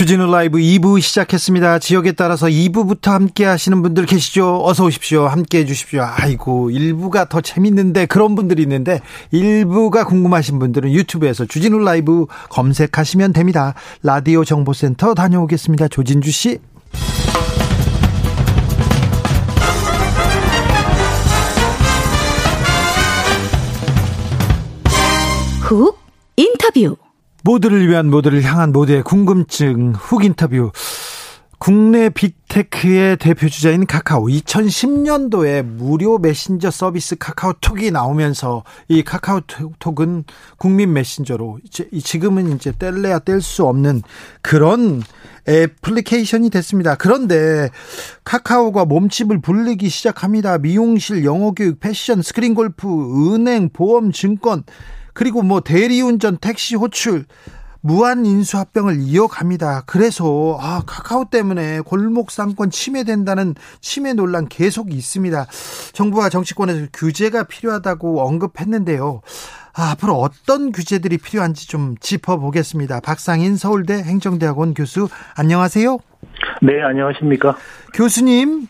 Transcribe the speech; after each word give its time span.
주진우 0.00 0.32
라이브 0.32 0.56
2부 0.56 0.98
시작했습니다. 0.98 1.78
지역에 1.78 2.12
따라서 2.12 2.46
2부부터 2.46 3.10
함께 3.10 3.44
하시는 3.44 3.82
분들 3.82 4.06
계시죠? 4.06 4.64
어서 4.64 4.86
오십시오. 4.86 5.26
함께 5.26 5.58
해 5.58 5.66
주십시오. 5.66 6.02
아이고, 6.02 6.70
1부가 6.70 7.28
더 7.28 7.42
재밌는데 7.42 8.06
그런 8.06 8.34
분들이 8.34 8.62
있는데 8.62 9.02
1부가 9.30 10.06
궁금하신 10.06 10.58
분들은 10.58 10.90
유튜브에서 10.90 11.44
주진우 11.44 11.80
라이브 11.80 12.24
검색하시면 12.48 13.34
됩니다. 13.34 13.74
라디오 14.02 14.42
정보센터 14.42 15.12
다녀오겠습니다. 15.12 15.88
조진주 15.88 16.30
씨. 16.30 16.58
훅 25.60 25.98
인터뷰 26.36 26.96
모두를 27.42 27.88
위한 27.88 28.10
모두를 28.10 28.42
향한 28.42 28.72
모두의 28.72 29.02
궁금증 29.02 29.92
훅 29.94 30.24
인터뷰. 30.24 30.72
국내 31.58 32.08
big 32.08 32.45
tech의 32.45 33.18
대표 33.18 33.46
주자인 33.50 33.84
카카오 33.84 34.28
2010년도에 34.28 35.62
무료 35.62 36.16
메신저 36.16 36.70
서비스 36.70 37.16
카카오톡이 37.16 37.90
나오면서 37.90 38.64
이 38.88 39.02
카카오톡은 39.02 40.24
국민 40.56 40.94
메신저로 40.94 41.58
지금은 42.02 42.54
이제 42.54 42.72
뗄래야 42.72 43.18
뗄 43.18 43.42
수 43.42 43.66
없는 43.66 44.02
그런 44.40 45.02
애플리케이션이 45.46 46.48
됐습니다. 46.48 46.94
그런데 46.94 47.68
카카오가 48.24 48.86
몸집을 48.86 49.42
불리기 49.42 49.90
시작합니다. 49.90 50.56
미용실, 50.56 51.26
영어 51.26 51.52
교육, 51.52 51.78
패션, 51.78 52.22
스크린 52.22 52.54
골프, 52.54 53.34
은행, 53.34 53.68
보험, 53.70 54.12
증권 54.12 54.64
그리고 55.14 55.42
뭐 55.42 55.60
대리운전, 55.60 56.38
택시 56.38 56.76
호출 56.76 57.24
무한 57.82 58.26
인수합병을 58.26 58.96
이어갑니다. 59.00 59.84
그래서 59.86 60.58
아, 60.60 60.82
카카오 60.86 61.26
때문에 61.30 61.80
골목 61.80 62.30
상권 62.30 62.70
침해된다는 62.70 63.54
침해 63.80 64.12
논란 64.12 64.48
계속 64.48 64.92
있습니다. 64.92 65.46
정부와 65.92 66.28
정치권에서 66.28 66.88
규제가 66.92 67.44
필요하다고 67.44 68.20
언급했는데요. 68.20 69.22
아, 69.72 69.90
앞으로 69.92 70.14
어떤 70.14 70.72
규제들이 70.72 71.16
필요한지 71.18 71.68
좀 71.68 71.94
짚어보겠습니다. 72.00 73.00
박상인 73.00 73.56
서울대 73.56 73.94
행정대학원 73.94 74.74
교수 74.74 75.08
안녕하세요. 75.36 75.98
네, 76.62 76.82
안녕하십니까? 76.82 77.56
교수님, 77.94 78.68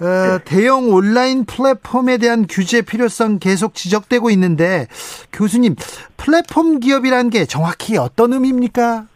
어, 0.00 0.38
대형 0.44 0.92
온라인 0.92 1.44
플랫폼에 1.44 2.18
대한 2.18 2.46
규제 2.48 2.82
필요성 2.82 3.38
계속 3.38 3.74
지적되고 3.74 4.30
있는데 4.30 4.86
교수님 5.32 5.74
플랫폼 6.16 6.80
기업이라는 6.80 7.30
게 7.30 7.44
정확히 7.44 7.98
어떤 7.98 8.32
의미입니까? 8.32 9.06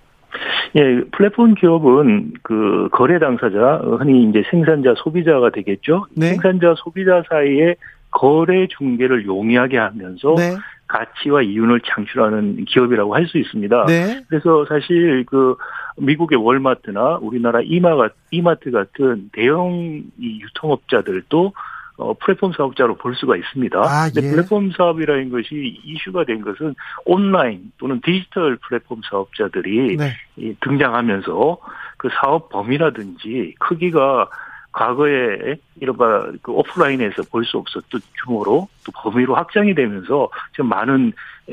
예, 0.76 1.04
플랫폼 1.12 1.54
기업은 1.54 2.32
그 2.42 2.88
거래 2.92 3.18
당사자 3.18 3.80
흔히 3.98 4.28
이제 4.28 4.42
생산자 4.50 4.94
소비자가 4.96 5.50
되겠죠. 5.50 6.06
네. 6.16 6.30
생산자 6.30 6.74
소비자 6.76 7.22
사이에 7.28 7.76
거래 8.14 8.68
중개를 8.68 9.26
용이하게 9.26 9.76
하면서 9.76 10.34
네. 10.36 10.56
가치와 10.86 11.42
이윤을 11.42 11.80
창출하는 11.80 12.64
기업이라고 12.66 13.14
할 13.14 13.26
수 13.26 13.38
있습니다. 13.38 13.86
네. 13.86 14.22
그래서 14.28 14.64
사실 14.68 15.24
그 15.26 15.56
미국의 15.96 16.38
월마트나 16.38 17.18
우리나라 17.20 17.60
이마가 17.62 18.10
이마트 18.30 18.70
같은 18.70 19.30
대형 19.32 20.02
이 20.18 20.40
유통업자들도 20.40 21.52
어, 21.96 22.12
플랫폼 22.14 22.52
사업자로 22.52 22.96
볼 22.96 23.14
수가 23.14 23.36
있습니다. 23.36 23.78
아, 23.78 24.10
예. 24.16 24.20
플랫폼 24.20 24.72
사업이라는 24.72 25.30
것이 25.30 25.80
이슈가 25.84 26.24
된 26.24 26.40
것은 26.42 26.74
온라인 27.04 27.72
또는 27.78 28.00
디지털 28.04 28.56
플랫폼 28.56 29.00
사업자들이 29.08 29.96
네. 29.96 30.54
등장하면서 30.60 31.58
그 31.96 32.08
사업 32.20 32.48
범위라든지 32.48 33.54
크기가 33.60 34.28
과거에 34.74 35.56
이른바 35.80 36.26
그 36.42 36.52
오프라인에서 36.52 37.22
볼 37.30 37.44
수 37.44 37.58
없었던 37.58 38.00
규모로 38.24 38.68
또 38.84 38.92
범위로 38.92 39.34
확장이 39.34 39.74
되면서 39.74 40.28
지금 40.52 40.68
많은 40.68 41.12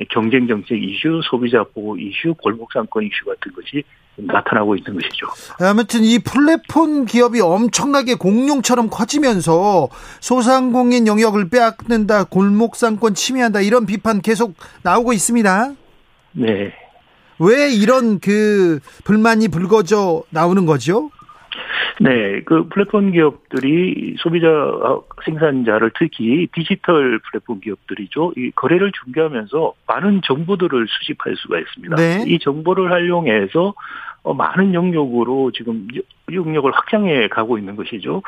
경쟁 0.10 0.48
정책 0.48 0.82
이슈, 0.82 1.22
소비자 1.24 1.64
보호 1.64 1.98
이슈, 1.98 2.34
골목 2.36 2.72
상권 2.72 3.04
이슈 3.04 3.26
같은 3.26 3.52
것이 3.54 3.84
나타나고 4.16 4.76
있는 4.76 4.94
것이죠. 4.94 5.28
아무튼 5.60 6.04
이 6.04 6.20
플랫폼 6.20 7.06
기업이 7.06 7.42
엄청나게 7.42 8.16
공룡처럼 8.16 8.90
커지면서 8.90 9.90
소상공인 10.20 11.08
영역을 11.08 11.50
빼앗는다, 11.50 12.26
골목 12.26 12.76
상권 12.76 13.14
침해한다 13.14 13.62
이런 13.62 13.86
비판 13.86 14.22
계속 14.22 14.56
나오고 14.84 15.14
있습니다. 15.14 15.74
네. 16.34 16.74
왜 17.40 17.72
이런 17.74 18.20
그 18.20 18.80
불만이 19.04 19.50
불거져 19.50 20.24
나오는 20.30 20.66
거죠? 20.66 21.10
네, 22.00 22.42
그 22.42 22.68
플랫폼 22.70 23.12
기업들이 23.12 24.16
소비자 24.18 24.50
생산자를 25.26 25.92
특히 25.98 26.48
디지털 26.54 27.20
플랫폼 27.20 27.60
기업들이죠. 27.60 28.34
이 28.38 28.52
거래를 28.56 28.92
중개하면서 29.04 29.74
많은 29.88 30.22
정보들을 30.26 30.88
수집할 30.88 31.36
수가 31.38 31.60
있습니다. 31.60 31.96
네. 31.98 32.24
이 32.28 32.40
정보를 32.40 32.92
활용해서 32.92 33.74
어, 34.24 34.34
많은 34.34 34.74
영역으로 34.74 35.52
지금 35.52 35.88
영역을 36.32 36.72
확장해 36.72 37.28
가고 37.28 37.58
있는 37.58 37.76
것이죠. 37.76 38.22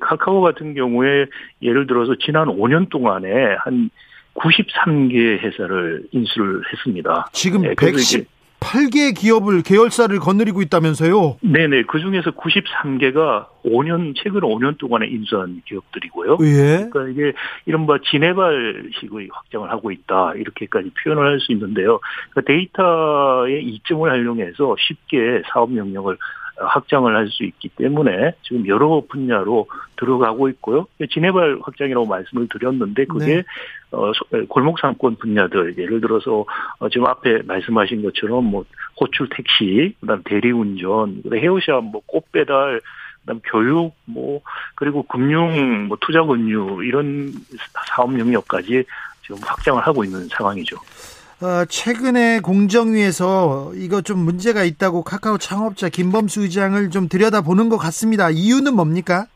카카오 0.00 0.40
같은 0.40 0.74
경우에 0.74 1.26
예를 1.62 1.86
들어서 1.86 2.14
지난 2.18 2.46
5년 2.46 2.88
동안에 2.88 3.56
한 3.58 3.90
93개 4.34 5.38
회사를 5.38 6.04
인수를 6.12 6.62
했습니다. 6.72 7.26
지금 7.32 7.62
네, 7.62 7.74
110 7.74 8.26
8개 8.64 9.14
기업을 9.14 9.62
계열사를 9.62 10.18
거느리고 10.18 10.62
있다면서요? 10.62 11.36
네네. 11.42 11.84
그 11.84 12.00
중에서 12.00 12.30
93개가 12.30 13.46
5년, 13.64 14.14
최근 14.16 14.40
5년 14.40 14.78
동안에 14.78 15.06
인수한 15.06 15.60
기업들이고요. 15.66 16.38
예. 16.40 16.88
그러니까 16.90 17.08
이게 17.08 17.32
이른바 17.66 17.98
지네발식의 18.10 19.28
확장을 19.32 19.70
하고 19.70 19.90
있다. 19.90 20.34
이렇게까지 20.34 20.90
표현을 21.02 21.24
할 21.26 21.34
수 21.44 21.52
있는데요. 21.52 22.00
그러니까 22.30 22.52
데이터의 22.52 23.64
이점을 23.64 24.10
활용해서 24.10 24.76
쉽게 24.78 25.42
사업 25.52 25.76
영역을 25.76 26.16
확장을 26.56 27.14
할 27.14 27.28
수 27.28 27.42
있기 27.44 27.68
때문에 27.70 28.32
지금 28.42 28.66
여러 28.68 29.02
분야로 29.08 29.66
들어가고 29.96 30.48
있고요. 30.50 30.86
진해발 31.10 31.58
확장이라고 31.62 32.06
말씀을 32.06 32.48
드렸는데 32.48 33.06
그게 33.06 33.36
네. 33.36 33.42
어, 33.90 34.12
골목 34.48 34.78
상권 34.78 35.16
분야들 35.16 35.76
예를 35.78 36.00
들어서 36.00 36.44
어, 36.78 36.88
지금 36.88 37.06
앞에 37.06 37.42
말씀하신 37.42 38.02
것처럼 38.02 38.44
뭐 38.44 38.64
호출 39.00 39.28
택시, 39.30 39.94
그다음 40.00 40.22
대리운전, 40.24 41.22
그다음 41.22 41.42
헤어샵, 41.42 41.84
뭐 41.84 42.02
꽃배달, 42.06 42.80
그다음 43.22 43.40
교육, 43.44 43.94
뭐 44.04 44.40
그리고 44.74 45.02
금융, 45.04 45.88
뭐 45.88 45.96
투자 46.00 46.22
금융 46.24 46.84
이런 46.84 47.32
사업 47.88 48.18
영역까지 48.18 48.84
지금 49.22 49.38
확장을 49.42 49.84
하고 49.84 50.04
있는 50.04 50.28
상황이죠. 50.28 50.76
어, 51.40 51.64
최근에 51.68 52.40
공정위에서 52.40 53.72
이거 53.74 54.00
좀 54.02 54.18
문제가 54.20 54.64
있다고 54.64 55.02
카카오 55.02 55.38
창업자 55.38 55.88
김범수 55.88 56.42
의장을 56.42 56.90
좀 56.90 57.08
들여다보는 57.08 57.68
것 57.68 57.76
같습니다. 57.76 58.30
이유는 58.30 58.74
뭡니까? 58.74 59.26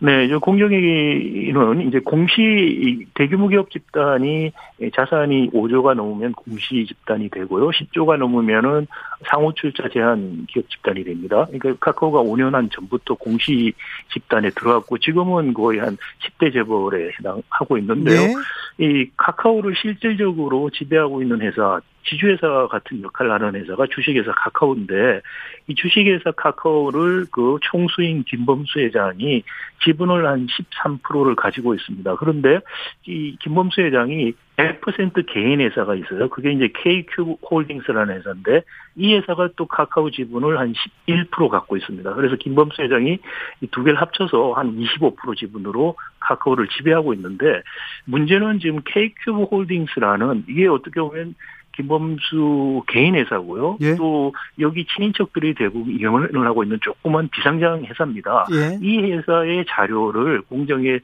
네, 0.00 0.28
공정위는 0.28 1.88
이제 1.88 2.00
공시 2.00 3.06
대규모 3.14 3.48
기업 3.48 3.70
집단이 3.70 4.52
자산이 4.94 5.50
5조가 5.50 5.94
넘으면 5.94 6.32
공시 6.32 6.84
집단이 6.86 7.30
되고요. 7.30 7.70
10조가 7.70 8.18
넘으면은 8.18 8.86
상호 9.26 9.52
출자 9.54 9.88
제한 9.88 10.46
기업 10.48 10.68
집단이 10.68 11.04
됩니다. 11.04 11.46
그러니까 11.46 11.74
카카오가 11.80 12.20
5년 12.22 12.52
한 12.52 12.68
전부터 12.70 13.14
공시 13.14 13.72
집단에 14.12 14.50
들어갔고 14.50 14.98
지금은 14.98 15.54
거의 15.54 15.78
한 15.78 15.96
10대 16.20 16.52
재벌에 16.52 17.12
해당하고 17.18 17.78
있는데요. 17.78 18.20
네. 18.20 18.34
이 18.78 19.10
카카오를 19.16 19.74
실질적으로 19.80 20.68
지배하고 20.70 21.22
있는 21.22 21.40
회사 21.40 21.80
지주회사 22.08 22.68
같은 22.70 23.02
역할을 23.02 23.32
하는 23.32 23.56
회사가 23.60 23.86
주식회사 23.90 24.30
카카오인데 24.32 25.22
이 25.66 25.74
주식회사 25.74 26.30
카카오를 26.36 27.26
그 27.32 27.58
총수인 27.62 28.22
김범수 28.22 28.78
회장이 28.78 29.42
지분을 29.84 30.26
한 30.26 30.46
13%를 30.74 31.36
가지고 31.36 31.74
있습니다. 31.74 32.16
그런데 32.16 32.60
이 33.06 33.36
김범수 33.40 33.82
회장이 33.82 34.32
100% 34.56 35.26
개인 35.26 35.60
회사가 35.60 35.94
있어요. 35.94 36.30
그게 36.30 36.50
이제 36.50 36.70
KQ 36.82 37.36
홀딩스라는 37.50 38.16
회사인데 38.16 38.62
이 38.96 39.14
회사가 39.14 39.50
또 39.56 39.66
카카오 39.66 40.10
지분을 40.10 40.58
한 40.58 40.72
11% 41.06 41.48
갖고 41.50 41.76
있습니다. 41.76 42.14
그래서 42.14 42.36
김범수 42.36 42.82
회장이 42.82 43.18
이 43.60 43.66
두 43.76 43.84
개를 43.84 44.00
합쳐서 44.00 44.52
한 44.52 44.74
25% 44.74 45.36
지분으로 45.36 45.96
카카오를 46.20 46.68
지배하고 46.68 47.12
있는데 47.12 47.62
문제는 48.06 48.58
지금 48.58 48.80
KQ 48.86 49.48
홀딩스라는 49.50 50.44
이게 50.48 50.66
어떻게 50.66 50.98
보면 50.98 51.34
김범수 51.76 52.82
개인 52.88 53.14
회사고요. 53.14 53.78
예. 53.80 53.94
또 53.96 54.34
여기 54.60 54.86
친인척들이 54.86 55.54
대부분 55.54 55.92
이용을 55.98 56.46
하고 56.46 56.62
있는 56.62 56.78
조그만 56.80 57.28
비상장 57.28 57.84
회사입니다. 57.84 58.46
예. 58.52 58.78
이 58.80 58.98
회사의 59.12 59.64
자료를 59.68 60.42
공정위에 60.42 60.98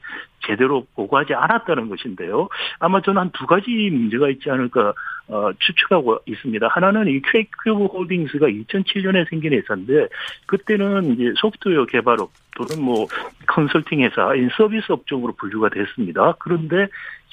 제대로 0.45 0.85
보고하지 0.95 1.33
않았다는 1.33 1.87
것인데요. 1.89 2.49
아마 2.79 3.01
저는 3.01 3.21
한 3.21 3.29
두 3.33 3.47
가지 3.47 3.69
문제가 3.91 4.29
있지 4.29 4.49
않을까 4.49 4.93
어, 5.27 5.49
추측하고 5.57 6.19
있습니다. 6.25 6.67
하나는 6.67 7.07
이 7.07 7.21
케이큐브 7.21 7.85
홀딩스가 7.85 8.47
2007년에 8.47 9.29
생긴 9.29 9.53
회사인데 9.53 10.07
그때는 10.45 11.13
이제 11.13 11.33
소프트웨어 11.37 11.85
개발업 11.85 12.29
또는 12.55 12.83
뭐 12.83 13.07
컨설팅 13.47 14.01
회사, 14.01 14.29
서비스 14.57 14.91
업종으로 14.91 15.33
분류가 15.33 15.69
됐습니다. 15.69 16.35
그런데 16.39 16.87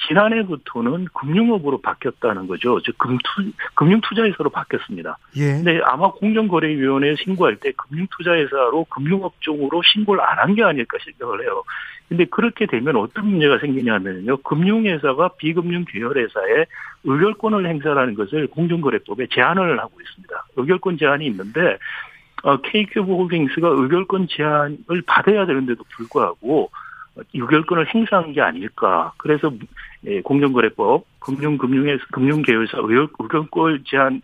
지난해부터는 0.08 1.08
금융업으로 1.12 1.80
바뀌었다는 1.82 2.46
거죠. 2.46 2.80
즉 2.82 2.96
금투 2.98 3.52
금융투자회사로 3.74 4.48
바뀌었습니다. 4.50 5.18
예. 5.36 5.52
근데 5.52 5.80
아마 5.84 6.10
공정거래위원회에 6.12 7.16
신고할 7.16 7.56
때 7.56 7.72
금융투자회사로 7.76 8.84
금융업종으로 8.84 9.82
신고를 9.92 10.22
안 10.22 10.38
한 10.38 10.54
게 10.54 10.64
아닐까 10.64 10.96
생각을 11.04 11.42
해요. 11.42 11.62
근데 12.08 12.24
그렇게 12.24 12.66
되면 12.66 12.96
어떤 12.96 13.26
문제가 13.26 13.58
생기냐면요. 13.58 14.38
금융회사가 14.38 15.32
비금융 15.38 15.84
계열회사에 15.86 16.64
의결권을 17.04 17.68
행사하는 17.68 18.14
것을 18.14 18.46
공정거래법에 18.48 19.26
제한을 19.30 19.78
하고 19.78 20.00
있습니다. 20.00 20.44
의결권 20.56 20.96
제한이 20.98 21.26
있는데 21.26 21.60
어, 21.60 21.76
K큐브 22.62 23.12
홀딩스가 23.12 23.68
의결권 23.68 24.28
제한을 24.30 25.02
받아야 25.06 25.46
되는데도 25.46 25.84
불구하고 25.96 26.70
의결권을 27.34 27.94
행사한 27.94 28.32
게 28.32 28.40
아닐까. 28.40 29.12
그래서 29.18 29.52
예, 30.06 30.20
공정거래법 30.22 31.04
금융금융에서 31.20 32.02
금융계열사 32.12 32.78
의결권 32.78 33.84
제한 33.86 34.22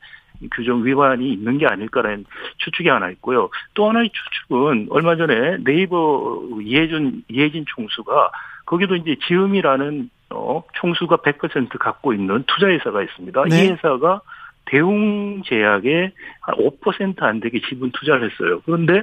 규정 0.55 0.85
위반이 0.85 1.33
있는 1.33 1.59
게 1.59 1.67
아닐까라는 1.67 2.25
추측이 2.59 2.89
하나 2.89 3.11
있고요. 3.11 3.51
또 3.75 3.89
하나의 3.89 4.11
추측은 4.11 4.89
얼마 4.91 5.17
전에 5.17 5.59
네이버 5.65 6.43
이해준 6.63 7.25
이해진 7.29 7.65
총수가 7.67 8.31
거기도 8.67 8.97
이제 8.97 9.17
지음이라는 9.27 10.11
어 10.31 10.63
총수가 10.75 11.19
100% 11.19 11.79
갖고 11.79 12.13
있는 12.13 12.45
투자회사가 12.47 13.03
있습니다. 13.03 13.45
네. 13.45 13.65
이 13.65 13.69
회사가 13.71 14.21
대웅제약에 14.67 16.13
한 16.41 16.55
5%안 16.57 17.41
되게 17.41 17.61
지분 17.69 17.91
투자를 17.93 18.31
했어요. 18.31 18.61
그런데 18.65 19.03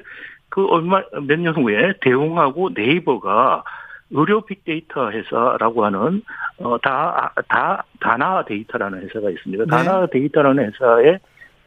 그 0.49 0.65
얼마 0.67 1.01
몇 1.27 1.39
년 1.39 1.55
후에 1.55 1.93
대웅하고 2.01 2.69
네이버가 2.75 3.63
의료 4.11 4.41
빅데이터 4.41 5.11
회사라고 5.11 5.85
하는 5.85 6.21
어 6.59 6.77
다 6.77 7.31
다 7.49 7.83
다나아 7.99 8.45
데이터라는 8.45 9.01
회사가 9.03 9.29
있습니다. 9.31 9.63
네. 9.65 9.69
다나아 9.69 10.05
데이터라는 10.07 10.71
회사에 10.71 11.17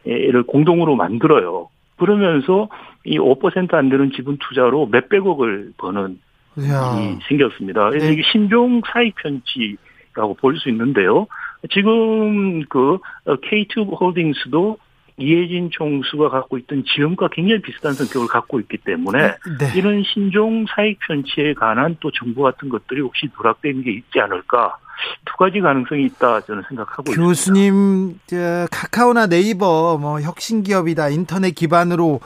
를 0.05 0.45
공동으로 0.45 0.95
만들어요. 0.95 1.69
그러면서 1.99 2.69
이 3.05 3.19
5%안 3.19 3.89
되는 3.89 4.13
지분 4.13 4.37
투자로 4.39 4.87
몇백억을 4.87 5.73
버는 5.79 6.21
일이 6.57 7.19
생겼습니다. 7.29 7.91
네. 7.91 8.13
이게 8.13 8.23
신종 8.31 8.83
사익 8.87 9.17
편취라고 9.17 10.35
볼 10.41 10.57
수 10.59 10.69
있는데요. 10.69 11.27
지금 11.73 12.65
그 12.65 12.99
K큐브 13.27 14.01
홀딩스도 14.01 14.79
이해진 15.19 15.71
총수가 15.71 16.29
갖고 16.29 16.59
있던 16.59 16.85
지음과 16.95 17.29
굉장히 17.33 17.63
비슷한 17.63 17.95
성격을 17.95 18.29
갖고 18.29 18.61
있기 18.61 18.77
때문에 18.79 19.19
네. 19.59 19.73
이런 19.75 20.03
신종 20.05 20.67
사익 20.69 20.99
편취에 21.07 21.55
관한 21.55 21.97
또 22.01 22.11
정보 22.11 22.43
같은 22.43 22.69
것들이 22.69 23.01
혹시 23.01 23.29
누락된 23.37 23.83
게 23.83 23.93
있지 23.93 24.21
않을까 24.21 24.77
두 25.25 25.37
가지 25.37 25.61
가능성이 25.61 26.05
있다 26.05 26.43
저는 26.43 26.63
생각하고 26.69 27.05
교수님, 27.13 28.11
있습니다. 28.11 28.27
교수님 28.29 28.67
카카오나 28.71 29.27
네이버 29.27 29.97
뭐 29.99 30.21
혁신 30.21 30.63
기업이다 30.63 31.09
인터넷 31.09 31.53
기반으로 31.53 32.21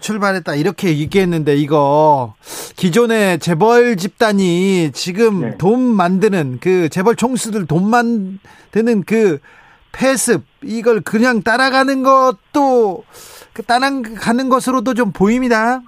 출발했다 0.00 0.54
이렇게 0.54 0.88
얘기했는데 0.98 1.54
이거 1.56 2.34
기존의 2.76 3.38
재벌 3.38 3.96
집단이 3.96 4.90
지금 4.92 5.40
네. 5.40 5.58
돈 5.58 5.80
만드는 5.80 6.58
그 6.60 6.88
재벌 6.88 7.16
총수들 7.16 7.66
돈 7.66 7.88
만드는 7.88 9.04
그 9.06 9.38
패습 9.92 10.44
이걸 10.62 11.00
그냥 11.00 11.42
따라가는 11.42 12.02
것도 12.02 13.04
그 13.52 13.62
따라가는 13.62 14.48
것으로도 14.48 14.94
좀 14.94 15.12
보입니다. 15.12 15.80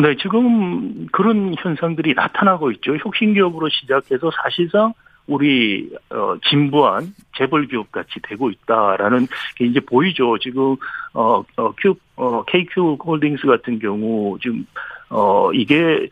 네, 0.00 0.16
지금 0.20 1.06
그런 1.10 1.54
현상들이 1.58 2.14
나타나고 2.14 2.70
있죠. 2.72 2.96
혁신기업으로 2.96 3.68
시작해서 3.68 4.30
사실상 4.42 4.92
우리 5.28 5.88
어 6.10 6.34
진부한 6.48 7.14
재벌 7.36 7.68
기업 7.68 7.92
같이 7.92 8.14
되고 8.22 8.50
있다라는 8.50 9.28
게 9.56 9.66
이제 9.66 9.78
보이죠. 9.78 10.38
지금 10.38 10.76
어, 11.12 11.44
어 11.56 11.72
Q 11.80 11.94
어 12.16 12.42
KQ 12.44 12.96
홀딩스 13.04 13.46
같은 13.46 13.78
경우 13.78 14.36
지금 14.42 14.66
어 15.10 15.52
이게 15.52 16.08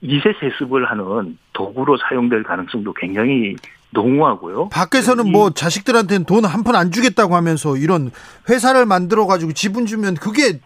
미세 0.00 0.32
세습을 0.40 0.88
하는 0.90 1.36
도구로 1.52 1.98
사용될 2.08 2.44
가능성도 2.44 2.92
굉장히 2.94 3.56
농후하고요. 3.92 4.68
밖에서는 4.68 5.30
뭐 5.32 5.50
자식들한테는 5.50 6.24
돈 6.24 6.44
한 6.46 6.62
푼 6.62 6.76
안 6.76 6.92
주겠다고 6.92 7.34
하면서 7.34 7.76
이런 7.76 8.12
회사를 8.48 8.86
만들어 8.86 9.26
가지고 9.26 9.52
지분 9.52 9.84
주면 9.86 10.14
그게 10.14 10.60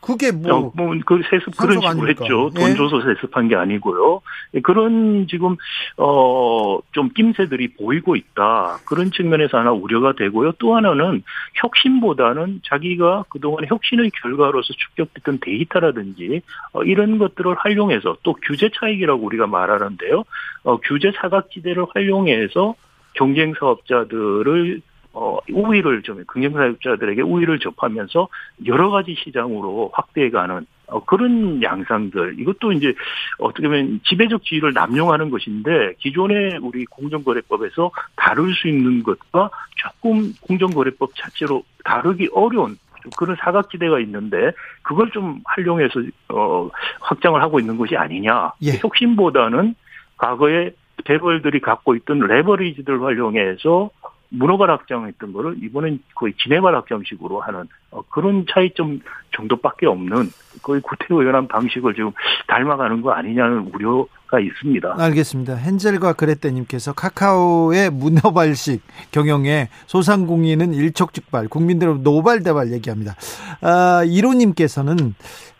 그게 0.00 0.30
뭐, 0.30 0.54
어, 0.54 0.72
뭐그 0.74 1.22
세습 1.28 1.56
그런 1.56 1.80
식으로 1.80 1.88
아닙니까? 1.88 2.24
했죠. 2.24 2.50
돈 2.54 2.70
예. 2.70 2.74
줘서 2.74 3.00
세습한 3.02 3.48
게 3.48 3.56
아니고요. 3.56 4.20
예, 4.54 4.60
그런 4.60 5.26
지금 5.28 5.56
어좀 5.96 7.10
낌새들이 7.14 7.74
보이고 7.74 8.14
있다. 8.14 8.78
그런 8.86 9.10
측면에서 9.10 9.58
하나 9.58 9.72
우려가 9.72 10.12
되고요. 10.12 10.52
또 10.58 10.76
하나는 10.76 11.22
혁신보다는 11.54 12.60
자기가 12.64 13.24
그동안 13.28 13.64
혁신의 13.66 14.10
결과로서 14.22 14.72
축적됐던 14.72 15.40
데이터라든지 15.40 16.42
어, 16.72 16.82
이런 16.84 17.18
것들을 17.18 17.56
활용해서 17.58 18.18
또 18.22 18.34
규제 18.34 18.70
차익이라고 18.72 19.24
우리가 19.24 19.46
말하는데요. 19.46 20.24
어, 20.64 20.76
규제 20.78 21.10
사각지대를 21.16 21.86
활용해서 21.92 22.74
경쟁 23.14 23.52
사업자들을 23.58 24.80
어, 25.12 25.38
우위를 25.50 26.02
좀, 26.02 26.24
긍정사역자들에게 26.26 27.22
우위를 27.22 27.58
접하면서 27.58 28.28
여러 28.66 28.90
가지 28.90 29.14
시장으로 29.14 29.90
확대해가는 29.92 30.66
어, 30.88 31.04
그런 31.04 31.62
양상들. 31.62 32.38
이것도 32.38 32.72
이제 32.72 32.94
어떻게 33.38 33.68
보면 33.68 34.00
지배적 34.04 34.44
지위를 34.44 34.72
남용하는 34.72 35.30
것인데 35.30 35.94
기존의 35.98 36.58
우리 36.62 36.84
공정거래법에서 36.86 37.90
다룰 38.16 38.54
수 38.54 38.68
있는 38.68 39.02
것과 39.02 39.50
조금 39.76 40.32
공정거래법 40.40 41.10
자체로 41.14 41.62
다루기 41.84 42.28
어려운 42.32 42.76
그런 43.16 43.36
사각지대가 43.36 44.00
있는데 44.00 44.52
그걸 44.82 45.10
좀 45.10 45.40
활용해서 45.44 46.02
어 46.30 46.68
확장을 47.00 47.40
하고 47.40 47.60
있는 47.60 47.76
것이 47.76 47.96
아니냐. 47.96 48.52
예. 48.62 48.78
혁신보다는 48.80 49.74
과거에 50.16 50.72
재벌들이 51.06 51.60
갖고 51.60 51.94
있던 51.94 52.18
레버리지들 52.18 53.02
활용해서 53.02 53.90
문어발 54.30 54.70
확장했던 54.70 55.32
거를 55.32 55.56
이번엔 55.62 56.00
거의 56.14 56.34
지네발 56.42 56.74
확장식으로 56.74 57.40
하는 57.40 57.64
어, 57.90 58.02
그런 58.10 58.44
차이점 58.50 59.00
정도밖에 59.34 59.86
없는 59.86 60.30
거의 60.62 60.80
구태의연한 60.82 61.48
방식을 61.48 61.94
지금 61.94 62.12
닮아가는 62.46 63.00
거 63.00 63.12
아니냐는 63.12 63.70
우려가 63.72 64.40
있습니다. 64.40 64.96
알겠습니다. 64.98 65.56
헨젤과 65.56 66.14
그레떼님께서 66.14 66.92
카카오의 66.92 67.90
문어발식 67.90 68.82
경영에 69.12 69.68
소상공인은 69.86 70.74
일촉즉발, 70.74 71.48
국민들은 71.48 72.02
노발대발 72.02 72.72
얘기합니다. 72.72 73.14
아, 73.62 74.02
이로님께서는 74.04 75.14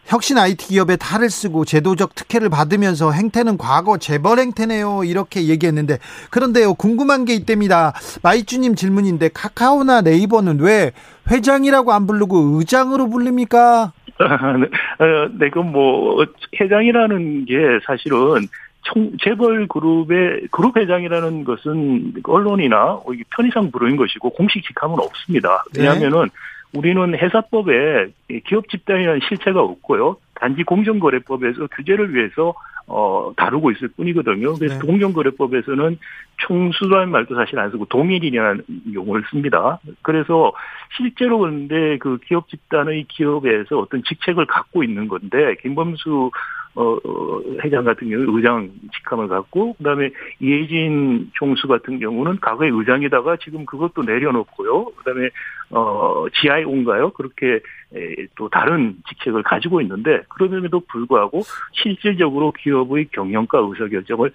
혁신 0.08 0.38
IT 0.38 0.68
기업에 0.68 0.96
탈을 0.96 1.28
쓰고 1.28 1.66
제도적 1.66 2.14
특혜를 2.14 2.48
받으면서 2.48 3.12
행태는 3.12 3.58
과거 3.58 3.98
재벌 3.98 4.38
행태네요. 4.38 5.04
이렇게 5.04 5.48
얘기했는데 5.48 5.98
그런데요 6.30 6.72
궁금한 6.74 7.26
게 7.26 7.34
있답니다. 7.34 7.92
마이주님 8.22 8.74
질문인데 8.74 9.28
카카오나 9.34 10.00
네이버는 10.00 10.60
왜 10.60 10.92
회장이라고 11.30 11.92
안 11.92 12.06
부르고 12.06 12.58
의장으로 12.58 13.10
부릅니까? 13.10 13.92
네, 14.18 15.28
네, 15.38 15.50
그뭐 15.50 16.24
회장이라는 16.58 17.44
게 17.44 17.54
사실은 17.84 18.48
총 18.84 19.12
재벌 19.22 19.68
그룹의 19.68 20.48
그룹 20.50 20.78
회장이라는 20.78 21.44
것은 21.44 22.14
언론이나 22.24 22.98
편의상 23.36 23.70
부르는 23.70 23.96
것이고 23.96 24.30
공식 24.30 24.64
직함은 24.66 24.98
없습니다. 24.98 25.64
왜냐하면은 25.76 26.22
네. 26.22 26.30
우리는 26.74 27.14
회사법에 27.14 28.08
기업 28.46 28.68
집단이라는 28.68 29.20
실체가 29.28 29.60
없고요. 29.62 30.16
단지 30.34 30.62
공정거래법에서 30.64 31.66
규제를 31.68 32.14
위해서 32.14 32.54
어 32.86 33.32
다루고 33.36 33.70
있을 33.72 33.88
뿐이거든요. 33.88 34.54
그래서 34.54 34.78
네. 34.78 34.86
공정거래법에서는 34.86 35.98
총수라는 36.38 37.10
말도 37.10 37.34
사실 37.34 37.58
안 37.58 37.70
쓰고 37.70 37.84
동일이라는 37.86 38.64
용어를 38.94 39.24
씁니다. 39.30 39.78
그래서 40.00 40.52
실제로 40.96 41.38
그런데 41.38 41.98
그 41.98 42.18
기업 42.26 42.48
집단의 42.48 43.04
기업에서 43.08 43.78
어떤 43.78 44.02
직책을 44.04 44.46
갖고 44.46 44.82
있는 44.82 45.08
건데 45.08 45.56
김범수 45.60 46.30
어, 46.78 46.92
어, 46.92 47.42
회장 47.64 47.82
같은 47.82 48.08
경우 48.08 48.36
의장 48.36 48.70
직함을 48.94 49.26
갖고 49.26 49.72
그다음에 49.74 50.10
이혜진 50.38 51.32
총수 51.34 51.66
같은 51.66 51.98
경우는 51.98 52.38
과거에 52.40 52.68
의장이다가 52.68 53.36
지금 53.42 53.66
그것도 53.66 54.04
내려놓고요. 54.04 54.84
그다음에 54.96 55.30
어 55.70 56.26
GIO인가요? 56.32 57.10
그렇게 57.10 57.60
에, 57.94 58.26
또 58.36 58.48
다른 58.48 58.94
직책을 59.08 59.42
가지고 59.42 59.80
있는데 59.80 60.22
그럼에도 60.28 60.80
불구하고 60.86 61.42
실질적으로 61.72 62.52
기업의 62.52 63.08
경영과 63.12 63.58
의사결정을 63.58 64.30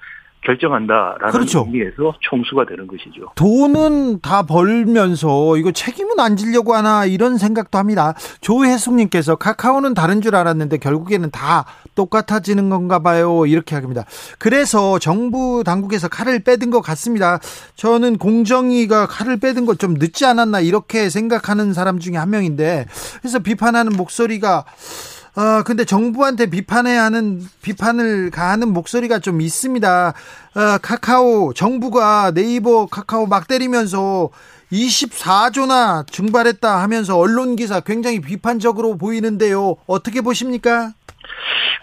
결정한다라는 0.45 1.31
그렇죠. 1.31 1.65
의미에서 1.67 2.13
총수가 2.21 2.65
되는 2.65 2.88
것이죠. 2.88 3.31
돈은 3.35 4.21
다 4.21 4.43
벌면서 4.43 5.57
이거 5.57 5.71
책임은 5.71 6.19
안 6.19 6.35
지려고 6.35 6.73
하나 6.73 7.05
이런 7.05 7.38
생각도 7.38 7.77
합니다. 7.77 8.13
조혜숙님께서 8.41 9.35
카카오는 9.35 9.93
다른 9.93 10.21
줄 10.21 10.35
알았는데 10.35 10.77
결국에는 10.77 11.29
다 11.31 11.65
똑같아지는 11.95 12.69
건가 12.69 13.00
봐요. 13.00 13.45
이렇게 13.45 13.75
합니다. 13.75 14.05
그래서 14.39 14.97
정부 14.97 15.63
당국에서 15.65 16.07
칼을 16.07 16.39
빼든 16.39 16.71
것 16.71 16.81
같습니다. 16.81 17.39
저는 17.75 18.17
공정위가 18.17 19.07
칼을 19.07 19.38
빼든 19.39 19.65
것 19.65 19.73
좀 19.83 19.95
늦지 19.95 20.25
않았나 20.25 20.59
이렇게 20.62 21.09
생각하는 21.09 21.73
사람 21.73 22.00
중에 22.00 22.15
한 22.15 22.29
명인데 22.29 22.85
그래서 23.21 23.39
비판하는 23.39 23.91
목소리가 23.97 24.63
아, 25.35 25.63
근데 25.65 25.83
정부한테 25.83 26.49
비판해야 26.49 27.03
하는, 27.05 27.39
비판을 27.63 28.29
가하는 28.29 28.71
목소리가 28.71 29.19
좀 29.19 29.41
있습니다. 29.41 30.13
아, 30.55 30.77
카카오, 30.81 31.53
정부가 31.53 32.31
네이버 32.31 32.85
카카오 32.85 33.25
막 33.25 33.47
때리면서 33.47 34.29
24조나 34.71 36.05
증발했다 36.07 36.81
하면서 36.81 37.17
언론 37.17 37.55
기사 37.55 37.79
굉장히 37.79 38.21
비판적으로 38.21 38.97
보이는데요. 38.97 39.75
어떻게 39.87 40.21
보십니까? 40.21 40.91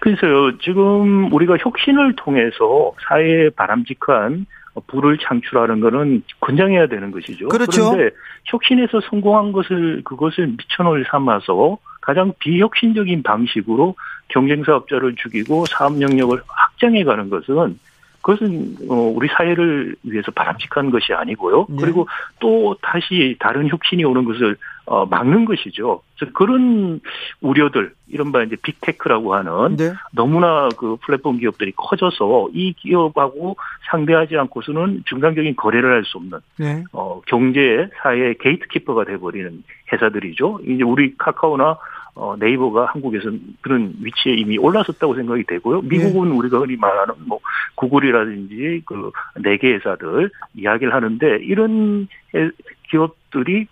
그래서요, 0.00 0.58
지금 0.58 1.32
우리가 1.32 1.56
혁신을 1.60 2.16
통해서 2.16 2.92
사회에 3.08 3.50
바람직한 3.50 4.46
부를 4.86 5.18
창출하는 5.18 5.80
것은 5.80 6.22
권장해야 6.40 6.86
되는 6.86 7.10
것이죠. 7.10 7.48
그렇죠. 7.48 7.90
그런데 7.90 8.14
혁신에서 8.46 9.00
성공한 9.10 9.52
것을 9.52 10.02
그것을 10.04 10.46
미천을 10.46 11.04
삼아서 11.10 11.78
가장 12.00 12.32
비혁신적인 12.38 13.22
방식으로 13.22 13.94
경쟁 14.28 14.64
사업자를 14.64 15.16
죽이고 15.16 15.66
사업 15.66 16.00
영역을 16.00 16.40
확장해 16.46 17.04
가는 17.04 17.28
것은 17.30 17.78
그것은 18.22 18.76
어, 18.88 18.94
우리 18.94 19.28
사회를 19.28 19.96
위해서 20.02 20.30
바람직한 20.32 20.90
것이 20.90 21.12
아니고요. 21.12 21.66
네. 21.70 21.76
그리고 21.80 22.06
또 22.38 22.76
다시 22.82 23.36
다른 23.38 23.68
혁신이 23.68 24.04
오는 24.04 24.24
것을 24.24 24.56
어, 24.90 25.06
막는 25.06 25.44
것이죠. 25.44 26.02
그래서 26.18 26.32
그런 26.34 27.00
우려들, 27.40 27.92
이른바 28.08 28.42
이제 28.42 28.56
빅테크라고 28.60 29.36
하는 29.36 29.76
네. 29.76 29.92
너무나 30.12 30.68
그 30.76 30.96
플랫폼 31.02 31.38
기업들이 31.38 31.70
커져서 31.76 32.48
이 32.52 32.72
기업하고 32.72 33.56
상대하지 33.88 34.36
않고서는 34.36 35.04
중간적인 35.06 35.54
거래를 35.54 35.92
할 35.92 36.04
수 36.04 36.18
없는 36.18 36.40
네. 36.58 36.82
어, 36.92 37.20
경제 37.26 37.88
사회 38.02 38.34
게이트키퍼가 38.34 39.04
돼버리는 39.04 39.62
회사들이죠. 39.92 40.58
이제 40.66 40.82
우리 40.82 41.14
카카오나 41.16 41.78
어, 42.16 42.34
네이버가 42.40 42.86
한국에서 42.86 43.30
그런 43.60 43.94
위치에 44.02 44.34
이미 44.34 44.58
올라섰다고 44.58 45.14
생각이 45.14 45.44
되고요. 45.44 45.82
미국은 45.82 46.30
네. 46.30 46.36
우리가 46.36 46.58
흔히 46.58 46.74
말하는 46.76 47.14
뭐 47.28 47.38
구글이라든지 47.76 48.82
그 48.86 49.12
네 49.40 49.56
개 49.58 49.72
회사들 49.74 50.30
이야기를 50.56 50.92
하는데 50.92 51.38
이런 51.42 52.08
기업들이 52.90 53.68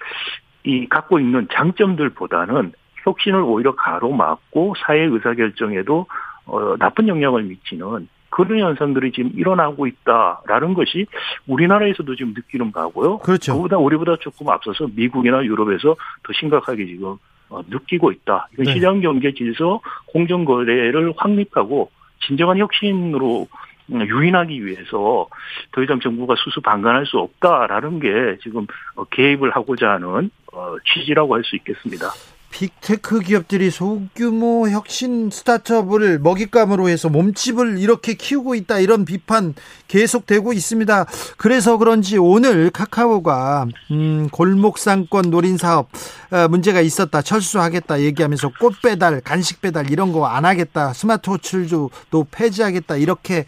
이 0.65 0.87
갖고 0.89 1.19
있는 1.19 1.49
장점들보다는 1.53 2.73
혁신을 3.05 3.41
오히려 3.41 3.75
가로막고 3.75 4.75
사회 4.85 5.01
의사결정에도 5.05 6.07
어, 6.47 6.77
나쁜 6.79 7.09
영향을 7.09 7.43
미치는 7.45 8.09
그런 8.31 8.59
현상들이 8.61 9.13
지금 9.13 9.31
일어나고 9.35 9.87
있다라는 9.87 10.75
것이 10.75 11.07
우리나라에서도 11.47 12.15
지금 12.17 12.35
느끼는 12.35 12.73
바고요. 12.73 13.19
그렇죠. 13.19 13.55
그보다 13.55 13.79
우리보다 13.79 14.17
조금 14.21 14.49
앞서서 14.49 14.89
미국이나 14.95 15.45
유럽에서 15.45 15.97
더 16.23 16.33
심각하게 16.33 16.87
지금 16.87 17.17
어, 17.51 17.61
느끼고 17.69 18.13
있다. 18.13 18.49
이건 18.53 18.67
네. 18.67 18.75
시장 18.75 19.01
경제 19.01 19.33
질서 19.33 19.81
공정 20.07 20.45
거래를 20.45 21.15
확립하고 21.17 21.91
진정한 22.27 22.59
혁신으로 22.59 23.49
유인하기 23.91 24.67
위해서 24.67 25.27
더 25.73 25.83
이상 25.83 25.99
정부가 26.01 26.35
수수 26.37 26.61
방관할 26.61 27.07
수 27.07 27.19
없다라는 27.19 28.01
게 28.01 28.39
지금 28.43 28.67
어, 28.97 29.05
개입을 29.05 29.51
하고자 29.51 29.93
하는 29.93 30.31
어, 30.48 30.48
취지라고 30.95 31.35
할 31.35 31.43
수 31.45 31.57
있겠습니다. 31.57 32.13
빅테크 32.51 33.21
기업들이 33.21 33.71
소규모 33.71 34.71
혁신 34.71 35.29
스타트업을 35.31 36.19
먹잇감으로 36.19 36.89
해서 36.89 37.11
몸집을 37.11 37.79
이렇게 37.79 38.15
키우고 38.15 38.55
있다 38.55 38.79
이런 38.79 39.05
비판 39.05 39.55
계속되고 39.87 40.55
있습니다. 40.55 41.05
그래서 41.37 41.77
그런지 41.77 42.17
오늘 42.17 42.71
카카오가 42.71 43.67
음, 43.91 44.29
골목상권 44.33 45.29
노린 45.31 45.59
사업 45.59 45.91
어, 46.31 46.49
문제가 46.49 46.81
있었다 46.81 47.21
철수하겠다 47.21 48.01
얘기하면서 48.01 48.53
꽃 48.59 48.81
배달, 48.83 49.21
간식 49.21 49.61
배달 49.61 49.91
이런 49.91 50.13
거 50.13 50.25
안 50.27 50.47
하겠다 50.47 50.95
스마트 50.95 51.29
호출도 51.29 51.91
또 52.11 52.27
폐지하겠다 52.31 52.97
이렇게 52.97 53.45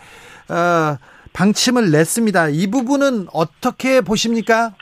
어, 0.50 0.98
방침을 1.32 1.90
냈습니다. 1.90 2.48
이 2.50 2.66
부분은 2.66 3.28
어떻게 3.32 4.02
보십니까? 4.02 4.74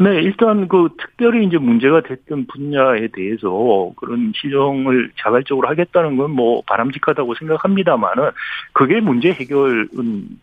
네, 0.00 0.22
일단 0.22 0.68
그 0.68 0.90
특별히 0.98 1.44
이제 1.44 1.58
문제가 1.58 2.00
됐던 2.02 2.46
분야에 2.46 3.08
대해서 3.08 3.90
그런 3.96 4.32
시정을 4.34 5.10
자발적으로 5.18 5.68
하겠다는 5.68 6.16
건 6.16 6.28
뭐 6.38 6.62
바람직하다고 6.66 7.34
생각합니다만은 7.34 8.30
그게 8.72 9.00
문제 9.00 9.32
해결은 9.32 9.88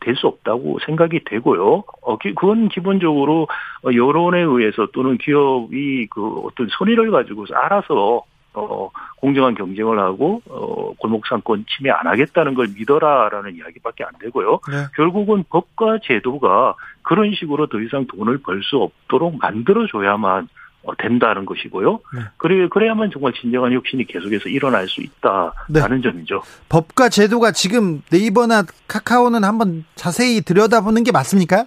될 0.01 0.15
수 0.15 0.27
없다고 0.27 0.79
생각이 0.85 1.21
되고요. 1.25 1.83
어, 2.01 2.17
그건 2.17 2.69
기본적으로 2.69 3.47
여론에 3.85 4.41
의해서 4.41 4.87
또는 4.93 5.17
기업이 5.17 6.07
그 6.07 6.39
어떤 6.39 6.67
선의를 6.77 7.11
가지고서 7.11 7.53
알아서 7.55 8.23
어, 8.61 8.91
공정한 9.17 9.55
경쟁을 9.55 9.99
하고 9.99 10.41
어, 10.49 10.93
골목상권 10.97 11.65
침해 11.69 11.91
안 11.91 12.07
하겠다는 12.07 12.53
걸 12.53 12.67
믿어라라는 12.75 13.55
이야기밖에 13.55 14.03
안 14.03 14.11
되고요. 14.19 14.59
네. 14.69 14.85
결국은 14.95 15.43
법과 15.49 15.99
제도가 16.03 16.75
그런 17.03 17.33
식으로 17.33 17.67
더 17.67 17.79
이상 17.79 18.05
돈을 18.07 18.39
벌 18.39 18.61
수 18.63 18.77
없도록 18.77 19.37
만들어줘야만 19.39 20.47
어, 20.83 20.95
된다는 20.97 21.45
것이고요. 21.45 21.99
네. 22.15 22.21
그래 22.37 22.67
그래야만 22.69 23.09
정말 23.11 23.33
진정한 23.33 23.73
혁신이 23.73 24.05
계속해서 24.05 24.49
일어날 24.49 24.87
수 24.87 25.01
있다라는 25.01 26.01
네. 26.01 26.01
점이죠. 26.01 26.43
법과 26.69 27.09
제도가 27.09 27.51
지금 27.51 28.01
네이버나 28.11 28.63
카카오는 28.87 29.43
한번 29.43 29.83
자세히 29.95 30.41
들여다보는 30.41 31.03
게 31.03 31.11
맞습니까? 31.11 31.65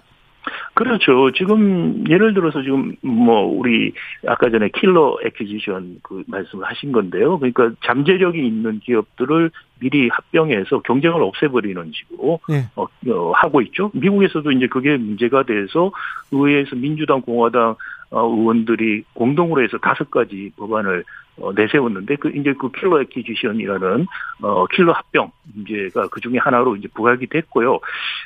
그렇죠. 0.73 1.31
지금 1.31 2.03
예를 2.09 2.33
들어서 2.33 2.61
지금 2.61 2.95
뭐 3.01 3.41
우리 3.41 3.93
아까 4.27 4.49
전에 4.49 4.69
킬러 4.69 5.17
에퀴지션 5.23 5.99
그 6.01 6.23
말씀을 6.27 6.65
하신 6.65 6.91
건데요. 6.91 7.37
그러니까 7.39 7.71
잠재력이 7.85 8.45
있는 8.45 8.79
기업들을 8.79 9.51
미리 9.79 10.09
합병해서 10.09 10.81
경쟁을 10.81 11.21
없애버리는 11.21 11.91
식으로 11.93 12.39
네. 12.49 12.65
어, 12.75 12.83
어, 12.83 13.31
하고 13.33 13.61
있죠. 13.61 13.91
미국에서도 13.93 14.51
이제 14.51 14.67
그게 14.67 14.97
문제가 14.97 15.43
돼서 15.43 15.91
의회에서 16.31 16.75
민주당, 16.75 17.21
공화당 17.21 17.71
어, 17.71 17.75
의원들이 18.11 19.03
공동으로 19.13 19.63
해서 19.63 19.77
다섯 19.77 20.09
가지 20.09 20.51
법안을 20.57 21.03
어, 21.41 21.53
내세웠는데 21.53 22.17
그 22.17 22.29
이제 22.29 22.53
그 22.53 22.69
킬러 22.71 23.01
에퀴지션이라는 23.01 24.07
어 24.41 24.65
킬러 24.67 24.91
합병 24.91 25.31
문제가 25.53 26.07
그 26.09 26.19
중에 26.19 26.37
하나로 26.37 26.75
이제 26.75 26.87
부각이 26.93 27.27
됐고요. 27.27 27.75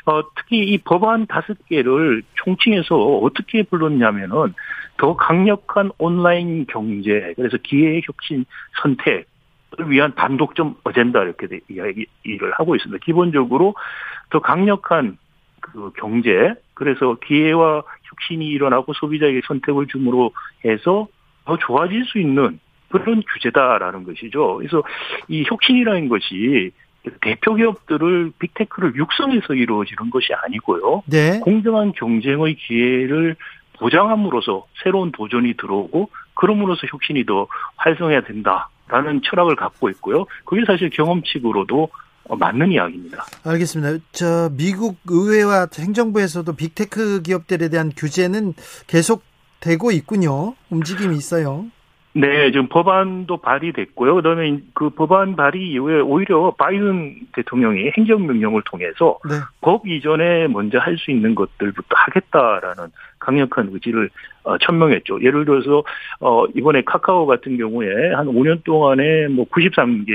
어 0.05 0.23
특히 0.35 0.59
이 0.59 0.77
법안 0.79 1.27
다섯 1.27 1.55
개를 1.67 2.23
총칭해서 2.35 2.95
어떻게 2.95 3.63
불렀냐면은 3.63 4.53
더 4.97 5.15
강력한 5.15 5.91
온라인 5.97 6.65
경제 6.67 7.33
그래서 7.35 7.57
기회 7.61 8.01
혁신 8.03 8.45
선택 8.81 9.27
을 9.79 9.89
위한 9.89 10.13
단독점 10.13 10.75
어젠다 10.83 11.23
이렇게 11.23 11.59
이야기를 11.67 12.51
하고 12.53 12.75
있습니다. 12.75 13.03
기본적으로 13.03 13.73
더 14.29 14.39
강력한 14.39 15.17
그 15.61 15.91
경제 15.97 16.53
그래서 16.75 17.15
기회와 17.25 17.83
혁신이 18.13 18.47
일어나고 18.47 18.93
소비자에게 18.93 19.41
선택을 19.47 19.87
줌으로 19.87 20.31
해서 20.65 21.07
더 21.45 21.57
좋아질 21.57 22.05
수 22.05 22.19
있는 22.19 22.59
그런 22.89 23.23
규제다라는 23.33 24.03
것이죠. 24.03 24.57
그래서 24.57 24.83
이 25.27 25.43
혁신이라는 25.47 26.09
것이 26.09 26.71
대표 27.21 27.55
기업들을 27.55 28.31
빅테크를 28.39 28.95
육성해서 28.95 29.55
이루어지는 29.55 30.09
것이 30.09 30.33
아니고요. 30.33 31.03
네. 31.07 31.39
공정한 31.39 31.91
경쟁의 31.91 32.55
기회를 32.55 33.35
보장함으로써 33.79 34.65
새로운 34.83 35.11
도전이 35.11 35.55
들어오고 35.55 36.09
그럼으로써 36.35 36.87
혁신이 36.87 37.25
더 37.25 37.47
활성해야 37.77 38.21
된다라는 38.21 39.21
철학을 39.23 39.55
갖고 39.55 39.89
있고요. 39.89 40.25
그게 40.45 40.63
사실 40.65 40.89
경험칙으로도 40.89 41.89
맞는 42.29 42.71
이야기입니다. 42.71 43.25
알겠습니다. 43.45 44.03
저 44.11 44.49
미국 44.57 44.97
의회와 45.07 45.67
행정부에서도 45.77 46.53
빅테크 46.55 47.21
기업들에 47.21 47.69
대한 47.69 47.91
규제는 47.95 48.53
계속 48.87 49.23
되고 49.59 49.91
있군요. 49.91 50.55
움직임이 50.69 51.15
있어요. 51.15 51.65
네, 52.15 52.51
지금 52.51 52.67
법안도 52.67 53.37
발의됐고요. 53.37 54.13
그다음에 54.15 54.59
그 54.73 54.91
법안 54.91 55.35
발의 55.35 55.67
이후에 55.71 55.99
오히려 56.01 56.53
바이든 56.59 57.27
대통령이 57.33 57.89
행정명령을 57.97 58.61
통해서 58.65 59.17
네. 59.27 59.35
법 59.61 59.87
이전에 59.87 60.47
먼저 60.47 60.77
할 60.77 60.95
수 60.97 61.09
있는 61.09 61.33
것들부터 61.33 61.87
하겠다라는 61.89 62.91
강력한 63.17 63.69
의지를 63.71 64.11
어, 64.43 64.57
천명했죠. 64.59 65.23
예를 65.23 65.45
들어서 65.45 65.83
어 66.19 66.45
이번에 66.55 66.83
카카오 66.83 67.25
같은 67.25 67.57
경우에 67.57 68.13
한 68.13 68.27
5년 68.27 68.63
동안에 68.63 69.29
뭐 69.29 69.45
93개 69.45 70.11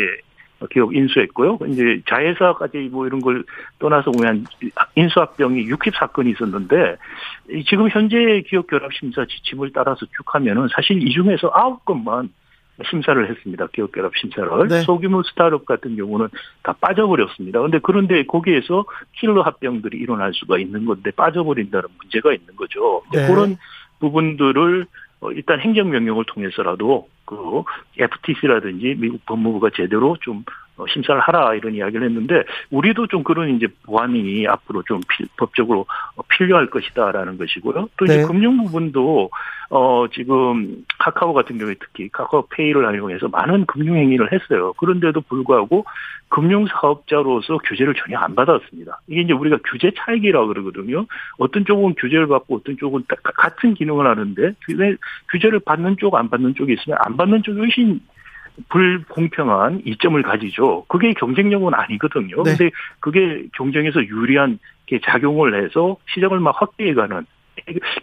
기업 0.66 0.94
인수했고요. 0.94 1.58
이제 1.68 2.02
자회사까지 2.08 2.88
뭐 2.90 3.06
이런 3.06 3.20
걸 3.20 3.44
떠나서 3.78 4.10
보면 4.10 4.44
인수합병이 4.96 5.62
60 5.62 5.94
사건이 5.94 6.30
있었는데 6.30 6.96
지금 7.68 7.88
현재 7.88 8.42
기업 8.46 8.66
결합 8.66 8.92
심사 8.92 9.24
지침을 9.24 9.70
따라서 9.72 10.04
쭉 10.06 10.34
하면은 10.34 10.68
사실 10.74 11.00
이 11.00 11.12
중에서 11.12 11.50
9건만 11.52 12.28
심사를 12.90 13.28
했습니다. 13.28 13.66
기업 13.72 13.92
결합 13.92 14.16
심사를. 14.16 14.48
네. 14.68 14.80
소규모 14.82 15.22
스타트업 15.22 15.66
같은 15.66 15.96
경우는 15.96 16.28
다 16.62 16.74
빠져버렸습니다. 16.80 17.60
근데 17.60 17.78
그런데 17.82 18.24
거기에서 18.24 18.84
킬러 19.12 19.42
합병들이 19.42 19.98
일어날 19.98 20.32
수가 20.34 20.58
있는 20.58 20.84
건데 20.84 21.10
빠져버린다는 21.10 21.88
문제가 22.00 22.32
있는 22.32 22.54
거죠. 22.56 23.02
네. 23.12 23.26
그런 23.26 23.56
부분들을 24.00 24.82
어, 24.82 24.86
일단 25.34 25.60
행정명령을 25.60 26.24
통해서라도 26.26 27.08
그 27.24 27.64
FTC라든지 27.98 28.96
미국 28.98 29.24
법무부가 29.26 29.70
제대로 29.74 30.16
좀 30.20 30.38
어, 30.38 30.44
심사를 30.86 31.20
하라 31.20 31.54
이런 31.54 31.74
이야기를 31.74 32.06
했는데 32.06 32.42
우리도 32.70 33.06
좀 33.08 33.22
그런 33.22 33.56
이제 33.56 33.66
보완이 33.84 34.46
앞으로 34.46 34.82
좀 34.84 35.00
필, 35.08 35.26
법적으로 35.36 35.86
필요할 36.28 36.66
것이다라는 36.70 37.38
것이고요. 37.38 37.88
또 37.96 38.04
이제 38.04 38.18
네. 38.18 38.22
금융 38.24 38.64
부분도 38.64 39.30
어 39.70 40.06
지금 40.12 40.84
카카오 40.98 41.34
같은 41.34 41.58
경우에 41.58 41.74
특히 41.78 42.08
카카오페이를 42.08 42.86
활용해서 42.86 43.28
많은 43.28 43.66
금융 43.66 43.96
행위를 43.96 44.32
했어요. 44.32 44.72
그런데도 44.74 45.20
불구하고 45.22 45.84
금융 46.28 46.66
사업자로서 46.66 47.58
규제를 47.58 47.94
전혀 47.94 48.18
안 48.18 48.34
받았습니다. 48.34 49.00
이게 49.08 49.22
이제 49.22 49.32
우리가 49.32 49.58
규제 49.68 49.90
차익이라고 49.96 50.48
그러거든요. 50.48 51.06
어떤 51.38 51.64
쪽은 51.64 51.94
규제를 51.96 52.26
받고 52.28 52.56
어떤 52.56 52.76
쪽은 52.76 53.04
같은 53.22 53.74
기능을 53.74 54.06
하는데 54.06 54.52
규제를 55.30 55.60
받는 55.60 55.96
쪽 55.98 56.14
안 56.14 56.28
받는 56.30 56.54
쪽이 56.54 56.74
있으면 56.74 56.98
안 57.02 57.16
받는 57.16 57.42
쪽이 57.42 57.58
훨씬 57.58 58.00
불공평한 58.68 59.82
이점을 59.84 60.20
가지죠. 60.22 60.84
그게 60.88 61.12
경쟁력은 61.12 61.74
아니거든요. 61.74 62.42
네. 62.42 62.56
근데 62.56 62.70
그게 63.00 63.46
경쟁에서 63.54 64.04
유리한 64.04 64.58
게 64.86 65.00
작용을 65.02 65.62
해서 65.62 65.96
시장을 66.12 66.40
막 66.40 66.60
확대해가는 66.60 67.26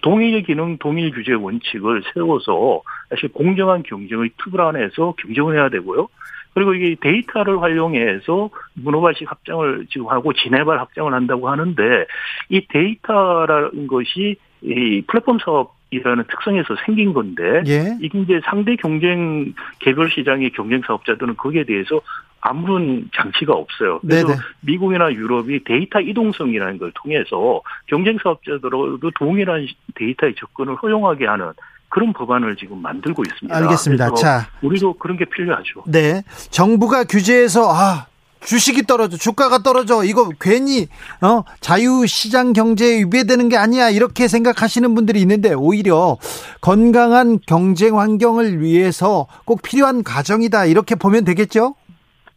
동일 0.02 0.44
기능, 0.44 0.78
동일 0.78 1.12
규제 1.12 1.34
원칙을 1.34 2.04
세워서 2.14 2.82
사실 3.10 3.32
공정한 3.32 3.84
경쟁의 3.84 4.32
틀 4.38 4.60
안에서 4.60 5.14
경쟁을 5.18 5.56
해야 5.56 5.70
되고요. 5.70 6.08
그리고 6.54 6.74
이게 6.74 6.96
데이터를 7.02 7.62
활용해서 7.62 8.50
문호발식 8.76 9.30
확장을 9.30 9.88
지금 9.90 10.08
하고 10.08 10.32
진해발 10.32 10.80
확장을 10.80 11.14
한다고 11.14 11.50
하는데 11.50 12.06
이 12.50 12.66
데이터라는 12.68 13.88
것이 13.88 14.38
이 14.62 15.04
플랫폼 15.06 15.38
사업이라는 15.40 16.24
특성에서 16.30 16.76
생긴 16.86 17.14
건데 17.14 17.64
예. 17.68 17.98
이게 18.02 18.20
이제 18.20 18.42
상대 18.46 18.76
경쟁 18.76 19.54
개별 19.80 20.10
시장의 20.10 20.52
경쟁 20.52 20.82
사업자들은 20.86 21.38
거기에 21.38 21.64
대해서 21.64 22.02
아무런 22.42 23.10
장치가 23.16 23.54
없어요. 23.54 24.00
그래서 24.02 24.28
네네. 24.28 24.40
미국이나 24.62 25.12
유럽이 25.12 25.64
데이터 25.64 26.00
이동성이라는 26.00 26.78
걸 26.78 26.92
통해서 26.94 27.62
경쟁 27.88 28.18
사업자들도 28.22 29.12
동일한 29.16 29.66
데이터의 29.96 30.36
접근을 30.36 30.76
허용하게 30.76 31.26
하는 31.26 31.54
그런 31.90 32.14
법안을 32.14 32.56
지금 32.56 32.82
만들고 32.82 33.24
있습니다. 33.26 33.58
알겠습니다. 33.58 34.14
자, 34.16 34.48
우리도 34.62 34.94
그런 34.94 35.18
게 35.18 35.26
필요하죠. 35.26 35.84
네, 35.88 36.24
정부가 36.52 37.06
규제해서 37.06 37.72
아 37.72 38.06
주식이 38.46 38.84
떨어져, 38.84 39.18
주가가 39.18 39.60
떨어져, 39.60 40.04
이거 40.04 40.30
괜히, 40.40 40.88
어, 41.22 41.44
자유시장 41.60 42.54
경제에 42.54 43.00
위배되는 43.00 43.50
게 43.50 43.58
아니야, 43.58 43.90
이렇게 43.90 44.28
생각하시는 44.28 44.94
분들이 44.96 45.20
있는데, 45.22 45.54
오히려 45.54 46.18
건강한 46.62 47.40
경쟁 47.46 48.00
환경을 48.00 48.62
위해서 48.62 49.28
꼭 49.46 49.62
필요한 49.62 50.04
과정이다, 50.04 50.66
이렇게 50.66 50.96
보면 50.96 51.26
되겠죠? 51.26 51.76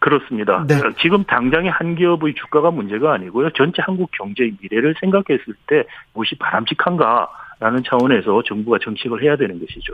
그렇습니다. 0.00 0.64
네. 0.66 0.76
지금 1.02 1.24
당장의 1.24 1.70
한 1.70 1.96
기업의 1.96 2.34
주가가 2.34 2.70
문제가 2.70 3.12
아니고요. 3.14 3.50
전체 3.56 3.82
한국 3.82 4.10
경제의 4.12 4.54
미래를 4.60 4.94
생각했을 5.00 5.54
때 5.66 5.84
무엇이 6.14 6.36
바람직한가 6.36 7.28
라는 7.60 7.82
차원에서 7.84 8.40
정부가 8.46 8.78
정책을 8.80 9.20
해야 9.24 9.36
되는 9.36 9.58
것이죠. 9.58 9.92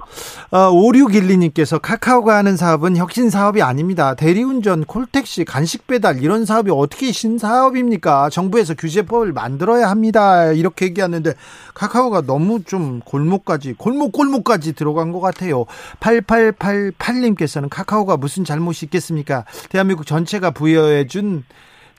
어, 0.50 0.70
5612님께서 0.70 1.80
카카오가 1.80 2.36
하는 2.36 2.58
사업은 2.58 2.98
혁신 2.98 3.30
사업이 3.30 3.62
아닙니다. 3.62 4.14
대리운전, 4.14 4.84
콜택시, 4.84 5.46
간식 5.46 5.86
배달 5.86 6.22
이런 6.22 6.44
사업이 6.44 6.70
어떻게 6.70 7.10
신사업입니까? 7.10 8.28
정부에서 8.28 8.74
규제법을 8.74 9.32
만들어야 9.32 9.88
합니다. 9.88 10.52
이렇게 10.52 10.86
얘기하는데 10.86 11.32
카카오가 11.72 12.20
너무 12.20 12.62
좀 12.64 13.00
골목까지 13.00 13.74
골목 13.78 14.12
골목까지 14.12 14.74
들어간 14.74 15.10
것 15.10 15.20
같아요. 15.20 15.64
8888님께서는 16.00 17.70
카카오가 17.70 18.18
무슨 18.18 18.44
잘못이 18.44 18.84
있겠습니까? 18.86 19.46
대한민국 19.70 20.06
전체가 20.06 20.50
부여해준 20.50 21.44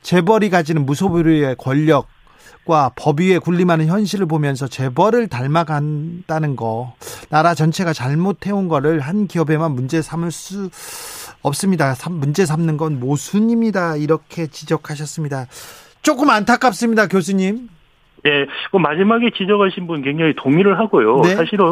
재벌이 0.02 0.48
가지는 0.50 0.86
무소불위의 0.86 1.56
권력 1.58 2.06
과 2.66 2.90
법 2.96 3.20
위에 3.20 3.38
군림하는 3.38 3.86
현실을 3.86 4.26
보면서 4.26 4.66
재벌을 4.66 5.28
닮아간다는 5.28 6.56
거 6.56 6.94
나라 7.30 7.54
전체가 7.54 7.92
잘못해온 7.92 8.68
거를 8.68 9.00
한 9.00 9.26
기업에만 9.26 9.72
문제 9.72 10.02
삼을 10.02 10.30
수 10.30 10.68
없습니다. 11.42 11.94
문제 12.10 12.44
삼는 12.44 12.76
건 12.76 12.98
모순입니다. 13.00 13.96
이렇게 13.96 14.48
지적하셨습니다. 14.48 15.46
조금 16.02 16.30
안타깝습니다, 16.30 17.06
교수님. 17.08 17.68
예, 18.26 18.46
그 18.72 18.78
마지막에 18.78 19.30
지적하신 19.30 19.86
분 19.86 20.02
굉장히 20.02 20.34
동의를 20.34 20.78
하고요. 20.80 21.20
네. 21.22 21.36
사실은 21.36 21.64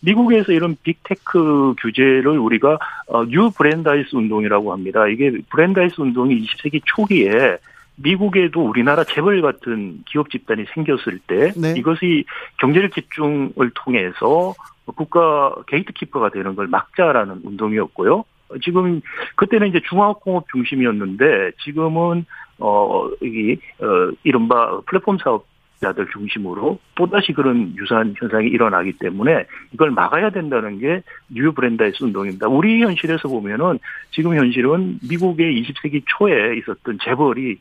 미국에서 0.00 0.52
이런 0.52 0.76
빅테크 0.82 1.74
규제를 1.80 2.38
우리가 2.38 2.78
어, 3.06 3.24
뉴 3.24 3.50
브랜다이스 3.50 4.14
운동이라고 4.16 4.72
합니다. 4.72 5.08
이게 5.08 5.32
브랜다이스 5.50 6.00
운동이 6.00 6.34
20세기 6.42 6.82
초기에 6.84 7.56
미국에도 7.96 8.64
우리나라 8.64 9.04
재벌 9.04 9.42
같은 9.42 10.02
기업 10.06 10.30
집단이 10.30 10.64
생겼을 10.74 11.18
때 11.26 11.52
네. 11.60 11.74
이것이 11.76 12.24
경제력 12.58 12.92
집중을 12.94 13.70
통해서 13.74 14.54
국가 14.96 15.54
게이트키퍼가 15.66 16.30
되는 16.30 16.54
걸 16.54 16.66
막자라는 16.66 17.42
운동이었고요. 17.44 18.24
지금 18.62 19.00
그때는 19.36 19.68
이제 19.68 19.80
중화학공업 19.88 20.46
중심이었는데 20.50 21.52
지금은 21.64 22.24
어 22.58 23.08
여기 23.22 23.58
어 23.80 24.12
이른바 24.24 24.80
플랫폼 24.86 25.18
사업자들 25.18 26.06
중심으로 26.12 26.78
또다시 26.94 27.32
그런 27.32 27.74
유사한 27.76 28.14
현상이 28.16 28.46
일어나기 28.48 28.92
때문에 28.92 29.46
이걸 29.72 29.90
막아야 29.90 30.30
된다는 30.30 30.78
게 30.78 31.02
뉴 31.34 31.52
브랜다이스 31.52 32.04
운동입니다. 32.04 32.48
우리 32.48 32.82
현실에서 32.82 33.28
보면은 33.28 33.78
지금 34.10 34.36
현실은 34.36 34.98
미국의 35.08 35.62
20세기 35.62 36.02
초에 36.06 36.56
있었던 36.58 36.98
재벌의 37.02 37.56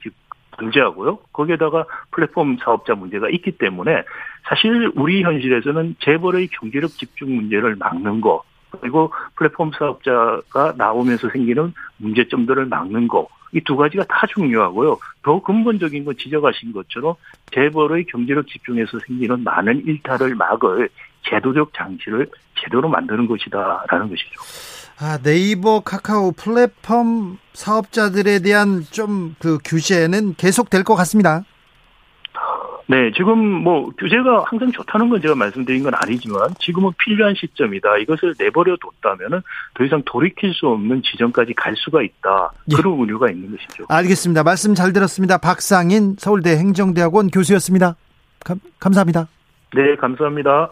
문제하고요. 0.59 1.17
거기에다가 1.33 1.85
플랫폼 2.11 2.57
사업자 2.57 2.95
문제가 2.95 3.29
있기 3.29 3.51
때문에 3.51 4.03
사실 4.47 4.91
우리 4.95 5.23
현실에서는 5.23 5.95
재벌의 5.99 6.47
경제력 6.47 6.89
집중 6.91 7.35
문제를 7.35 7.75
막는 7.75 8.21
거 8.21 8.43
그리고 8.79 9.11
플랫폼 9.35 9.71
사업자가 9.71 10.73
나오면서 10.77 11.29
생기는 11.29 11.73
문제점들을 11.97 12.65
막는 12.65 13.07
거 13.07 13.27
이 13.53 13.61
두 13.61 13.75
가지가 13.75 14.05
다 14.05 14.25
중요하고요. 14.27 14.97
더 15.23 15.41
근본적인 15.41 16.05
건 16.05 16.15
지적하신 16.17 16.71
것처럼 16.71 17.15
재벌의 17.51 18.05
경제력 18.05 18.47
집중에서 18.47 18.97
생기는 19.05 19.43
많은 19.43 19.85
일탈을 19.85 20.35
막을 20.35 20.89
제도적 21.23 21.73
장치를 21.73 22.27
제대로 22.55 22.87
만드는 22.87 23.27
것이다라는 23.27 24.09
것이죠. 24.09 24.41
아, 25.01 25.17
네이버 25.23 25.79
카카오 25.81 26.31
플랫폼 26.31 27.37
사업자들에 27.53 28.39
대한 28.39 28.83
좀 28.91 29.35
그 29.39 29.57
규제는 29.65 30.35
계속 30.35 30.69
될 30.69 30.83
것 30.83 30.95
같습니다. 30.95 31.43
네, 32.87 33.11
지금 33.15 33.37
뭐 33.39 33.89
규제가 33.97 34.43
항상 34.45 34.69
좋다는 34.71 35.09
건 35.09 35.21
제가 35.21 35.33
말씀드린 35.33 35.81
건 35.83 35.93
아니지만 35.95 36.49
지금은 36.59 36.91
필요한 36.97 37.33
시점이다. 37.35 37.97
이것을 37.99 38.35
내버려 38.37 38.75
뒀다면은 39.01 39.41
더 39.75 39.83
이상 39.85 40.01
돌이킬 40.05 40.53
수 40.53 40.67
없는 40.67 41.01
지점까지 41.03 41.53
갈 41.53 41.73
수가 41.77 42.01
있다. 42.03 42.51
예. 42.71 42.75
그런 42.75 42.93
우려가 42.93 43.29
있는 43.31 43.51
것이죠. 43.55 43.85
알겠습니다. 43.87 44.43
말씀 44.43 44.75
잘 44.75 44.91
들었습니다. 44.91 45.37
박상인 45.37 46.15
서울대 46.19 46.57
행정대학원 46.57 47.29
교수였습니다. 47.29 47.95
감, 48.43 48.59
감사합니다. 48.79 49.27
네, 49.73 49.95
감사합니다. 49.95 50.71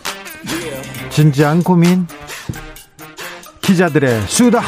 진지한 1.11 1.61
고민 1.61 2.07
기자들의 3.61 4.21
수다 4.27 4.61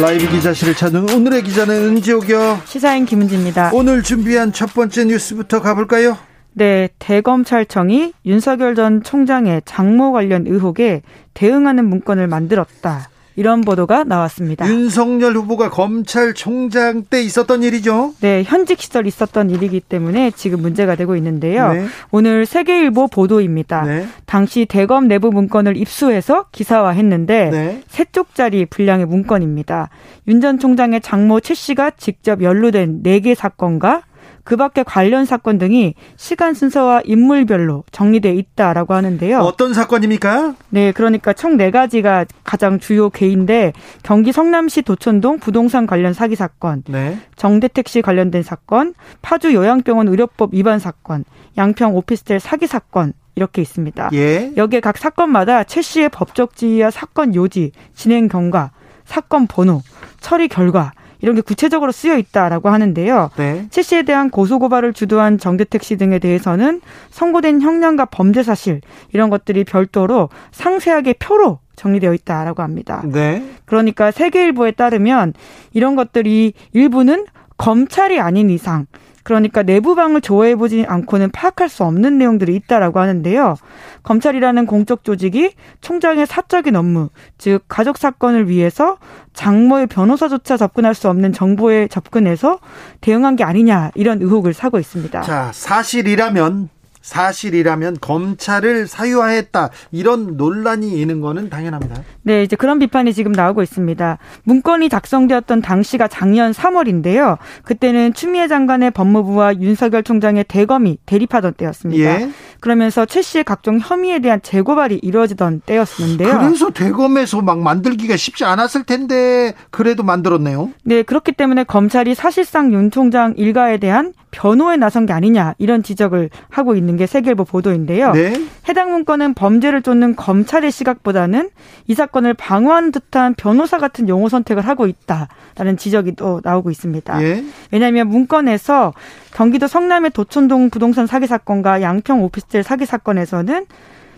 라이브 0.00 0.28
기자실을 0.28 0.74
찾은 0.74 1.08
오늘의 1.10 1.42
기자는 1.42 1.74
은지옥이요 1.74 2.60
시사인 2.66 3.06
김은지입니다 3.06 3.70
오늘 3.72 4.02
준비한 4.02 4.52
첫 4.52 4.74
번째 4.74 5.06
뉴스부터 5.06 5.62
가볼까요? 5.62 6.18
네, 6.52 6.88
대검찰청이 6.98 8.12
윤석열 8.24 8.74
전 8.74 9.02
총장의 9.02 9.62
장모 9.64 10.12
관련 10.12 10.46
의혹에 10.46 11.02
대응하는 11.34 11.84
문건을 11.84 12.28
만들었다. 12.28 13.10
이런 13.36 13.60
보도가 13.60 14.04
나왔습니다. 14.04 14.66
윤석열 14.68 15.34
후보가 15.34 15.70
검찰총장 15.70 17.04
때 17.08 17.22
있었던 17.22 17.62
일이죠? 17.62 18.14
네, 18.20 18.42
현직 18.44 18.80
시절 18.80 19.06
있었던 19.06 19.50
일이기 19.50 19.80
때문에 19.80 20.30
지금 20.32 20.62
문제가 20.62 20.96
되고 20.96 21.14
있는데요. 21.16 21.72
네. 21.72 21.86
오늘 22.10 22.46
세계일보 22.46 23.08
보도입니다. 23.08 23.82
네. 23.82 24.06
당시 24.24 24.64
대검 24.66 25.06
내부 25.06 25.30
문건을 25.30 25.76
입수해서 25.76 26.46
기사화했는데 26.52 27.50
네. 27.50 27.82
세 27.88 28.04
쪽짜리 28.10 28.64
분량의 28.66 29.06
문건입니다. 29.06 29.90
윤 30.28 30.40
전 30.40 30.58
총장의 30.58 31.00
장모 31.00 31.40
최 31.40 31.54
씨가 31.54 31.92
직접 31.96 32.42
연루된 32.42 33.02
4개 33.02 33.34
사건과 33.34 34.02
그 34.46 34.56
밖에 34.56 34.84
관련 34.84 35.24
사건 35.24 35.58
등이 35.58 35.94
시간 36.14 36.54
순서와 36.54 37.02
인물별로 37.04 37.82
정리돼 37.90 38.32
있다라고 38.32 38.94
하는데요. 38.94 39.40
어떤 39.40 39.74
사건입니까? 39.74 40.54
네, 40.70 40.92
그러니까 40.92 41.32
총 41.32 41.56
네 41.56 41.70
가지가 41.70 42.26
가장 42.44 42.78
주요 42.78 43.10
개인데 43.10 43.72
경기 44.04 44.30
성남시 44.30 44.82
도천동 44.82 45.40
부동산 45.40 45.86
관련 45.86 46.12
사기 46.12 46.36
사건, 46.36 46.84
네. 46.86 47.18
정대택 47.34 47.88
씨 47.88 48.02
관련된 48.02 48.42
사건, 48.44 48.94
파주 49.20 49.52
요양병원 49.52 50.06
의료법 50.08 50.54
위반 50.54 50.78
사건, 50.78 51.24
양평 51.58 51.96
오피스텔 51.96 52.38
사기 52.38 52.68
사건 52.68 53.14
이렇게 53.34 53.62
있습니다. 53.62 54.10
예. 54.12 54.52
여기에 54.56 54.78
각 54.80 54.96
사건마다 54.96 55.64
최 55.64 55.82
씨의 55.82 56.10
법적 56.10 56.54
지위와 56.54 56.90
사건 56.92 57.34
요지, 57.34 57.72
진행 57.94 58.28
경과, 58.28 58.70
사건 59.06 59.48
번호, 59.48 59.82
처리 60.20 60.46
결과 60.46 60.92
이런 61.20 61.34
게 61.34 61.40
구체적으로 61.40 61.92
쓰여 61.92 62.18
있다라고 62.18 62.68
하는데요. 62.68 63.30
네. 63.36 63.66
최 63.70 63.82
씨에 63.82 64.02
대한 64.02 64.30
고소고발을 64.30 64.92
주도한 64.92 65.38
정대택 65.38 65.82
씨 65.82 65.96
등에 65.96 66.18
대해서는 66.18 66.80
선고된 67.10 67.60
형량과 67.60 68.06
범죄 68.06 68.42
사실 68.42 68.80
이런 69.12 69.30
것들이 69.30 69.64
별도로 69.64 70.28
상세하게 70.52 71.14
표로 71.14 71.60
정리되어 71.76 72.14
있다라고 72.14 72.62
합니다. 72.62 73.02
네. 73.04 73.44
그러니까 73.66 74.10
세계일보에 74.10 74.72
따르면 74.72 75.34
이런 75.72 75.94
것들이 75.94 76.54
일부는 76.72 77.26
검찰이 77.56 78.20
아닌 78.20 78.50
이상 78.50 78.86
그러니까 79.26 79.64
내부방을 79.64 80.20
조회해보지 80.20 80.84
않고는 80.86 81.32
파악할 81.32 81.68
수 81.68 81.82
없는 81.82 82.16
내용들이 82.16 82.54
있다라고 82.54 83.00
하는데요. 83.00 83.56
검찰이라는 84.04 84.66
공적 84.66 85.02
조직이 85.02 85.50
총장의 85.80 86.26
사적인 86.26 86.76
업무, 86.76 87.08
즉 87.36 87.64
가족 87.66 87.98
사건을 87.98 88.48
위해서 88.48 88.98
장모의 89.32 89.88
변호사조차 89.88 90.56
접근할 90.56 90.94
수 90.94 91.08
없는 91.08 91.32
정보에 91.32 91.88
접근해서 91.88 92.60
대응한 93.00 93.34
게 93.34 93.42
아니냐 93.42 93.90
이런 93.96 94.22
의혹을 94.22 94.54
사고 94.54 94.78
있습니다. 94.78 95.22
자, 95.22 95.50
사실이라면 95.52 96.68
사실이라면 97.06 97.98
검찰을 98.00 98.88
사유화했다 98.88 99.70
이런 99.92 100.36
논란이 100.36 101.00
있는 101.00 101.20
거는 101.20 101.48
당연합니다. 101.48 102.02
네, 102.22 102.42
이제 102.42 102.56
그런 102.56 102.80
비판이 102.80 103.14
지금 103.14 103.30
나오고 103.30 103.62
있습니다. 103.62 104.18
문건이 104.42 104.88
작성되었던 104.88 105.62
당시가 105.62 106.08
작년 106.08 106.50
3월인데요. 106.50 107.38
그때는 107.62 108.12
추미애 108.12 108.48
장관의 108.48 108.90
법무부와 108.90 109.60
윤석열 109.60 110.02
총장의 110.02 110.44
대검이 110.48 110.98
대립하던 111.06 111.54
때였습니다. 111.54 112.22
예. 112.22 112.30
그러면서 112.58 113.06
최 113.06 113.22
씨의 113.22 113.44
각종 113.44 113.78
혐의에 113.78 114.18
대한 114.18 114.42
재고발이 114.42 114.96
이루어지던 114.96 115.60
때였는데요. 115.64 116.38
그래서 116.40 116.70
대검에서 116.70 117.40
막 117.40 117.60
만들기가 117.60 118.16
쉽지 118.16 118.44
않았을 118.44 118.82
텐데 118.82 119.54
그래도 119.70 120.02
만들었네요. 120.02 120.70
네, 120.82 121.02
그렇기 121.02 121.32
때문에 121.32 121.62
검찰이 121.62 122.16
사실상 122.16 122.72
윤 122.72 122.90
총장 122.90 123.34
일가에 123.36 123.78
대한 123.78 124.12
변호에 124.36 124.76
나선 124.76 125.06
게 125.06 125.14
아니냐 125.14 125.54
이런 125.56 125.82
지적을 125.82 126.28
하고 126.50 126.76
있는 126.76 126.98
게 126.98 127.06
세계일보 127.06 127.44
보도인데요. 127.44 128.12
네. 128.12 128.34
해당 128.68 128.92
문건은 128.92 129.32
범죄를 129.32 129.80
쫓는 129.80 130.14
검찰의 130.14 130.70
시각보다는 130.70 131.48
이 131.86 131.94
사건을 131.94 132.34
방어하는 132.34 132.92
듯한 132.92 133.34
변호사 133.34 133.78
같은 133.78 134.10
용어 134.10 134.28
선택을 134.28 134.66
하고 134.66 134.86
있다라는 134.86 135.78
지적이 135.78 136.16
또 136.16 136.42
나오고 136.44 136.70
있습니다. 136.70 137.22
예. 137.22 137.44
왜냐하면 137.72 138.08
문건에서 138.08 138.92
경기도 139.32 139.66
성남의 139.66 140.10
도촌동 140.10 140.68
부동산 140.68 141.06
사기 141.06 141.26
사건과 141.26 141.80
양평 141.80 142.22
오피스텔 142.22 142.62
사기 142.62 142.84
사건에서는 142.84 143.64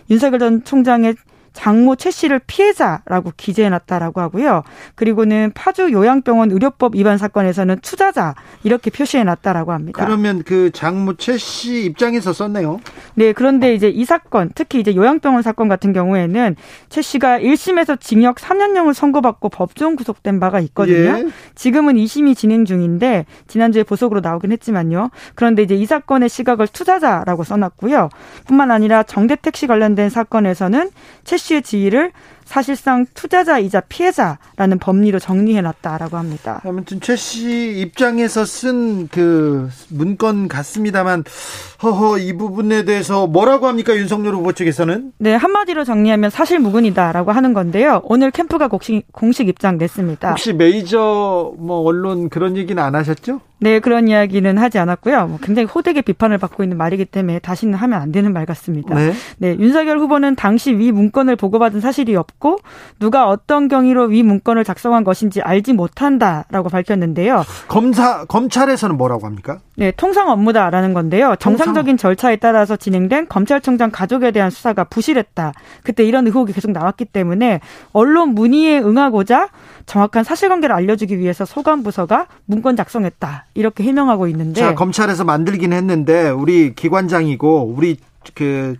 윤석열 0.09 0.39
전 0.39 0.63
총장의 0.65 1.15
장모 1.53 1.95
최 1.95 2.11
씨를 2.11 2.39
피해자라고 2.45 3.33
기재해놨다라고 3.35 4.21
하고요. 4.21 4.63
그리고는 4.95 5.51
파주 5.53 5.91
요양병원 5.91 6.51
의료법 6.51 6.95
위반 6.95 7.17
사건에서는 7.17 7.79
투자자 7.81 8.35
이렇게 8.63 8.89
표시해놨다라고 8.89 9.71
합니다. 9.71 10.05
그러면 10.05 10.43
그 10.43 10.71
장모 10.71 11.15
최 11.15 11.37
씨 11.37 11.85
입장에서 11.85 12.33
썼네요. 12.33 12.79
네, 13.15 13.33
그런데 13.33 13.73
이제 13.73 13.89
이 13.89 14.05
사건, 14.05 14.51
특히 14.53 14.79
이제 14.79 14.95
요양병원 14.95 15.41
사건 15.41 15.67
같은 15.67 15.93
경우에는 15.93 16.55
최 16.89 17.01
씨가 17.01 17.39
1심에서 17.39 17.99
징역 17.99 18.35
3년형을 18.35 18.93
선고받고 18.93 19.49
법정 19.49 19.95
구속된 19.95 20.39
바가 20.39 20.59
있거든요. 20.61 20.97
예. 20.97 21.27
지금은 21.55 21.95
2심이 21.95 22.35
진행 22.35 22.65
중인데 22.65 23.25
지난주에 23.47 23.83
보석으로 23.83 24.19
나오긴 24.19 24.51
했지만요. 24.51 25.09
그런데 25.35 25.63
이제 25.63 25.75
이 25.75 25.85
사건의 25.85 26.29
시각을 26.29 26.67
투자자라고 26.67 27.43
써놨고요. 27.43 28.09
뿐만 28.45 28.71
아니라 28.71 29.03
정대택 29.03 29.55
씨 29.55 29.65
관련된 29.67 30.09
사건에서는 30.09 30.91
최 31.23 31.37
씨의 31.39 31.63
지위를 31.63 32.11
사실상 32.45 33.05
투자자이자 33.13 33.81
피해자라는 33.81 34.79
법리로 34.79 35.19
정리해놨다라고 35.19 36.17
합니다. 36.17 36.61
아무튼 36.65 36.99
최 36.99 37.15
씨 37.15 37.79
입장에서 37.79 38.43
쓴 38.43 39.07
그 39.11 39.69
문건 39.89 40.47
같습니다만 40.47 41.23
허허 41.83 42.17
이 42.17 42.33
부분에 42.33 42.85
대해서 42.85 43.27
뭐라고 43.27 43.67
합니까 43.67 43.95
윤석열 43.95 44.33
후보 44.33 44.51
측에서는? 44.53 45.11
네 45.19 45.35
한마디로 45.35 45.83
정리하면 45.83 46.31
사실 46.31 46.57
무근이다라고 46.59 47.31
하는 47.31 47.53
건데요. 47.53 48.01
오늘 48.03 48.31
캠프가 48.31 48.67
공식, 48.67 49.03
공식 49.11 49.47
입장 49.47 49.77
냈습니다. 49.77 50.29
혹시 50.29 50.53
메이저 50.53 51.53
뭐 51.57 51.81
언론 51.81 52.29
그런 52.29 52.57
얘기는 52.57 52.81
안 52.81 52.95
하셨죠? 52.95 53.41
네, 53.59 53.79
그런 53.79 54.07
이야기는 54.07 54.57
하지 54.57 54.79
않았고요. 54.79 55.27
뭐 55.27 55.39
굉장히 55.41 55.67
호되게 55.67 56.01
비판을 56.01 56.37
받고 56.37 56.63
있는 56.63 56.77
말이기 56.77 57.05
때문에 57.05 57.39
다시는 57.39 57.73
하면 57.73 58.01
안 58.01 58.11
되는 58.11 58.31
말 58.31 58.45
같습니다. 58.45 58.95
네. 58.95 59.13
네, 59.37 59.55
윤석열 59.57 59.99
후보는 59.99 60.35
당시 60.35 60.77
위 60.77 60.91
문건을 60.91 61.35
보고받은 61.35 61.81
사실이 61.81 62.15
없고 62.15 62.59
누가 62.99 63.27
어떤 63.27 63.67
경위로 63.67 64.05
위 64.05 64.23
문건을 64.23 64.63
작성한 64.63 65.03
것인지 65.03 65.41
알지 65.41 65.73
못한다라고 65.73 66.69
밝혔는데요. 66.69 67.43
검사 67.67 68.25
검찰에서는 68.25 68.97
뭐라고 68.97 69.25
합니까? 69.25 69.59
네, 69.79 69.91
통상 69.95 70.29
업무다라는 70.29 70.93
건데요. 70.93 71.35
정상적인 71.39 71.95
절차에 71.95 72.35
따라서 72.35 72.75
진행된 72.75 73.29
검찰총장 73.29 73.91
가족에 73.91 74.31
대한 74.31 74.49
수사가 74.49 74.83
부실했다. 74.83 75.53
그때 75.83 76.03
이런 76.03 76.27
의혹이 76.27 76.51
계속 76.51 76.71
나왔기 76.71 77.05
때문에 77.05 77.61
언론 77.93 78.35
문의에 78.35 78.79
응하고자 78.79 79.47
정확한 79.85 80.25
사실관계를 80.25 80.75
알려주기 80.75 81.17
위해서 81.17 81.45
소관부서가 81.45 82.27
문건 82.45 82.75
작성했다. 82.75 83.45
이렇게 83.53 83.85
해명하고 83.85 84.27
있는데. 84.27 84.59
자, 84.59 84.75
검찰에서 84.75 85.23
만들긴 85.23 85.71
했는데 85.71 86.29
우리 86.29 86.75
기관장이고 86.75 87.73
우리 87.75 87.97
그 88.35 88.75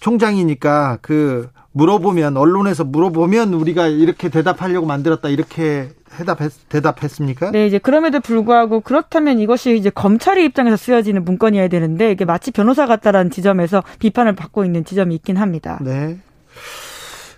총장이니까 0.00 0.98
그 1.02 1.50
물어보면 1.76 2.38
언론에서 2.38 2.84
물어보면 2.84 3.52
우리가 3.52 3.86
이렇게 3.86 4.30
대답하려고 4.30 4.86
만들었다 4.86 5.28
이렇게 5.28 5.90
해답했, 6.18 6.52
대답했습니까? 6.70 7.50
네, 7.50 7.66
이제 7.66 7.78
그럼에도 7.78 8.20
불구하고 8.20 8.80
그렇다면 8.80 9.38
이것이 9.38 9.76
이제 9.76 9.90
검찰의 9.90 10.46
입장에서 10.46 10.76
쓰여지는 10.76 11.24
문건이어야 11.26 11.68
되는데 11.68 12.12
이게 12.12 12.24
마치 12.24 12.50
변호사 12.50 12.86
같다라는 12.86 13.30
지점에서 13.30 13.82
비판을 13.98 14.34
받고 14.34 14.64
있는 14.64 14.86
지점이 14.86 15.14
있긴 15.16 15.36
합니다. 15.36 15.78
네. 15.82 16.18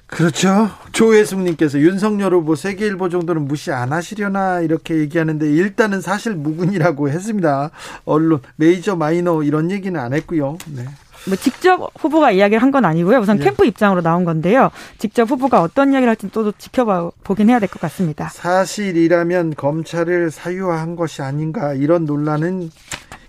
그렇죠. 0.07 0.71
조혜숙님께서 0.93 1.81
윤석열 1.81 2.33
후보 2.33 2.55
세계일보 2.55 3.09
정도는 3.09 3.45
무시 3.45 3.73
안 3.73 3.93
하시려나 3.93 4.61
이렇게 4.61 4.97
얘기하는데 4.99 5.51
일단은 5.51 6.01
사실 6.01 6.35
무근이라고 6.35 7.11
했습니다. 7.11 7.71
언론 8.05 8.41
메이저 8.57 8.95
마이너 8.95 9.43
이런 9.43 9.71
얘기는 9.73 9.99
안 10.01 10.15
했고요. 10.15 10.59
네. 10.75 10.85
뭐 11.27 11.37
직접 11.37 11.91
후보가 11.99 12.31
이야기를 12.33 12.63
한 12.63 12.69
건 12.71 12.85
아니고요. 12.85 13.19
우선 13.19 13.39
네. 13.39 13.45
캠프 13.45 13.65
입장으로 13.67 14.03
나온 14.03 14.25
건데요. 14.25 14.71
직접 14.99 15.31
후보가 15.31 15.63
어떤 15.63 15.93
이야기를 15.93 16.09
할지 16.11 16.29
또 16.31 16.53
지켜봐 16.53 17.11
보긴 17.25 17.49
해야 17.51 17.59
될 17.59 17.69
것 17.69 17.81
같습니다. 17.81 18.29
사실이라면 18.29 19.55
검찰을 19.57 20.31
사유화한 20.31 20.97
것이 20.97 21.23
아닌가 21.23 21.73
이런 21.75 22.05
논란은 22.05 22.71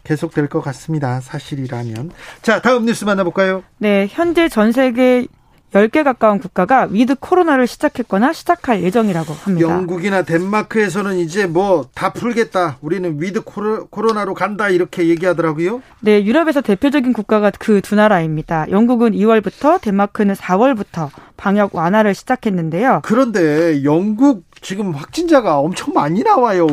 계속될 0.04 0.48
것 0.48 0.62
같습니다. 0.62 1.20
사실이라면. 1.22 2.12
자, 2.42 2.62
다음 2.62 2.86
뉴스 2.86 3.06
만나볼까요? 3.06 3.64
네, 3.78 4.08
현재 4.10 4.50
전 4.50 4.72
세계 4.72 5.26
10개 5.74 6.04
가까운 6.04 6.40
국가가 6.40 6.88
위드 6.90 7.16
코로나를 7.20 7.68
시작했거나 7.68 8.34
시작할 8.34 8.82
예정이라고 8.84 9.34
합니다. 9.34 9.70
영국이나 9.70 10.24
덴마크에서는 10.24 11.18
이제 11.20 11.46
뭐 11.46 11.86
다 11.94 12.12
풀겠다. 12.14 12.78
우리는 12.82 13.22
위드 13.22 13.42
코로나로 13.42 14.34
간다. 14.34 14.70
이렇게 14.70 15.08
얘기하더라고요. 15.10 15.82
네, 16.02 16.24
유럽에서 16.26 16.62
대표적인 16.62 17.14
국가가 17.14 17.52
그 17.52 17.82
두 17.82 17.96
나라입니다. 17.96 18.66
영국은 18.70 19.12
2월부터, 19.14 19.80
덴마크는 19.82 20.36
4월부터 20.36 21.10
방역 21.38 21.74
완화를 21.76 22.14
시작했는데요. 22.14 23.02
그런데 23.04 23.84
영국 23.84 24.44
지금 24.62 24.92
확진자가 24.92 25.60
엄청 25.60 25.94
많이 25.94 26.24
나와요. 26.24 26.68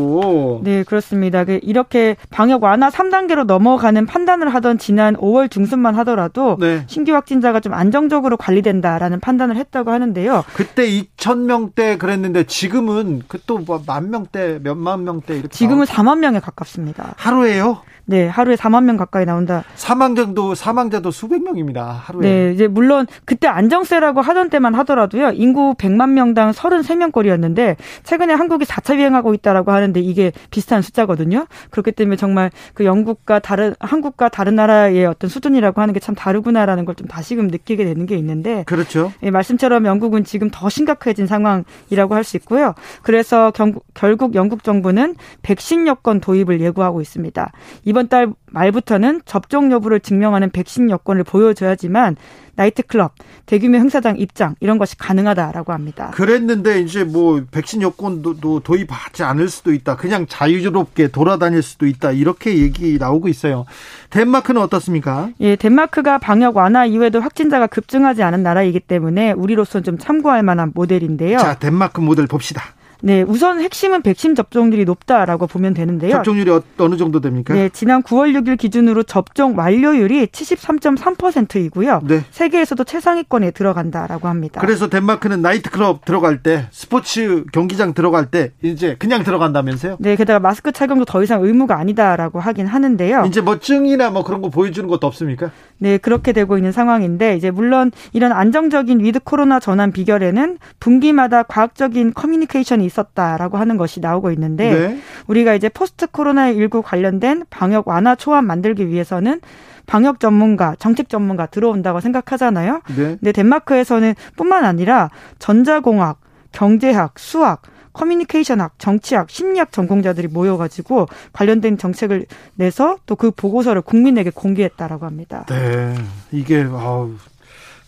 네, 0.62 0.82
그렇습니다. 0.84 1.44
그 1.44 1.60
이렇게 1.62 2.16
방역 2.30 2.62
완화 2.64 2.88
3단계로 2.90 3.44
넘어가는 3.44 4.06
판단을 4.06 4.52
하던 4.54 4.78
지난 4.78 5.16
5월 5.16 5.50
중순만 5.50 5.94
하더라도 5.96 6.56
네. 6.60 6.82
신규 6.86 7.12
확진자가 7.14 7.60
좀 7.60 7.74
안정적으로 7.74 8.36
관리된다라는 8.36 9.20
판단을 9.20 9.56
했다고 9.56 9.90
하는데요. 9.90 10.44
그때 10.54 10.86
2천 10.88 11.38
명대 11.44 11.96
그랬는데 11.98 12.44
지금은 12.44 13.22
그 13.28 13.38
또 13.46 13.56
만 13.86 14.10
명대, 14.10 14.58
몇만 14.62 15.04
명대 15.04 15.34
이렇게 15.34 15.48
지금은 15.48 15.84
4만 15.86 16.18
명에 16.18 16.40
가깝습니다. 16.40 17.14
하루에요? 17.16 17.78
네, 18.08 18.26
하루에 18.28 18.54
4만 18.54 18.84
명 18.84 18.96
가까이 18.96 19.24
나온다. 19.24 19.64
사망자도 19.74 20.54
사망자도 20.54 21.10
수백 21.10 21.42
명입니다. 21.42 21.84
하루에. 22.04 22.22
네, 22.22 22.52
이제 22.52 22.68
물론 22.68 23.06
그때 23.24 23.48
안정세라고 23.48 24.20
하던 24.20 24.48
때만 24.50 24.74
하더라도요. 24.76 25.32
인구 25.34 25.74
100만 25.74 26.10
명당 26.10 26.52
33명 26.52 27.10
거리였 27.12 27.40
는데 27.76 27.84
최근에 28.04 28.34
한국이 28.34 28.64
4차 28.64 28.96
유행하고 28.96 29.34
있다라고 29.34 29.72
하는데 29.72 30.00
이게 30.00 30.32
비슷한 30.50 30.82
숫자거든요. 30.82 31.46
그렇기 31.70 31.92
때문에 31.92 32.16
정말 32.16 32.50
그 32.74 32.84
영국과 32.84 33.38
다른 33.38 33.74
한국과 33.80 34.28
다른 34.28 34.54
나라의 34.56 35.06
어떤 35.06 35.28
수준이라고 35.30 35.80
하는 35.80 35.94
게 35.94 36.00
참 36.00 36.14
다르구나라는 36.14 36.84
걸 36.84 36.96
좀 36.96 37.06
다시금 37.08 37.48
느끼게 37.48 37.84
되는 37.84 38.06
게 38.06 38.16
있는데 38.16 38.62
그렇죠. 38.64 39.12
예, 39.22 39.30
말씀처럼 39.30 39.84
영국은 39.84 40.24
지금 40.24 40.48
더 40.50 40.70
심각해진 40.70 41.26
상황이라고 41.26 42.14
할 42.14 42.24
수 42.24 42.36
있고요. 42.38 42.74
그래서 43.02 43.50
경, 43.50 43.74
결국 43.94 44.34
영국 44.34 44.64
정부는 44.64 45.14
백신 45.42 45.86
여건 45.86 46.20
도입을 46.20 46.60
예고하고 46.60 47.00
있습니다. 47.02 47.52
이번 47.84 48.08
달 48.08 48.32
말부터는 48.50 49.22
접종 49.24 49.72
여부를 49.72 50.00
증명하는 50.00 50.50
백신 50.50 50.90
여권을 50.90 51.24
보여줘야지만 51.24 52.16
나이트클럽, 52.56 53.12
대규모 53.44 53.76
행사장 53.76 54.16
입장 54.18 54.54
이런 54.60 54.78
것이 54.78 54.96
가능하다라고 54.96 55.72
합니다. 55.72 56.10
그랬는데 56.14 56.80
이제 56.80 57.04
뭐 57.04 57.42
백신 57.50 57.82
여권도 57.82 58.60
도입하지 58.60 59.24
않을 59.24 59.48
수도 59.48 59.72
있다. 59.72 59.96
그냥 59.96 60.26
자유롭게 60.26 61.08
돌아다닐 61.08 61.62
수도 61.62 61.86
있다. 61.86 62.12
이렇게 62.12 62.56
얘기 62.58 62.96
나오고 62.98 63.28
있어요. 63.28 63.66
덴마크는 64.10 64.62
어떻습니까? 64.62 65.28
예, 65.40 65.56
덴마크가 65.56 66.18
방역 66.18 66.56
완화 66.56 66.86
이후에도 66.86 67.20
확진자가 67.20 67.66
급증하지 67.66 68.22
않은 68.22 68.42
나라이기 68.42 68.80
때문에 68.80 69.32
우리로서는 69.32 69.84
좀 69.84 69.98
참고할 69.98 70.42
만한 70.42 70.72
모델인데요. 70.74 71.38
자, 71.38 71.58
덴마크 71.58 72.00
모델 72.00 72.26
봅시다. 72.26 72.62
네, 73.02 73.22
우선 73.22 73.60
핵심은 73.60 74.02
백신 74.02 74.34
접종률이 74.34 74.84
높다라고 74.84 75.46
보면 75.46 75.74
되는데요. 75.74 76.12
접종률이 76.12 76.50
어, 76.50 76.62
어느 76.78 76.96
정도 76.96 77.20
됩니까? 77.20 77.54
네, 77.54 77.68
지난 77.68 78.02
9월 78.02 78.32
6일 78.36 78.58
기준으로 78.58 79.02
접종 79.02 79.56
완료율이 79.56 80.26
73.3%이고요. 80.26 82.00
네. 82.04 82.24
세계에서도 82.30 82.82
최상위권에 82.84 83.50
들어간다라고 83.50 84.28
합니다. 84.28 84.60
그래서 84.60 84.88
덴마크는 84.88 85.42
나이트클럽 85.42 86.04
들어갈 86.04 86.42
때, 86.42 86.66
스포츠 86.70 87.44
경기장 87.52 87.94
들어갈 87.94 88.26
때 88.30 88.52
이제 88.62 88.96
그냥 88.98 89.22
들어간다면서요? 89.22 89.96
네, 90.00 90.16
게다가 90.16 90.40
마스크 90.40 90.72
착용도 90.72 91.04
더 91.04 91.22
이상 91.22 91.42
의무가 91.42 91.78
아니다라고 91.78 92.40
하긴 92.40 92.66
하는데요. 92.66 93.24
이제 93.26 93.40
뭐 93.40 93.58
증이나 93.58 94.10
뭐 94.10 94.24
그런 94.24 94.40
거 94.40 94.48
보여주는 94.48 94.88
것도 94.88 95.06
없습니까? 95.06 95.50
네, 95.78 95.98
그렇게 95.98 96.32
되고 96.32 96.56
있는 96.56 96.72
상황인데 96.72 97.36
이제 97.36 97.50
물론 97.50 97.92
이런 98.12 98.32
안정적인 98.32 99.00
위드 99.00 99.20
코로나 99.20 99.60
전환 99.60 99.92
비결에는 99.92 100.58
분기마다 100.80 101.42
과학적인 101.42 102.14
커뮤니케이션이 102.14 102.85
있었다라고 102.86 103.58
하는 103.58 103.76
것이 103.76 104.00
나오고 104.00 104.30
있는데 104.32 104.72
네. 104.72 104.98
우리가 105.26 105.54
이제 105.54 105.68
포스트 105.68 106.06
코로나 106.06 106.52
19 106.52 106.82
관련된 106.82 107.44
방역 107.50 107.88
완화 107.88 108.14
초안 108.14 108.46
만들기 108.46 108.88
위해서는 108.88 109.40
방역 109.86 110.18
전문가, 110.18 110.74
정책 110.78 111.08
전문가 111.08 111.46
들어온다고 111.46 112.00
생각하잖아요. 112.00 112.80
네. 112.88 113.16
근데 113.18 113.32
덴마크에서는 113.32 114.14
뿐만 114.36 114.64
아니라 114.64 115.10
전자공학, 115.38 116.20
경제학, 116.52 117.18
수학 117.18 117.62
커뮤니케이션학, 117.92 118.78
정치학, 118.78 119.30
심리학 119.30 119.72
전공자들이 119.72 120.28
모여가지고 120.28 121.08
관련된 121.32 121.78
정책을 121.78 122.26
내서 122.54 122.98
또 123.06 123.16
그 123.16 123.30
보고서를 123.30 123.80
국민에게 123.80 124.30
공개했다라고 124.30 125.06
합니다. 125.06 125.46
네, 125.48 125.94
이게 126.30 126.66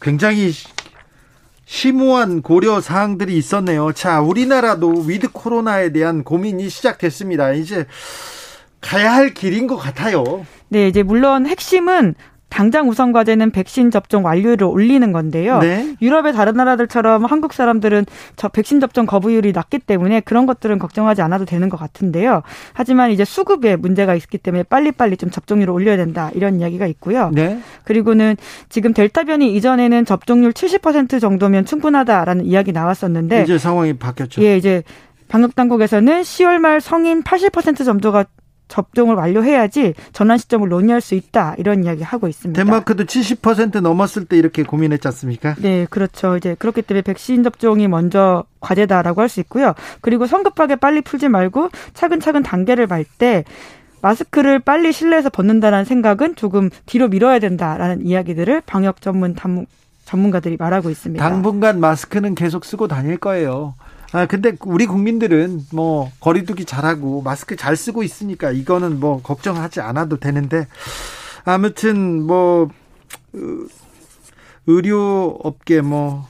굉장히 0.00 0.50
심오한 1.68 2.40
고려 2.40 2.80
사항들이 2.80 3.36
있었네요. 3.36 3.92
자, 3.92 4.22
우리나라도 4.22 5.02
위드 5.02 5.30
코로나에 5.32 5.92
대한 5.92 6.24
고민이 6.24 6.70
시작됐습니다. 6.70 7.52
이제 7.52 7.84
가야 8.80 9.12
할 9.12 9.34
길인 9.34 9.66
것 9.66 9.76
같아요. 9.76 10.46
네, 10.68 10.88
이제 10.88 11.02
물론 11.02 11.46
핵심은 11.46 12.14
당장 12.48 12.88
우선 12.88 13.12
과제는 13.12 13.50
백신 13.50 13.90
접종 13.90 14.24
완료율을 14.24 14.66
올리는 14.66 15.12
건데요. 15.12 15.58
네. 15.60 15.96
유럽의 16.00 16.32
다른 16.32 16.54
나라들처럼 16.54 17.24
한국 17.24 17.52
사람들은 17.52 18.06
저 18.36 18.48
백신 18.48 18.80
접종 18.80 19.06
거부율이 19.06 19.52
낮기 19.52 19.78
때문에 19.78 20.20
그런 20.20 20.46
것들은 20.46 20.78
걱정하지 20.78 21.22
않아도 21.22 21.44
되는 21.44 21.68
것 21.68 21.76
같은데요. 21.78 22.42
하지만 22.72 23.10
이제 23.10 23.24
수급에 23.24 23.76
문제가 23.76 24.14
있기 24.14 24.38
때문에 24.38 24.64
빨리빨리 24.64 25.16
좀 25.16 25.30
접종률을 25.30 25.72
올려야 25.72 25.96
된다 25.96 26.30
이런 26.34 26.60
이야기가 26.60 26.86
있고요. 26.86 27.30
네. 27.32 27.60
그리고는 27.84 28.36
지금 28.68 28.92
델타 28.92 29.24
변이 29.24 29.54
이전에는 29.54 30.04
접종률 30.04 30.52
70% 30.52 31.20
정도면 31.20 31.64
충분하다라는 31.64 32.46
이야기 32.46 32.72
나왔었는데 32.72 33.42
이제 33.42 33.58
상황이 33.58 33.92
바뀌었죠. 33.92 34.42
예, 34.42 34.56
이제 34.56 34.82
방역 35.28 35.54
당국에서는 35.54 36.22
10월 36.22 36.58
말 36.58 36.80
성인 36.80 37.22
80% 37.22 37.84
정도가 37.84 38.24
접종을 38.68 39.14
완료해야지 39.14 39.94
전환 40.12 40.38
시점을 40.38 40.68
논의할 40.68 41.00
수 41.00 41.14
있다 41.14 41.54
이런 41.58 41.84
이야기 41.84 42.02
하고 42.02 42.28
있습니다. 42.28 42.62
덴마크도 42.62 43.04
70% 43.04 43.80
넘었을 43.80 44.26
때 44.26 44.36
이렇게 44.36 44.62
고민했지 44.62 45.08
않습니까? 45.08 45.54
네, 45.58 45.86
그렇죠. 45.90 46.36
이제 46.36 46.54
그렇기 46.58 46.82
때문에 46.82 47.02
백신 47.02 47.42
접종이 47.42 47.88
먼저 47.88 48.44
과제다라고 48.60 49.20
할 49.22 49.28
수 49.28 49.40
있고요. 49.40 49.74
그리고 50.00 50.26
성급하게 50.26 50.76
빨리 50.76 51.00
풀지 51.02 51.28
말고 51.28 51.68
차근차근 51.94 52.42
단계를 52.42 52.86
밟때 52.86 53.44
마스크를 54.00 54.58
빨리 54.60 54.92
실내에서 54.92 55.28
벗는다라는 55.28 55.84
생각은 55.84 56.36
조금 56.36 56.70
뒤로 56.86 57.08
미뤄야 57.08 57.40
된다라는 57.40 58.06
이야기들을 58.06 58.62
방역 58.64 59.00
전문 59.00 59.34
전문가들이 60.04 60.56
말하고 60.58 60.88
있습니다. 60.88 61.28
당분간 61.28 61.80
마스크는 61.80 62.34
계속 62.34 62.64
쓰고 62.64 62.88
다닐 62.88 63.18
거예요. 63.18 63.74
아, 64.12 64.26
근데 64.26 64.52
우리 64.64 64.86
국민들은 64.86 65.66
뭐 65.72 66.10
거리두기 66.20 66.64
잘하고 66.64 67.20
마스크 67.22 67.56
잘 67.56 67.76
쓰고 67.76 68.02
있으니까 68.02 68.50
이거는 68.52 69.00
뭐 69.00 69.20
걱정하지 69.20 69.80
않아도 69.80 70.18
되는데 70.18 70.66
아무튼 71.44 72.22
뭐 72.22 72.68
의료 74.66 75.38
업계 75.42 75.82
뭐 75.82 76.26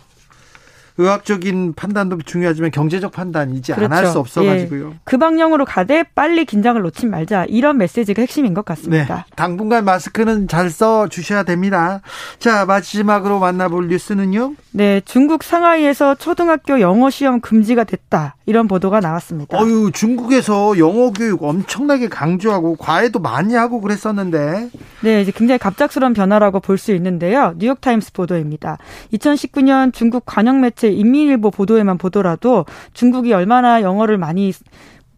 의학적인 0.98 1.74
판단도 1.74 2.18
중요하지만 2.24 2.70
경제적 2.70 3.12
판단 3.12 3.54
이제 3.54 3.72
그렇죠. 3.74 3.94
안할 3.94 4.06
수 4.08 4.18
없어가지고요. 4.18 4.90
예. 4.90 4.98
그 5.04 5.16
방향으로 5.16 5.64
가되 5.64 6.02
빨리 6.14 6.44
긴장을 6.44 6.80
놓지 6.82 7.06
말자 7.06 7.46
이런 7.48 7.78
메시지가 7.78 8.20
핵심인 8.20 8.52
것 8.52 8.64
같습니다. 8.64 9.14
네. 9.16 9.24
당분간 9.36 9.84
마스크는 9.84 10.48
잘 10.48 10.68
써 10.68 11.08
주셔야 11.08 11.44
됩니다. 11.44 12.02
자 12.38 12.66
마지막으로 12.66 13.38
만나볼 13.38 13.88
뉴스는요. 13.88 14.52
네, 14.72 15.00
중국 15.06 15.42
상하이에서 15.42 16.14
초등학교 16.16 16.80
영어 16.80 17.08
시험 17.08 17.40
금지가 17.40 17.84
됐다 17.84 18.36
이런 18.48 18.66
보도가 18.66 19.00
나왔습니다. 19.00 19.58
어유 19.60 19.90
중국에서 19.92 20.78
영어 20.78 21.12
교육 21.12 21.42
엄청나게 21.42 22.08
강조하고 22.08 22.76
과외도 22.76 23.18
많이 23.18 23.54
하고 23.54 23.82
그랬었는데. 23.82 24.70
네, 25.02 25.20
이제 25.20 25.30
굉장히 25.34 25.58
갑작스러운 25.58 26.14
변화라고 26.14 26.60
볼 26.60 26.78
수 26.78 26.94
있는데요. 26.94 27.54
뉴욕 27.58 27.78
타임스 27.80 28.12
보도입니다. 28.14 28.78
2019년 29.12 29.92
중국 29.92 30.22
관영 30.24 30.60
매체 30.62 30.88
인민일보 30.88 31.50
보도에만 31.50 31.98
보더라도 31.98 32.64
중국이 32.94 33.34
얼마나 33.34 33.82
영어를 33.82 34.16
많이 34.16 34.52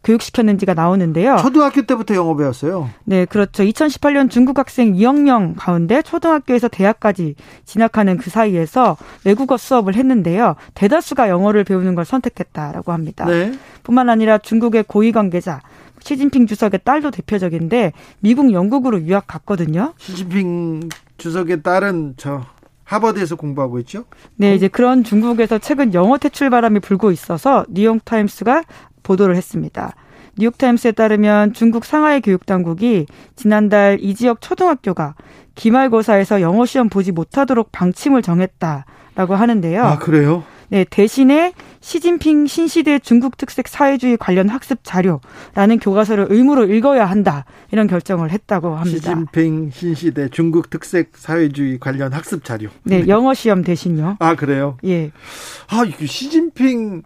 교육시켰는지가 0.02 0.74
나오는데요. 0.74 1.36
초등학교 1.38 1.82
때부터 1.82 2.14
영어 2.14 2.34
배웠어요. 2.34 2.88
네, 3.04 3.24
그렇죠. 3.24 3.62
2018년 3.62 4.30
중국 4.30 4.58
학생 4.58 4.94
2억 4.94 5.20
명 5.20 5.54
가운데 5.56 6.02
초등학교에서 6.02 6.68
대학까지 6.68 7.34
진학하는 7.64 8.16
그 8.16 8.30
사이에서 8.30 8.96
외국어 9.24 9.56
수업을 9.56 9.94
했는데요. 9.94 10.56
대다수가 10.74 11.28
영어를 11.28 11.64
배우는 11.64 11.94
걸 11.94 12.04
선택했다라고 12.04 12.92
합니다. 12.92 13.26
네. 13.26 13.52
뿐만 13.82 14.08
아니라 14.08 14.38
중국의 14.38 14.84
고위 14.86 15.12
관계자 15.12 15.60
시진핑 16.02 16.46
주석의 16.46 16.80
딸도 16.84 17.10
대표적인데 17.10 17.92
미국 18.20 18.52
영국으로 18.52 19.02
유학 19.02 19.26
갔거든요. 19.26 19.92
시진핑 19.98 20.88
주석의 21.18 21.62
딸은 21.62 22.14
저 22.16 22.46
하버드에서 22.90 23.36
공부하고 23.36 23.78
있죠? 23.80 24.04
네, 24.34 24.54
이제 24.54 24.66
그런 24.66 25.04
중국에서 25.04 25.58
최근 25.58 25.94
영어 25.94 26.18
퇴출 26.18 26.50
바람이 26.50 26.80
불고 26.80 27.12
있어서 27.12 27.64
뉴욕 27.68 28.04
타임스가 28.04 28.64
보도를 29.02 29.36
했습니다. 29.36 29.94
뉴욕타임스에 30.38 30.92
따르면 30.92 31.52
중국 31.52 31.84
상하이 31.84 32.20
교육당국이 32.20 33.06
지난달 33.36 33.98
이 34.00 34.14
지역 34.14 34.40
초등학교가 34.40 35.14
기말고사에서 35.54 36.40
영어 36.40 36.64
시험 36.64 36.88
보지 36.88 37.12
못하도록 37.12 37.70
방침을 37.72 38.22
정했다라고 38.22 39.34
하는데요. 39.34 39.84
아, 39.84 39.98
그래요? 39.98 40.44
네, 40.70 40.84
대신에 40.88 41.52
시진핑 41.80 42.46
신시대 42.46 43.00
중국 43.00 43.36
특색 43.36 43.66
사회주의 43.66 44.16
관련 44.16 44.48
학습 44.48 44.78
자료라는 44.84 45.80
교과서를 45.80 46.28
의무로 46.30 46.72
읽어야 46.72 47.06
한다. 47.06 47.44
이런 47.72 47.88
결정을 47.88 48.30
했다고 48.30 48.76
합니다. 48.76 48.98
시진핑 49.00 49.70
신시대 49.72 50.28
중국 50.28 50.70
특색 50.70 51.10
사회주의 51.16 51.80
관련 51.80 52.12
학습 52.12 52.44
자료. 52.44 52.68
네, 52.84 53.08
영어 53.08 53.34
시험 53.34 53.62
대신요. 53.62 54.16
아, 54.20 54.36
그래요? 54.36 54.78
예. 54.84 55.10
아, 55.68 55.84
시진핑 56.06 57.02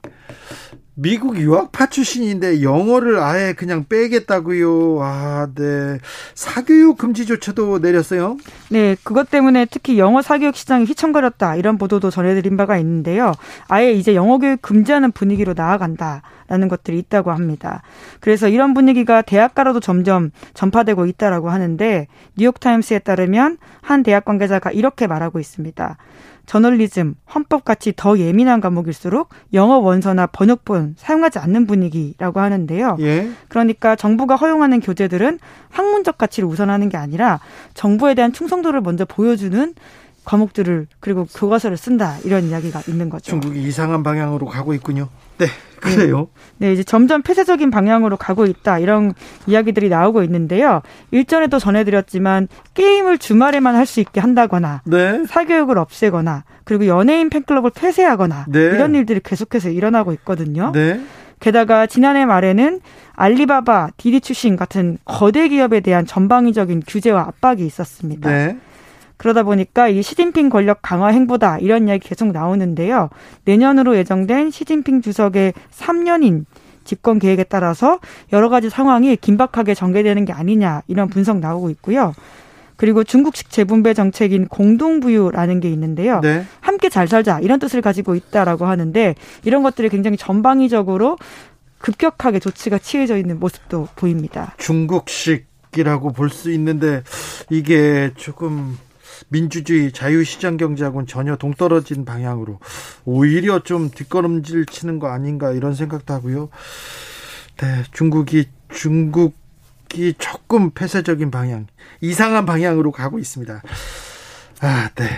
미국 0.96 1.36
유학파 1.38 1.86
출신인데 1.86 2.62
영어를 2.62 3.18
아예 3.18 3.52
그냥 3.52 3.84
빼겠다고요. 3.88 5.02
아, 5.02 5.48
네. 5.52 5.98
사교육 6.34 6.98
금지 6.98 7.26
조차도 7.26 7.80
내렸어요. 7.80 8.36
네, 8.70 8.96
그것 9.02 9.28
때문에 9.28 9.66
특히 9.68 9.98
영어 9.98 10.22
사교육 10.22 10.54
시장이 10.54 10.84
휘청거렸다 10.84 11.56
이런 11.56 11.78
보도도 11.78 12.10
전해드린 12.10 12.56
바가 12.56 12.78
있는데요. 12.78 13.32
아예 13.66 13.92
이제 13.92 14.14
영어 14.14 14.38
교육 14.38 14.62
금지하는 14.62 15.10
분위기로 15.10 15.54
나아간다 15.56 16.22
라는 16.46 16.68
것들이 16.68 16.98
있다고 16.98 17.32
합니다. 17.32 17.82
그래서 18.20 18.48
이런 18.48 18.74
분위기가 18.74 19.22
대학가로도 19.22 19.80
점점 19.80 20.30
전파되고 20.52 21.06
있다라고 21.06 21.50
하는데 21.50 22.06
뉴욕 22.36 22.60
타임스에 22.60 23.00
따르면 23.00 23.58
한 23.80 24.02
대학 24.02 24.24
관계자가 24.24 24.70
이렇게 24.70 25.06
말하고 25.06 25.40
있습니다. 25.40 25.96
저널리즘, 26.46 27.14
헌법 27.34 27.64
같이 27.64 27.92
더 27.96 28.18
예민한 28.18 28.60
과목일수록 28.60 29.30
영어 29.52 29.78
원서나 29.78 30.26
번역본 30.26 30.94
사용하지 30.98 31.38
않는 31.38 31.66
분위기라고 31.66 32.40
하는데요. 32.40 32.96
예. 33.00 33.30
그러니까 33.48 33.96
정부가 33.96 34.36
허용하는 34.36 34.80
교재들은 34.80 35.38
학문적 35.70 36.18
가치를 36.18 36.48
우선하는 36.48 36.88
게 36.88 36.96
아니라 36.96 37.40
정부에 37.74 38.14
대한 38.14 38.32
충성도를 38.32 38.80
먼저 38.80 39.04
보여주는 39.04 39.74
과목들을 40.24 40.86
그리고 41.00 41.26
교과서를 41.34 41.76
쓴다 41.76 42.16
이런 42.24 42.44
이야기가 42.44 42.82
있는 42.88 43.10
거죠. 43.10 43.30
중국이 43.30 43.62
이상한 43.62 44.02
방향으로 44.02 44.46
가고 44.46 44.74
있군요. 44.74 45.08
네, 45.38 45.46
그래요. 45.80 46.28
네, 46.58 46.68
네, 46.68 46.72
이제 46.72 46.82
점점 46.84 47.22
폐쇄적인 47.22 47.70
방향으로 47.70 48.16
가고 48.16 48.46
있다 48.46 48.78
이런 48.78 49.12
이야기들이 49.46 49.88
나오고 49.88 50.22
있는데요. 50.22 50.80
일전에도 51.10 51.58
전해드렸지만 51.58 52.48
게임을 52.74 53.18
주말에만 53.18 53.74
할 53.74 53.84
수 53.84 54.00
있게 54.00 54.18
한다거나, 54.20 54.80
네. 54.86 55.24
사교육을 55.26 55.76
없애거나, 55.76 56.44
그리고 56.64 56.86
연예인 56.86 57.28
팬클럽을 57.28 57.70
폐쇄하거나 57.74 58.46
네. 58.48 58.60
이런 58.60 58.94
일들이 58.94 59.20
계속해서 59.22 59.68
일어나고 59.68 60.12
있거든요. 60.14 60.72
네. 60.72 61.00
게다가 61.40 61.86
지난해 61.86 62.24
말에는 62.24 62.80
알리바바, 63.12 63.90
디디 63.98 64.22
출신 64.22 64.56
같은 64.56 64.96
거대 65.04 65.48
기업에 65.48 65.80
대한 65.80 66.06
전방위적인 66.06 66.84
규제와 66.86 67.20
압박이 67.22 67.66
있었습니다. 67.66 68.30
네. 68.30 68.56
그러다 69.16 69.42
보니까 69.42 69.88
이 69.88 70.02
시진핑 70.02 70.48
권력 70.48 70.80
강화 70.82 71.08
행보다 71.08 71.58
이런 71.58 71.88
이야기 71.88 72.08
계속 72.08 72.32
나오는데요. 72.32 73.10
내년으로 73.44 73.96
예정된 73.96 74.50
시진핑 74.50 75.02
주석의 75.02 75.52
3년인 75.72 76.44
집권 76.84 77.18
계획에 77.18 77.44
따라서 77.44 77.98
여러 78.32 78.48
가지 78.48 78.68
상황이 78.68 79.16
긴박하게 79.16 79.74
전개되는 79.74 80.24
게 80.24 80.32
아니냐 80.32 80.82
이런 80.86 81.08
분석 81.08 81.38
나오고 81.38 81.70
있고요. 81.70 82.12
그리고 82.76 83.04
중국식 83.04 83.50
재분배 83.50 83.94
정책인 83.94 84.48
공동부유라는 84.48 85.60
게 85.60 85.70
있는데요. 85.70 86.20
네. 86.20 86.44
함께 86.60 86.88
잘 86.88 87.06
살자 87.06 87.38
이런 87.38 87.60
뜻을 87.60 87.80
가지고 87.80 88.16
있다라고 88.16 88.66
하는데 88.66 89.14
이런 89.44 89.62
것들이 89.62 89.88
굉장히 89.88 90.16
전방위적으로 90.16 91.16
급격하게 91.78 92.40
조치가 92.40 92.78
취해져 92.78 93.16
있는 93.16 93.38
모습도 93.38 93.88
보입니다. 93.94 94.54
중국식이라고 94.58 96.12
볼 96.12 96.30
수 96.30 96.50
있는데 96.50 97.02
이게 97.48 98.10
조금 98.16 98.76
민주주의 99.28 99.92
자유시장 99.92 100.56
경제하고는 100.56 101.06
전혀 101.06 101.36
동떨어진 101.36 102.04
방향으로 102.04 102.58
오히려 103.04 103.60
좀 103.60 103.90
뒷걸음질 103.90 104.66
치는 104.66 104.98
거 104.98 105.08
아닌가 105.08 105.52
이런 105.52 105.74
생각도 105.74 106.14
하고요. 106.14 106.48
네, 107.58 107.84
중국이 107.92 108.48
중국이 108.72 110.14
조금 110.18 110.70
폐쇄적인 110.70 111.30
방향, 111.30 111.66
이상한 112.00 112.46
방향으로 112.46 112.92
가고 112.92 113.18
있습니다. 113.18 113.62
아, 114.60 114.90
네. 114.94 115.08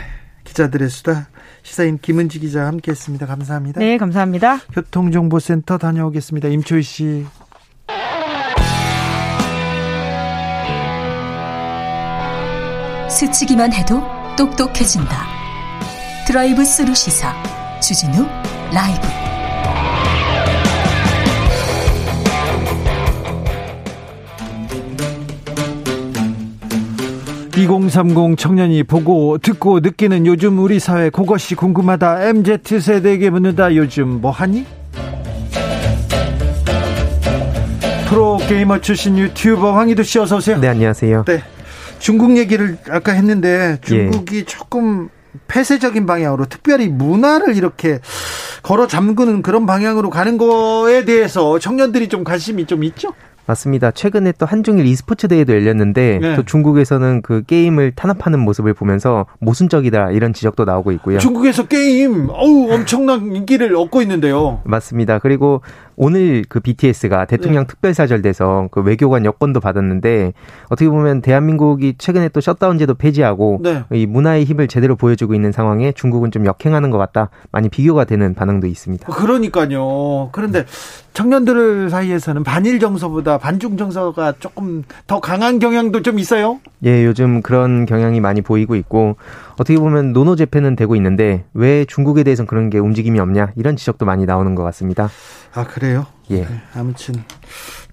기자들의 0.45 0.89
수다 0.89 1.29
시사인 1.63 1.99
김은지 1.99 2.39
기자 2.39 2.67
함께했습니다. 2.67 3.27
감사합니다. 3.27 3.81
네, 3.81 3.99
감사합니다. 3.99 4.59
교통정보센터 4.73 5.79
다녀오겠습니다. 5.79 6.49
임초희 6.49 6.83
씨. 6.83 7.27
스치기만 13.17 13.73
해도 13.73 14.03
똑똑해진다. 14.37 15.27
드라이브 16.27 16.63
스루 16.67 16.95
시사 16.95 17.33
주진우 17.81 18.27
라이브. 18.75 19.09
(2030) 27.57 28.37
청년이 28.37 28.83
보고 28.83 29.39
듣고 29.39 29.81
느끼는 29.81 30.27
요즘 30.27 30.59
우리 30.59 30.79
사회 30.79 31.09
그것이 31.09 31.55
궁금하다 31.55 32.23
MZ 32.29 32.81
세대에게 32.81 33.31
묻는다 33.31 33.75
요즘 33.77 34.21
뭐하니 34.21 34.67
프로게이머 38.11 38.83
출신 38.83 39.17
유튜버 39.17 39.73
황희도 39.73 40.03
씨 40.03 40.19
어서 40.19 40.37
오세요. 40.37 40.59
네 40.59 40.69
안녕하세요. 40.69 41.25
네 41.25 41.56
중국 42.07 42.37
얘기를 42.37 42.79
아까 42.89 43.11
했는데 43.11 43.79
중국이 43.81 44.37
예. 44.37 44.45
조금 44.45 45.09
폐쇄적인 45.49 46.07
방향으로 46.07 46.45
특별히 46.45 46.87
문화를 46.87 47.57
이렇게 47.57 47.99
걸어 48.63 48.87
잠그는 48.87 49.43
그런 49.43 49.67
방향으로 49.67 50.09
가는 50.09 50.39
거에 50.39 51.05
대해서 51.05 51.59
청년들이 51.59 52.09
좀 52.09 52.23
관심이 52.23 52.65
좀 52.67 52.85
있죠? 52.85 53.13
맞습니다. 53.47 53.91
최근에 53.91 54.35
또 54.39 54.47
한중일 54.47 54.87
e스포츠 54.87 55.27
대회도 55.27 55.53
열렸는데 55.53 56.19
네. 56.21 56.37
또 56.37 56.45
중국에서는 56.45 57.23
그 57.23 57.43
게임을 57.45 57.93
탄압하는 57.97 58.39
모습을 58.41 58.75
보면서 58.75 59.27
모순적이다 59.41 60.11
이런 60.13 60.33
지적도 60.33 60.65
나오고 60.65 60.93
있고요. 60.93 61.19
중국에서 61.19 61.67
게임 61.67 62.29
어우 62.31 62.73
엄청난 62.73 63.35
인기를 63.35 63.75
얻고 63.75 64.03
있는데요. 64.03 64.61
맞습니다. 64.65 65.19
그리고 65.19 65.63
오늘 65.97 66.45
그 66.49 66.61
BTS가 66.61 67.25
대통령 67.25 67.65
네. 67.65 67.67
특별사절돼서 67.69 68.69
그 68.71 68.83
외교관 68.83 69.25
여권도 69.25 69.61
받았는데 69.61 70.33
어떻게 70.67 70.89
보면 70.89 71.23
대한민국이 71.23 71.95
최근에 71.99 72.29
또 72.29 72.41
셧다운제도 72.41 72.95
폐지하고 72.95 73.61
네. 73.63 73.85
이 73.93 74.07
문화의 74.07 74.45
힘을 74.45 74.69
제대로 74.69 74.97
보여주고 74.97 75.35
있는 75.35 75.53
상황에 75.53 75.93
중국은 75.93 76.31
좀 76.31 76.45
역행하는 76.47 76.91
것 76.91 76.99
같다. 76.99 77.31
많이 77.51 77.69
비교가 77.69 78.05
되는 78.05 78.35
반응도 78.35 78.67
있습니다. 78.67 79.11
그러니까요. 79.13 80.29
그런데 80.33 80.65
청년들 81.15 81.89
사이에서는 81.89 82.45
반일 82.45 82.79
정서보다 82.79 83.39
반중 83.39 83.79
정서가 83.79 84.35
조금 84.39 84.83
더 85.07 85.19
강한 85.21 85.59
경향도 85.59 86.03
좀 86.03 86.19
있어요? 86.19 86.61
예, 86.85 87.07
요즘 87.07 87.41
그런 87.41 87.87
경향이 87.87 88.21
많이 88.21 88.43
보이고 88.43 88.77
있고 88.77 89.17
어떻게 89.59 89.79
보면 89.79 90.13
노노 90.13 90.37
재팬은 90.37 90.77
되고 90.77 90.95
있는데 90.97 91.45
왜 91.55 91.85
중국에 91.85 92.23
대해서는 92.23 92.47
그런 92.47 92.71
게 92.71 92.79
움직임이 92.79 93.19
없냐 93.19 93.53
이런 93.57 93.77
지적도 93.77 94.05
많이 94.05 94.27
나오는 94.27 94.55
것 94.55 94.63
같습니다. 94.65 95.09
아 95.55 95.67
그래요? 95.67 96.07
예. 96.31 96.43
네, 96.43 96.63
아무튼 96.75 97.15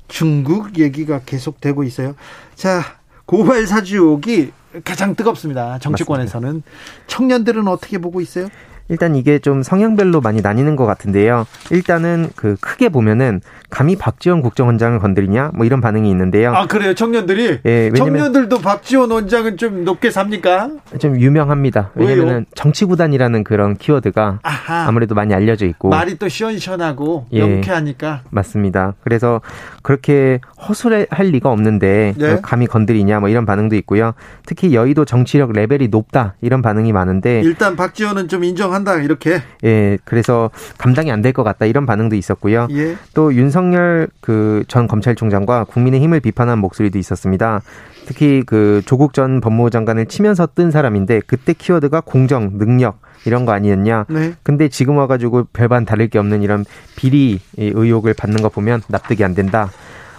중국 0.08 0.78
얘기가 0.78 1.22
계속되고 1.26 1.84
있어요. 1.84 2.16
자 2.56 2.82
고발 3.26 3.66
사주옥이 3.66 4.52
가장 4.84 5.16
뜨겁습니다. 5.16 5.80
정치권에서는 5.80 6.48
맞습니다. 6.48 6.70
청년들은 7.08 7.68
어떻게 7.68 7.98
보고 7.98 8.22
있어요? 8.22 8.50
일단 8.90 9.16
이게 9.16 9.40
좀 9.40 9.64
성향별로 9.64 10.22
많이 10.22 10.42
나뉘는 10.42 10.76
것 10.76 10.86
같은데요. 10.86 11.46
일단은 11.72 12.30
그 12.36 12.56
크게 12.60 12.90
보면은 12.90 13.42
감히 13.70 13.96
박지원 13.96 14.42
국정원장을 14.42 15.00
건드리냐 15.00 15.52
뭐 15.56 15.66
이런 15.66 15.82
반응이 15.82 16.10
있는데요. 16.12 16.54
아 16.54 16.68
그래요, 16.68 16.94
청년들이? 16.94 17.60
예, 17.66 17.92
청년들도 17.92 18.60
박지원 18.60 19.10
원장은 19.10 19.58
좀 19.58 19.84
높게 19.84 20.12
삽니까? 20.12 20.70
좀 21.00 21.20
유명합니다. 21.20 21.92
왜냐면은 21.96 22.46
정치구단이라는 22.56 23.44
그런 23.44 23.76
키워드가 23.76 24.40
아하. 24.44 24.88
아무래도 24.88 25.16
많이 25.16 25.34
알려져 25.34 25.66
있고 25.66 25.90
말이 25.90 26.18
또 26.20 26.28
시원시원하고 26.28 27.28
예, 27.32 27.40
명쾌하니까 27.40 28.22
맞습니다. 28.30 28.94
그래서 29.04 29.42
그렇게 29.82 30.40
허술할 30.68 31.08
리가 31.20 31.50
없는데 31.50 32.14
네. 32.18 32.40
감히 32.42 32.68
건드리냐 32.68 33.20
뭐 33.20 33.30
이런 33.30 33.46
반응도 33.46 33.76
있고요. 33.78 34.14
특히 34.46 34.76
여의도 34.76 35.06
정치력 35.06 35.54
레벨이 35.54 35.88
높다 35.88 36.36
이런 36.42 36.62
반응이 36.62 36.92
많은데 36.92 37.42
일단 37.42 37.76
박지원은 37.76 38.28
좀 38.28 38.44
인정 38.44 38.73
한다 38.74 38.96
이렇게. 38.96 39.42
예, 39.64 39.98
그래서 40.04 40.50
감당이 40.78 41.12
안 41.12 41.22
될 41.22 41.32
것 41.34 41.44
같다 41.44 41.66
이런 41.66 41.86
반응도 41.86 42.16
있었고요. 42.16 42.68
예. 42.72 42.96
또 43.14 43.34
윤석열 43.34 44.08
그 44.22 44.64
전 44.68 44.88
검찰총장과 44.88 45.66
국민의힘을 45.66 46.20
비판한 46.20 46.60
목소리도 46.60 46.98
있었습니다. 47.00 47.62
특히 48.06 48.44
그 48.46 48.82
조국 48.86 49.14
전 49.14 49.40
법무부 49.40 49.70
장관을 49.70 50.08
치면서 50.08 50.48
뜬 50.54 50.72
사람인데 50.72 51.22
그때 51.26 51.54
키워드가 51.54 52.02
공정, 52.02 52.58
능력 52.58 53.00
이런 53.26 53.46
거 53.46 53.54
아니었냐. 53.54 54.06
네. 54.10 54.34
근데 54.44 54.68
지금 54.68 54.98
와가지고 54.98 55.46
별반 55.54 55.86
다를 55.86 56.10
게 56.10 56.20
없는 56.20 56.42
이런 56.44 56.66
비리 56.98 57.40
의혹을 57.58 58.14
받는 58.14 58.42
거 58.42 58.50
보면 58.50 58.82
납득이 58.90 59.24
안 59.24 59.34
된다. 59.34 59.70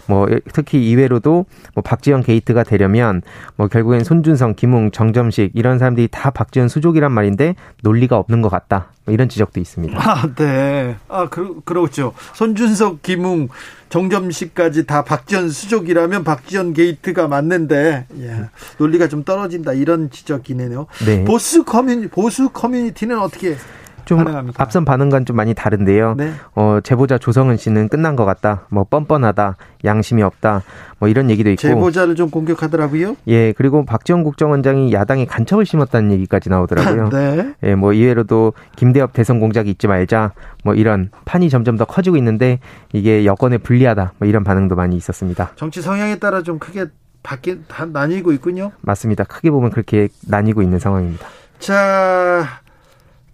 뭐 0.07 0.27
특히 0.53 0.89
이외로도 0.91 1.47
뭐 1.75 1.83
박지원 1.83 2.23
게이트가 2.23 2.63
되려면 2.63 3.23
뭐 3.57 3.69
결국엔 3.69 4.05
손준성, 4.05 4.55
김웅, 4.55 4.91
정점식 4.91 5.53
이런 5.55 5.79
사람들이 5.79 6.09
다 6.11 6.31
박지원 6.31 6.69
수족이란 6.69 7.13
말인데 7.13 7.55
논리가 7.83 8.17
없는 8.17 8.43
것 8.43 8.49
같다. 8.49 8.89
뭐 9.05 9.13
이런 9.13 9.29
지적도 9.29 9.61
있습니다. 9.61 9.99
아, 9.99 10.35
네. 10.35 10.97
아, 11.09 11.29
그, 11.29 11.61
그렇죠. 11.65 12.15
손준석, 12.33 13.03
김웅, 13.03 13.49
정점식까지 13.91 14.87
다 14.87 15.05
박지원 15.05 15.51
수족이라면 15.51 16.25
박지원 16.25 16.73
게이트가 16.73 17.29
맞는데, 17.29 18.07
예, 18.19 18.37
논리가 18.79 19.09
좀 19.09 19.23
떨어진다. 19.23 19.75
이런 19.75 20.11
지적이네요. 20.11 20.87
네. 21.05 21.25
보수 21.25 21.65
커뮤니, 21.65 22.09
보수 22.09 22.49
커뮤니티는 22.49 23.19
어떻게 23.19 23.57
좀 24.05 24.19
반응합니까? 24.19 24.63
앞선 24.63 24.85
반응과는 24.85 25.27
좀 25.27 25.37
많이 25.37 25.55
다른데요. 25.55 26.15
네. 26.17 26.33
어, 26.55 26.79
제보자 26.83 27.19
조성은 27.19 27.57
씨는 27.57 27.89
끝난 27.89 28.17
것 28.17 28.25
같다. 28.25 28.67
뭐 28.69 28.85
뻔뻔하다. 28.85 29.57
양심이 29.85 30.23
없다. 30.23 30.63
뭐 30.99 31.09
이런 31.09 31.31
얘기도 31.31 31.51
있고. 31.51 31.61
제보자를 31.61 32.15
좀 32.15 32.31
공격하더라고요. 32.31 33.17
예, 33.29 33.53
그리고 33.53 33.85
박지원 33.85 34.25
국정원장이 34.25 34.93
야당에 34.93 35.25
간첩을 35.27 35.67
심었다는 35.67 36.13
얘기까지 36.13 36.49
나오더라고요. 36.51 37.09
네. 37.13 37.55
예, 37.63 37.75
뭐 37.75 37.93
이외로도 37.93 38.55
김대엽 38.77 39.13
대선 39.13 39.41
공작 39.41 39.69
잊지 39.69 39.87
말자. 39.87 40.33
뭐 40.65 40.75
이런 40.75 41.11
판이 41.25 41.51
점점 41.51 41.77
더 41.77 41.85
커지고 41.85 42.17
있는데 42.17 42.61
이게 42.93 43.25
여권에 43.25 43.59
불리하다. 43.59 44.13
뭐 44.19 44.29
이런 44.29 44.45
반응도 44.45 44.75
많이 44.77 44.97
있었습니다. 44.97 45.53
정치 45.57 45.83
성향에 45.83 46.19
따라 46.19 46.43
좀 46.43 46.59
크게 46.59 46.87
바뀌 47.23 47.59
나뉘고 47.93 48.33
있군요. 48.33 48.73
맞습니다. 48.83 49.25
크게 49.25 49.51
보면 49.51 49.71
그렇게 49.71 50.09
나뉘고 50.29 50.63
있는 50.63 50.79
상황입니다. 50.79 51.27
자, 51.59 52.45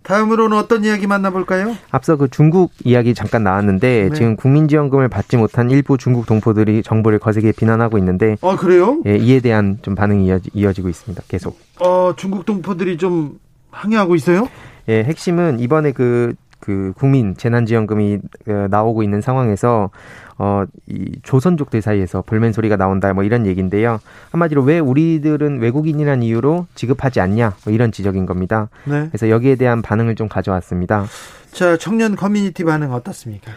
다음으로는 0.02 0.56
어떤 0.56 0.84
이야기 0.84 1.06
만나볼까요? 1.06 1.76
앞서 1.90 2.16
그 2.16 2.28
중국 2.28 2.72
이야기 2.84 3.14
잠깐 3.14 3.44
나왔는데 3.44 4.08
네. 4.10 4.14
지금 4.14 4.36
국민지원금을 4.36 5.08
받지 5.08 5.36
못한 5.36 5.70
일부 5.70 5.98
중국 5.98 6.26
동포들이 6.26 6.82
정부를 6.82 7.18
거세게 7.18 7.52
비난하고 7.52 7.98
있는데. 7.98 8.36
아 8.42 8.56
그래요? 8.56 9.00
예, 9.06 9.16
이에 9.16 9.40
대한 9.40 9.78
좀 9.82 9.94
반응이 9.94 10.26
이어지, 10.54 10.82
고 10.82 10.88
있습니다. 10.88 11.22
계속. 11.28 11.58
어 11.80 12.14
중국 12.16 12.46
동포들이 12.46 12.96
좀 12.96 13.38
항의하고 13.70 14.14
있어요? 14.14 14.48
예, 14.88 15.04
핵심은 15.04 15.60
이번에 15.60 15.92
그 15.92 16.34
그 16.60 16.92
국민 16.96 17.36
재난지원금이 17.36 18.18
어, 18.48 18.66
나오고 18.70 19.02
있는 19.02 19.20
상황에서 19.20 19.90
어, 20.38 20.64
이 20.86 21.18
조선족들 21.22 21.82
사이에서 21.82 22.22
볼멘 22.22 22.52
소리가 22.52 22.76
나온다 22.76 23.12
뭐 23.12 23.24
이런 23.24 23.46
얘기인데요. 23.46 23.98
한마디로 24.30 24.62
왜 24.62 24.78
우리들은 24.78 25.60
외국인이란 25.60 26.22
이유로 26.22 26.66
지급하지 26.74 27.20
않냐 27.20 27.54
뭐 27.64 27.74
이런 27.74 27.92
지적인 27.92 28.26
겁니다. 28.26 28.68
네. 28.84 29.08
그래서 29.08 29.28
여기에 29.28 29.56
대한 29.56 29.82
반응을 29.82 30.14
좀 30.14 30.28
가져왔습니다. 30.28 31.06
자, 31.52 31.76
청년 31.76 32.16
커뮤니티 32.16 32.64
반응 32.64 32.92
어떻습니까? 32.92 33.50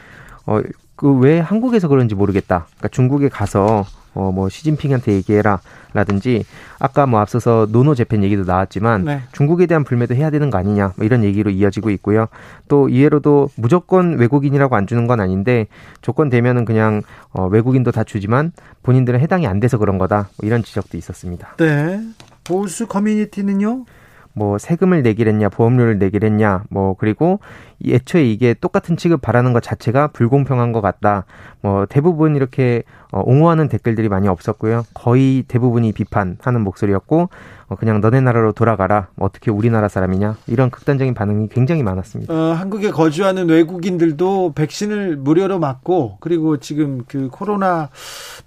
어, 0.46 0.60
그 0.96 1.12
왜 1.20 1.40
한국에서 1.40 1.88
그런지 1.88 2.16
모르겠다. 2.16 2.66
그러니까 2.70 2.88
중국에 2.90 3.30
가서 3.30 3.86
어, 4.14 4.32
뭐 4.32 4.50
시진핑한테 4.50 5.14
얘기해라 5.14 5.60
라든지 5.94 6.44
아까 6.80 7.06
뭐 7.06 7.20
앞서서 7.20 7.68
노노 7.70 7.96
재팬 7.96 8.24
얘기도 8.24 8.44
나왔지만 8.44 9.06
네. 9.06 9.22
중국에 9.32 9.66
대한 9.66 9.84
불매도 9.84 10.16
해야 10.16 10.30
되는 10.30 10.50
거 10.50 10.58
아니냐 10.58 10.94
뭐 10.96 11.06
이런 11.06 11.24
얘기로 11.24 11.52
이어지고 11.52 11.90
있고요. 11.92 12.28
또 12.68 12.90
이해로도 12.90 13.50
무조건 13.56 14.18
외국인이라고 14.18 14.76
안 14.76 14.88
주는 14.88 15.08
건 15.08 15.20
아닌데 15.20 15.68
조건 16.02 16.30
되면은 16.30 16.66
그냥 16.66 17.02
어, 17.32 17.48
외국인도 17.48 17.92
다 17.92 18.04
주지만 18.04 18.52
본인들은 18.82 19.20
해당이 19.20 19.48
안 19.48 19.60
돼서 19.60 19.78
그런 19.78 19.98
거다 19.98 20.30
뭐 20.38 20.48
이런 20.48 20.64
지적도 20.64 20.98
있었습니다. 20.98 21.56
네. 21.58 22.02
보수 22.44 22.88
커뮤니티는요? 22.88 23.86
뭐 24.34 24.58
세금을 24.58 25.04
내기랬냐 25.04 25.50
보험료를 25.50 26.00
내기랬냐 26.00 26.64
뭐 26.70 26.96
그리고 26.98 27.40
애초에 27.86 28.24
이게 28.24 28.54
똑같은 28.54 28.98
취급 28.98 29.22
바라는 29.22 29.54
것 29.54 29.62
자체가 29.62 30.08
불공평한 30.08 30.72
것 30.72 30.82
같다. 30.82 31.26
뭐 31.62 31.86
대부분 31.86 32.36
이렇게 32.36 32.84
어, 33.12 33.22
옹호하는 33.24 33.68
댓글들이 33.68 34.10
많이 34.10 34.28
없었고요. 34.28 34.86
거의 34.94 35.44
대부분이 35.48 35.92
비판하는 35.92 36.62
목소리였고 36.62 37.30
어, 37.68 37.76
그냥 37.76 38.02
너네 38.02 38.22
나라로 38.22 38.54
돌아가라. 38.54 39.08
뭐 39.16 39.28
어떻게 39.28 39.52
우리나라 39.52 39.88
사람이냐 39.88 40.38
이런 40.48 40.72
극단적인 40.72 41.14
반응이 41.14 41.50
굉장히 41.50 41.84
많았습니다. 41.84 42.34
어, 42.34 42.54
한국에 42.54 42.92
거주하는 42.92 43.50
외국인들도 43.50 44.54
백신을 44.56 45.18
무료로 45.18 45.60
맞고 45.60 46.18
그리고 46.22 46.58
지금 46.58 47.04
그 47.08 47.30
코로나 47.32 47.90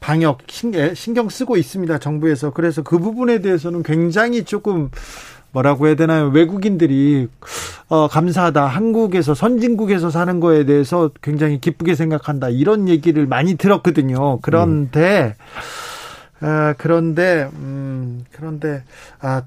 방역 0.01 0.39
신경 0.49 1.29
쓰고 1.29 1.57
있습니다. 1.57 1.99
정부에서 1.99 2.51
그래서 2.51 2.83
그 2.83 2.99
부분에 2.99 3.41
대해서는 3.41 3.83
굉장히 3.83 4.45
조금 4.45 4.91
뭐라고 5.57 5.87
해야 5.87 5.95
되나요? 5.95 6.27
외국인들이 6.29 7.29
어, 7.89 8.09
감사하다. 8.09 8.67
한국에서 8.67 9.35
선진국에서 9.35 10.11
사는 10.11 10.39
거에 10.39 10.65
대해서 10.67 11.11
굉장히 11.23 11.61
기쁘게 11.61 11.95
생각한다. 11.95 12.51
이런 12.51 12.89
얘기를 12.89 13.27
많이 13.27 13.55
들었거든요. 13.57 14.41
그런데 14.41 15.35
음. 16.43 16.47
아, 16.47 16.75
그런데 16.77 17.49
음, 17.55 18.25
그런데 18.33 18.83
아 19.21 19.43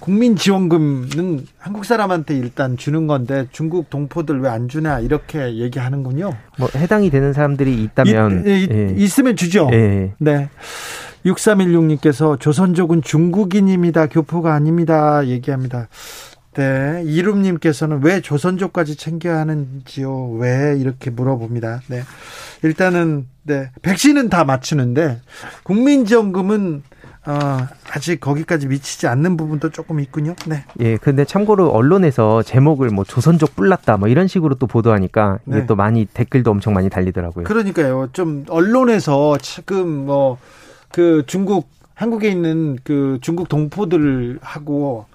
국민 0.00 0.34
지원금은 0.34 1.46
한국 1.58 1.84
사람한테 1.84 2.36
일단 2.36 2.76
주는 2.76 3.06
건데 3.06 3.46
중국 3.52 3.88
동포들 3.90 4.40
왜 4.40 4.48
안 4.48 4.68
주냐 4.68 4.98
이렇게 5.00 5.54
얘기하는군요. 5.56 6.32
뭐 6.58 6.68
해당이 6.74 7.10
되는 7.10 7.32
사람들이 7.32 7.80
있다면 7.84 8.44
이, 8.46 8.50
이, 8.64 8.68
예. 8.70 8.94
있으면 8.96 9.36
주죠. 9.36 9.68
예. 9.72 10.12
네. 10.18 10.48
6316님께서 11.24 12.38
조선족은 12.38 13.02
중국인입니다. 13.02 14.06
교포가 14.06 14.52
아닙니다. 14.52 15.26
얘기합니다. 15.26 15.88
네. 16.54 17.02
이름님께서는 17.04 18.02
왜 18.02 18.20
조선족까지 18.20 18.96
챙겨야 18.96 19.38
하는지요? 19.38 20.30
왜 20.38 20.76
이렇게 20.78 21.10
물어봅니다. 21.10 21.80
네. 21.88 22.02
일단은, 22.62 23.26
네. 23.42 23.70
백신은 23.82 24.28
다 24.28 24.44
맞추는데, 24.44 25.20
국민지원금은 25.64 26.82
어, 27.26 27.66
아직 27.90 28.20
거기까지 28.20 28.66
미치지 28.66 29.06
않는 29.06 29.38
부분도 29.38 29.70
조금 29.70 29.98
있군요. 29.98 30.34
네. 30.46 30.64
예, 30.80 30.98
근데 30.98 31.24
참고로 31.24 31.70
언론에서 31.70 32.42
제목을 32.42 32.90
뭐 32.90 33.02
조선족 33.02 33.56
뿔났다 33.56 33.96
뭐 33.96 34.08
이런 34.08 34.28
식으로 34.28 34.56
또 34.56 34.66
보도하니까 34.66 35.38
이게 35.46 35.60
네. 35.60 35.66
또 35.66 35.74
많이 35.74 36.04
댓글도 36.04 36.50
엄청 36.50 36.74
많이 36.74 36.90
달리더라고요. 36.90 37.44
그러니까요. 37.44 38.10
좀 38.12 38.44
언론에서 38.50 39.38
지금 39.38 40.04
뭐 40.04 40.36
그 40.94 41.24
중국 41.26 41.68
한국에 41.94 42.28
있는 42.28 42.78
그 42.84 43.18
중국 43.20 43.48
동포들하고 43.48 45.06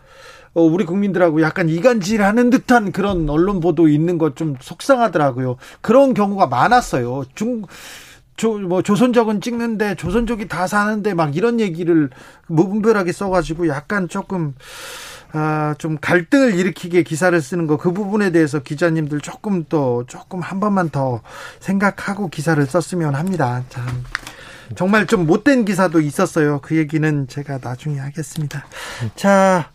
어, 0.53 0.61
우리 0.61 0.83
국민들하고 0.83 1.41
약간 1.41 1.69
이간질하는 1.69 2.49
듯한 2.49 2.91
그런 2.91 3.29
언론 3.29 3.61
보도 3.61 3.87
있는 3.87 4.17
것 4.17 4.35
좀 4.35 4.55
속상하더라고요. 4.59 5.55
그런 5.79 6.13
경우가 6.13 6.47
많았어요. 6.47 7.23
중 7.33 7.63
조, 8.35 8.57
뭐 8.57 8.81
조선족은 8.81 9.39
찍는데 9.39 9.95
조선족이 9.95 10.49
다 10.49 10.67
사는데 10.67 11.13
막 11.13 11.37
이런 11.37 11.61
얘기를 11.61 12.09
무분별하게 12.47 13.13
써가지고 13.13 13.69
약간 13.69 14.09
조금 14.09 14.55
아, 15.31 15.75
좀 15.77 15.97
갈등을 16.01 16.55
일으키게 16.55 17.03
기사를 17.03 17.39
쓰는 17.41 17.67
거 17.67 17.77
그 17.77 17.93
부분에 17.93 18.31
대해서 18.31 18.59
기자님들 18.59 19.21
조금 19.21 19.63
또 19.69 20.03
조금 20.07 20.41
한 20.41 20.59
번만 20.59 20.89
더 20.89 21.21
생각하고 21.61 22.27
기사를 22.29 22.65
썼으면 22.65 23.15
합니다. 23.15 23.63
참 23.69 23.85
정말 24.75 25.05
좀 25.07 25.25
못된 25.25 25.65
기사도 25.65 25.99
있었어요. 26.01 26.59
그 26.61 26.77
얘기는 26.77 27.27
제가 27.27 27.59
나중에 27.61 27.99
하겠습니다. 27.99 28.65
자, 29.15 29.71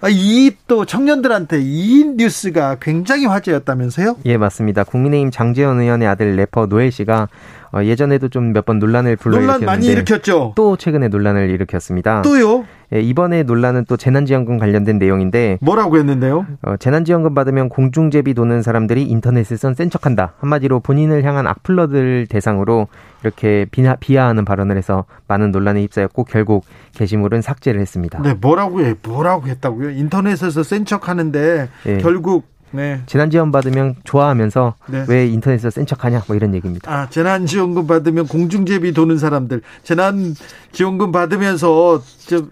아, 0.00 0.08
이또 0.08 0.84
청년들한테 0.84 1.60
이 1.62 2.04
뉴스가 2.16 2.78
굉장히 2.80 3.26
화제였다면서요? 3.26 4.16
예, 4.24 4.36
맞습니다. 4.36 4.82
국민의힘 4.82 5.30
장재현 5.30 5.80
의원의 5.80 6.08
아들 6.08 6.34
래퍼 6.34 6.66
노엘 6.66 6.90
씨가 6.90 7.28
어, 7.72 7.82
예전에도 7.82 8.28
좀 8.28 8.52
몇 8.52 8.64
번 8.66 8.78
논란을 8.78 9.16
불러일으켰는데 9.16 9.64
논란 9.66 9.74
많이 9.80 9.86
일으켰죠. 9.86 10.52
또 10.56 10.76
최근에 10.76 11.08
논란을 11.08 11.48
일으켰습니다. 11.50 12.22
또요? 12.22 12.64
예, 12.94 13.00
이번에 13.00 13.42
논란은 13.44 13.86
또 13.88 13.96
재난지원금 13.96 14.58
관련된 14.58 14.98
내용인데 14.98 15.58
뭐라고 15.62 15.96
했는데요? 15.96 16.46
어, 16.62 16.76
재난지원금 16.76 17.34
받으면 17.34 17.70
공중제비 17.70 18.34
도는 18.34 18.60
사람들이 18.60 19.04
인터넷에선 19.04 19.74
센 19.74 19.88
척한다. 19.88 20.34
한마디로 20.40 20.80
본인을 20.80 21.24
향한 21.24 21.46
악플러들 21.46 22.26
대상으로 22.28 22.88
이렇게 23.22 23.66
비하, 23.70 23.96
비하하는 23.96 24.44
발언을 24.44 24.76
해서 24.76 25.06
많은 25.26 25.52
논란에 25.52 25.80
휩싸였고 25.82 26.24
결국 26.24 26.66
게시물은 26.94 27.40
삭제를 27.40 27.80
했습니다. 27.80 28.20
네, 28.22 28.34
뭐라고 28.34 28.82
해? 28.82 28.94
뭐라고 29.02 29.46
했다고요? 29.46 29.90
인터넷에서 29.90 30.62
센 30.62 30.84
척하는데 30.84 31.68
예. 31.86 31.98
결국 31.98 32.51
네. 32.72 33.02
재난지원 33.06 33.52
받으면 33.52 33.96
좋아하면서 34.04 34.74
네. 34.88 35.04
왜 35.08 35.26
인터넷에서 35.26 35.70
센 35.70 35.86
척하냐 35.86 36.24
뭐 36.26 36.36
이런 36.36 36.54
얘기입니다. 36.54 36.90
아 36.92 37.08
재난지원금 37.08 37.86
받으면 37.86 38.26
공중제비 38.26 38.92
도는 38.92 39.18
사람들 39.18 39.62
재난지원금 39.84 41.12
받으면서 41.12 42.02
저 42.26 42.44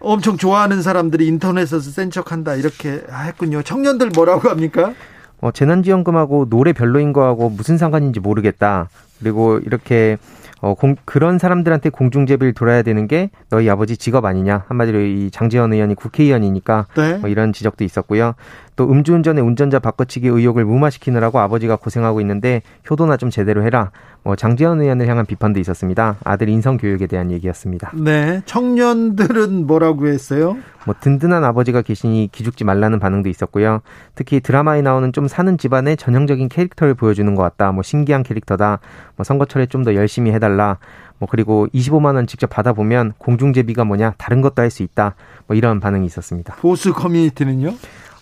엄청 0.00 0.36
좋아하는 0.36 0.82
사람들이 0.82 1.26
인터넷에서 1.26 1.80
센 1.80 2.10
척한다 2.10 2.54
이렇게 2.54 3.02
했군요. 3.26 3.62
청년들 3.62 4.10
뭐라고 4.14 4.48
합니까? 4.48 4.92
어, 5.40 5.50
재난지원금하고 5.50 6.48
노래 6.48 6.72
별로인 6.72 7.12
거하고 7.12 7.50
무슨 7.50 7.78
상관인지 7.78 8.20
모르겠다. 8.20 8.88
그리고 9.18 9.58
이렇게 9.58 10.18
어, 10.60 10.74
공, 10.74 10.96
그런 11.04 11.38
사람들한테 11.38 11.90
공중제비를 11.90 12.52
돌아야 12.52 12.82
되는 12.82 13.06
게 13.06 13.30
너희 13.48 13.70
아버지 13.70 13.96
직업 13.96 14.24
아니냐. 14.24 14.64
한마디로 14.68 15.00
이 15.00 15.30
장재현 15.30 15.72
의원이 15.72 15.94
국회의원이니까 15.94 16.86
네. 16.96 17.18
뭐 17.18 17.30
이런 17.30 17.52
지적도 17.52 17.84
있었고요. 17.84 18.34
또 18.78 18.88
음주운전의 18.88 19.42
운전자 19.42 19.80
바꿔치기 19.80 20.28
의혹을 20.28 20.64
무마시키느라고 20.64 21.40
아버지가 21.40 21.74
고생하고 21.74 22.20
있는데 22.20 22.62
효도나 22.88 23.16
좀 23.16 23.28
제대로 23.28 23.64
해라. 23.64 23.90
뭐 24.22 24.36
장지현 24.36 24.80
의원을 24.80 25.08
향한 25.08 25.26
비판도 25.26 25.58
있었습니다. 25.58 26.16
아들 26.22 26.48
인성 26.48 26.76
교육에 26.76 27.08
대한 27.08 27.32
얘기였습니다. 27.32 27.90
네, 27.96 28.40
청년들은 28.44 29.66
뭐라고 29.66 30.06
했어요? 30.06 30.56
뭐 30.86 30.94
든든한 31.00 31.42
아버지가 31.42 31.82
계시니 31.82 32.28
기죽지 32.30 32.62
말라는 32.62 33.00
반응도 33.00 33.28
있었고요. 33.28 33.80
특히 34.14 34.38
드라마에 34.38 34.80
나오는 34.80 35.12
좀 35.12 35.26
사는 35.26 35.58
집안의 35.58 35.96
전형적인 35.96 36.48
캐릭터를 36.48 36.94
보여주는 36.94 37.34
것 37.34 37.42
같다. 37.42 37.72
뭐 37.72 37.82
신기한 37.82 38.22
캐릭터다. 38.22 38.78
뭐 39.16 39.24
선거철에 39.24 39.66
좀 39.66 39.82
더 39.82 39.94
열심히 39.96 40.30
해달라. 40.30 40.78
뭐 41.18 41.26
그리고 41.28 41.66
25만 41.74 42.14
원 42.14 42.28
직접 42.28 42.46
받아보면 42.48 43.14
공중제비가 43.18 43.82
뭐냐 43.84 44.14
다른 44.18 44.40
것도 44.40 44.62
할 44.62 44.70
수 44.70 44.84
있다. 44.84 45.16
뭐 45.48 45.56
이런 45.56 45.80
반응이 45.80 46.06
있었습니다. 46.06 46.54
보수 46.60 46.92
커뮤니티는요? 46.92 47.74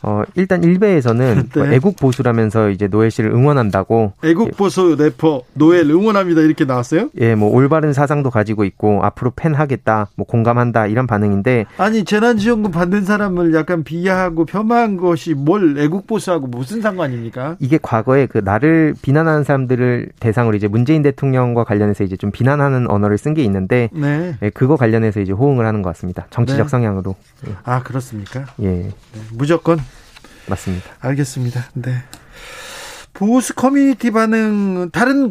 어, 0.07 0.23
일단 0.37 0.63
일베에서는 0.63 1.49
네. 1.53 1.61
뭐 1.61 1.67
애국 1.67 1.97
보수라면서 1.97 2.71
이제 2.71 2.87
노엘 2.87 3.11
씨를 3.11 3.31
응원한다고. 3.33 4.13
애국 4.25 4.57
보수 4.57 4.95
래퍼 4.97 5.43
노엘 5.55 5.91
응원합니다 5.91 6.43
이렇게 6.43 6.65
나왔어요? 6.65 7.11
예, 7.21 7.35
뭐 7.35 7.51
올바른 7.51 7.93
사상도 7.93 8.31
가지고 8.31 8.65
있고 8.65 9.01
앞으로 9.03 9.33
팬 9.35 9.55
하겠다, 9.55 10.09
뭐 10.15 10.25
공감한다 10.25 10.87
이런 10.87 11.09
반응인데. 11.09 11.67
아니 11.79 12.05
재난지원금 12.05 12.71
받는 12.71 13.05
사람을 13.05 13.53
약간 13.55 13.83
비하하고 13.83 14.45
폄하한 14.45 14.97
것이 14.97 15.35
뭘 15.35 15.77
애국 15.77 16.07
보수하고 16.07 16.47
무슨 16.47 16.81
상관입니까? 16.81 17.57
이게 17.59 17.79
과거에 17.83 18.27
그 18.27 18.39
나를 18.39 18.95
비난하는 19.03 19.43
사람들을 19.43 20.11
대상으로 20.21 20.57
이제 20.57 20.69
문재인 20.69 21.03
대통령과 21.03 21.65
관련해서 21.65 22.05
이제 22.05 22.17
좀 22.17 22.31
비난하는 22.31 22.89
언어를 22.89 23.19
쓴 23.19 23.35
게 23.35 23.43
있는데, 23.43 23.91
네. 23.93 24.37
예, 24.41 24.51
그거 24.51 24.77
관련해서 24.77 25.21
이제 25.21 25.33
호응을 25.33 25.67
하는 25.67 25.83
것 25.83 25.91
같습니다. 25.91 26.27
정치적 26.31 26.67
네. 26.67 26.71
성향으로. 26.71 27.17
예. 27.49 27.53
아 27.65 27.83
그렇습니까? 27.83 28.47
예. 28.63 28.67
네. 28.69 28.91
무조건 29.33 29.79
맞습니다. 30.49 30.91
알겠습니다. 31.01 31.65
네. 31.75 31.93
보수 33.13 33.55
커뮤니티 33.55 34.11
반응 34.11 34.91
다른 34.91 35.29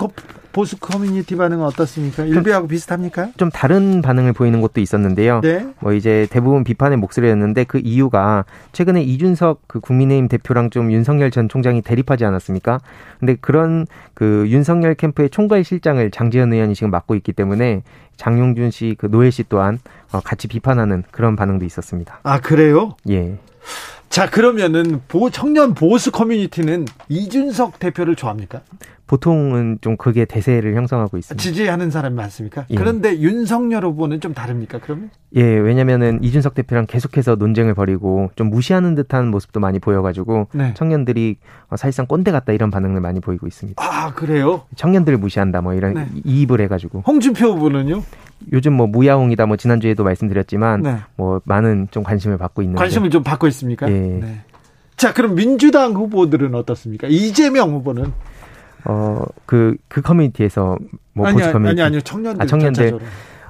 보수 0.55 0.77
커뮤니티 0.77 1.35
반응은 1.35 1.65
어떻습니까? 1.65 2.23
일베하고 2.23 2.67
비슷합니까? 2.67 3.31
좀 3.35 3.51
다른 3.51 4.01
반응을 4.01 4.31
보이는 4.31 4.61
곳도 4.61 4.79
있었는데요. 4.79 5.41
네. 5.41 5.67
뭐 5.81 5.91
이제 5.91 6.27
대부분 6.31 6.63
비판의 6.63 6.97
목소리였는데 6.97 7.65
그 7.65 7.81
이유가 7.83 8.45
최근에 8.71 9.03
이준석 9.03 9.63
그 9.67 9.81
국민의힘 9.81 10.29
대표랑 10.29 10.69
좀 10.69 10.93
윤석열 10.93 11.29
전 11.29 11.49
총장이 11.49 11.81
대립하지 11.81 12.23
않았습니까? 12.23 12.79
근데 13.19 13.35
그런 13.35 13.85
그 14.13 14.45
윤석열 14.47 14.95
캠프의 14.95 15.29
총괄 15.29 15.65
실장을 15.65 16.09
장지현 16.09 16.53
의원이 16.53 16.73
지금 16.73 16.89
맡고 16.89 17.15
있기 17.15 17.33
때문에 17.33 17.83
장용준 18.15 18.71
씨, 18.71 18.95
그 18.97 19.07
노엘 19.07 19.33
씨 19.33 19.43
또한 19.49 19.79
어, 20.13 20.21
같이 20.21 20.47
비판하는 20.47 21.03
그런 21.11 21.35
반응도 21.35 21.65
있었습니다. 21.65 22.21
아 22.23 22.39
그래요? 22.39 22.95
예. 23.09 23.37
자, 24.15 24.29
그러면은 24.29 25.01
보, 25.09 25.29
청년 25.29 25.73
보수 25.73 26.09
커뮤니티는 26.09 26.85
이준석 27.09 27.79
대표를 27.79 28.15
좋아합니까? 28.15 28.61
보통은 29.07 29.79
좀 29.81 29.97
그게 29.97 30.23
대세를 30.23 30.73
형성하고 30.73 31.17
있습니다. 31.17 31.43
지지하는 31.43 31.91
사람이 31.91 32.15
많습니까? 32.15 32.65
예. 32.69 32.75
그런데 32.75 33.19
윤석열 33.19 33.83
후보는 33.83 34.21
좀 34.21 34.33
다릅니까? 34.33 34.79
그러면? 34.81 35.09
예, 35.35 35.43
왜냐면은 35.43 36.23
이준석 36.23 36.55
대표랑 36.55 36.85
계속해서 36.85 37.35
논쟁을 37.35 37.73
벌이고 37.73 38.31
좀 38.37 38.49
무시하는 38.49 38.95
듯한 38.95 39.27
모습도 39.31 39.59
많이 39.59 39.79
보여가지고 39.79 40.47
네. 40.53 40.73
청년들이 40.75 41.35
사실상 41.75 42.05
꼰대 42.07 42.31
같다 42.31 42.53
이런 42.53 42.71
반응을 42.71 43.01
많이 43.01 43.19
보이고 43.19 43.47
있습니다. 43.47 43.83
아, 43.85 44.13
그래요? 44.13 44.61
청년들을 44.77 45.17
무시한다 45.17 45.59
뭐 45.59 45.73
이런 45.73 45.93
네. 45.93 46.07
이입을 46.23 46.61
해가지고. 46.61 47.03
홍준표 47.05 47.47
후보는요? 47.47 48.01
요즘 48.51 48.73
뭐 48.73 48.87
무야홍이다 48.87 49.45
뭐 49.45 49.57
지난주에도 49.57 50.03
말씀드렸지만 50.03 50.81
네. 50.81 50.97
뭐 51.15 51.41
많은 51.45 51.87
좀 51.91 52.03
관심을 52.03 52.37
받고 52.37 52.61
있는 52.61 52.75
관심을 52.75 53.09
좀 53.09 53.23
받고 53.23 53.47
있습니까? 53.47 53.89
예. 53.89 53.93
네. 53.93 54.41
자, 54.97 55.13
그럼 55.13 55.35
민주당 55.35 55.93
후보들은 55.93 56.55
어떻습니까? 56.55 57.07
이재명 57.07 57.71
후보는 57.71 58.13
어그그 58.85 59.77
그 59.87 60.01
커뮤니티에서 60.01 60.77
뭐 61.13 61.27
아니, 61.27 61.37
보수 61.37 61.51
커뮤니티 61.51 61.81
아니 61.81 61.95
아니 61.95 62.01
청년들 62.03 62.43
아, 62.43 62.45
청년들 62.45 62.83
전체적으로. 62.83 63.05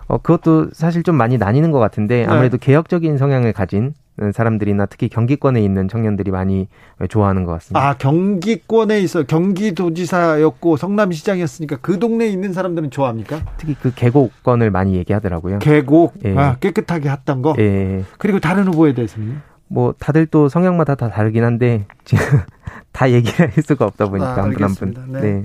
어 0.08 0.18
그것도 0.18 0.70
사실 0.74 1.04
좀 1.04 1.16
많이 1.16 1.38
나뉘는 1.38 1.72
것 1.72 1.80
같은데 1.80 2.26
네. 2.26 2.26
아무래도 2.26 2.58
네. 2.58 2.66
개혁적인 2.66 3.18
성향을 3.18 3.54
가진 3.54 3.94
사람들이나 4.34 4.86
특히 4.86 5.09
경기권에 5.09 5.61
있는 5.61 5.88
청년들이 5.88 6.32
많이 6.32 6.68
좋아하는 7.09 7.43
것 7.43 7.51
같습니다. 7.53 7.89
아 7.89 7.97
경기권에 7.97 8.99
있어 9.01 9.24
경기도지사였고 9.24 10.78
성남시장이었으니까 10.78 11.78
그 11.82 11.99
동네에 11.99 12.30
있는 12.30 12.53
사람들은 12.53 12.91
좋아합니까? 12.91 13.41
특히 13.57 13.76
그 13.82 13.93
계곡권을 13.93 14.72
많이 14.72 14.95
얘기하더라고요. 14.95 15.59
계곡, 15.59 16.16
예. 16.26 16.38
아 16.38 16.55
깨끗하게 16.59 17.09
했던 17.09 17.41
거. 17.41 17.55
예. 17.59 18.03
그리고 18.18 18.39
다른 18.39 18.68
후보에 18.68 18.93
대해서는 18.93 19.41
뭐 19.68 19.93
다들 19.97 20.28
또 20.28 20.47
성향마다 20.47 20.95
다 20.95 21.09
다르긴 21.09 21.43
한데 21.43 21.86
지금 22.05 22.24
다 22.91 23.11
얘기할 23.11 23.51
수가 23.63 23.86
없다 23.86 24.07
보니까 24.09 24.32
아, 24.32 24.43
한분 24.43 24.63
한 24.63 24.76
분. 24.76 24.95
네. 25.09 25.22
네. 25.22 25.43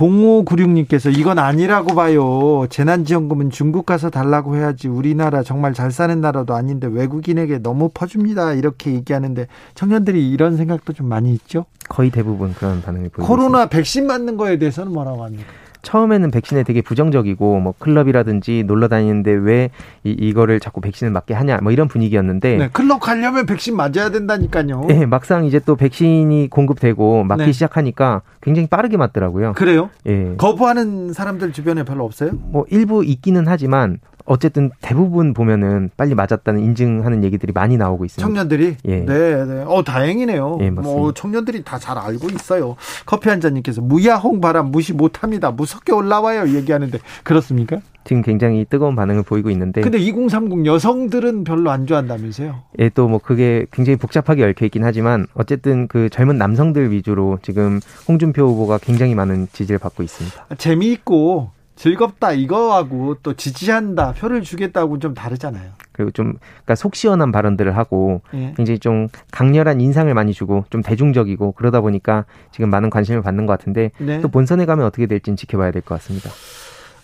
0596님께서 0.00 1.16
이건 1.16 1.38
아니라고 1.38 1.94
봐요. 1.94 2.66
재난지원금은 2.70 3.50
중국 3.50 3.84
가서 3.84 4.08
달라고 4.08 4.56
해야지 4.56 4.88
우리나라 4.88 5.42
정말 5.42 5.74
잘 5.74 5.90
사는 5.90 6.18
나라도 6.20 6.54
아닌데 6.54 6.86
외국인에게 6.90 7.58
너무 7.58 7.90
퍼줍니다. 7.92 8.54
이렇게 8.54 8.94
얘기하는데 8.94 9.46
청년들이 9.74 10.30
이런 10.30 10.56
생각도 10.56 10.94
좀 10.94 11.06
많이 11.06 11.32
있죠? 11.32 11.66
거의 11.88 12.10
대부분 12.10 12.54
그런 12.54 12.80
반응을 12.80 13.10
보이고 13.10 13.26
코로나 13.26 13.64
있습니다. 13.64 13.68
백신 13.68 14.06
맞는 14.06 14.36
거에 14.38 14.58
대해서는 14.58 14.92
뭐라고 14.92 15.24
합니까? 15.24 15.44
처음에는 15.82 16.30
백신에 16.30 16.62
되게 16.62 16.82
부정적이고 16.82 17.60
뭐 17.60 17.74
클럽이라든지 17.78 18.64
놀러 18.66 18.88
다니는데 18.88 19.32
왜 19.32 19.70
이, 20.04 20.10
이거를 20.10 20.60
자꾸 20.60 20.80
백신을 20.80 21.12
맞게 21.12 21.34
하냐 21.34 21.58
뭐 21.62 21.72
이런 21.72 21.88
분위기였는데 21.88 22.56
네, 22.56 22.68
클럽 22.72 23.00
가려면 23.00 23.46
백신 23.46 23.76
맞아야 23.76 24.10
된다니까요. 24.10 24.84
네, 24.88 25.06
막상 25.06 25.44
이제 25.44 25.58
또 25.60 25.76
백신이 25.76 26.48
공급되고 26.50 27.24
맞기 27.24 27.44
네. 27.46 27.52
시작하니까 27.52 28.22
굉장히 28.40 28.68
빠르게 28.68 28.96
맞더라고요. 28.96 29.52
그래요? 29.54 29.90
예. 30.06 30.34
거부하는 30.36 31.12
사람들 31.12 31.52
주변에 31.52 31.84
별로 31.84 32.04
없어요? 32.04 32.32
뭐 32.32 32.64
일부 32.70 33.04
있기는 33.04 33.44
하지만 33.46 33.98
어쨌든 34.30 34.70
대부분 34.80 35.34
보면은 35.34 35.90
빨리 35.96 36.14
맞았다는 36.14 36.60
인증하는 36.60 37.24
얘기들이 37.24 37.52
많이 37.52 37.76
나오고 37.76 38.04
있습니다. 38.04 38.24
청년들이 38.24 38.76
예. 38.86 39.00
네, 39.00 39.44
네. 39.44 39.64
어 39.66 39.82
다행이네요. 39.82 40.58
예, 40.60 40.70
맞습니다. 40.70 40.82
뭐 40.82 41.12
청년들이 41.12 41.64
다 41.64 41.80
잘 41.80 41.98
알고 41.98 42.28
있어요. 42.30 42.76
커피 43.06 43.28
한 43.30 43.40
잔님께서 43.40 43.80
무야홍 43.80 44.40
바람 44.40 44.70
무시 44.70 44.92
못 44.92 45.22
합니다. 45.24 45.50
무섭게 45.50 45.92
올라와요. 45.92 46.54
얘기하는데 46.54 46.98
그렇습니까? 47.24 47.78
지금 48.04 48.22
굉장히 48.22 48.64
뜨거운 48.68 48.94
반응을 48.94 49.22
보이고 49.24 49.50
있는데. 49.50 49.80
근데 49.80 49.98
2030 49.98 50.64
여성들은 50.66 51.42
별로 51.44 51.70
안 51.70 51.86
좋아한다면서요? 51.86 52.62
예, 52.78 52.88
또 52.90 53.08
뭐 53.08 53.18
그게 53.18 53.66
굉장히 53.72 53.96
복잡하게 53.96 54.44
얽혀 54.44 54.66
있긴 54.66 54.84
하지만 54.84 55.26
어쨌든 55.34 55.88
그 55.88 56.08
젊은 56.08 56.38
남성들 56.38 56.92
위주로 56.92 57.38
지금 57.42 57.80
홍준표 58.06 58.42
후보가 58.46 58.78
굉장히 58.78 59.14
많은 59.16 59.48
지지를 59.52 59.78
받고 59.78 60.02
있습니다. 60.04 60.46
재미있고 60.58 61.50
즐겁다 61.80 62.32
이거하고 62.32 63.16
또 63.22 63.32
지지한다 63.32 64.12
표를 64.12 64.42
주겠다고 64.42 64.98
좀 64.98 65.14
다르잖아요. 65.14 65.70
그리고 65.92 66.10
좀 66.10 66.34
그러니까 66.42 66.74
속 66.74 66.94
시원한 66.94 67.32
발언들을 67.32 67.74
하고 67.74 68.20
예. 68.34 68.52
굉장히 68.54 68.78
좀 68.78 69.08
강렬한 69.30 69.80
인상을 69.80 70.12
많이 70.12 70.34
주고 70.34 70.66
좀 70.68 70.82
대중적이고 70.82 71.52
그러다 71.52 71.80
보니까 71.80 72.26
지금 72.52 72.68
많은 72.68 72.90
관심을 72.90 73.22
받는 73.22 73.46
것 73.46 73.58
같은데 73.58 73.92
네. 73.96 74.20
또 74.20 74.28
본선에 74.28 74.66
가면 74.66 74.84
어떻게 74.84 75.06
될지는 75.06 75.38
지켜봐야 75.38 75.70
될 75.70 75.80
것 75.80 75.94
같습니다. 75.94 76.28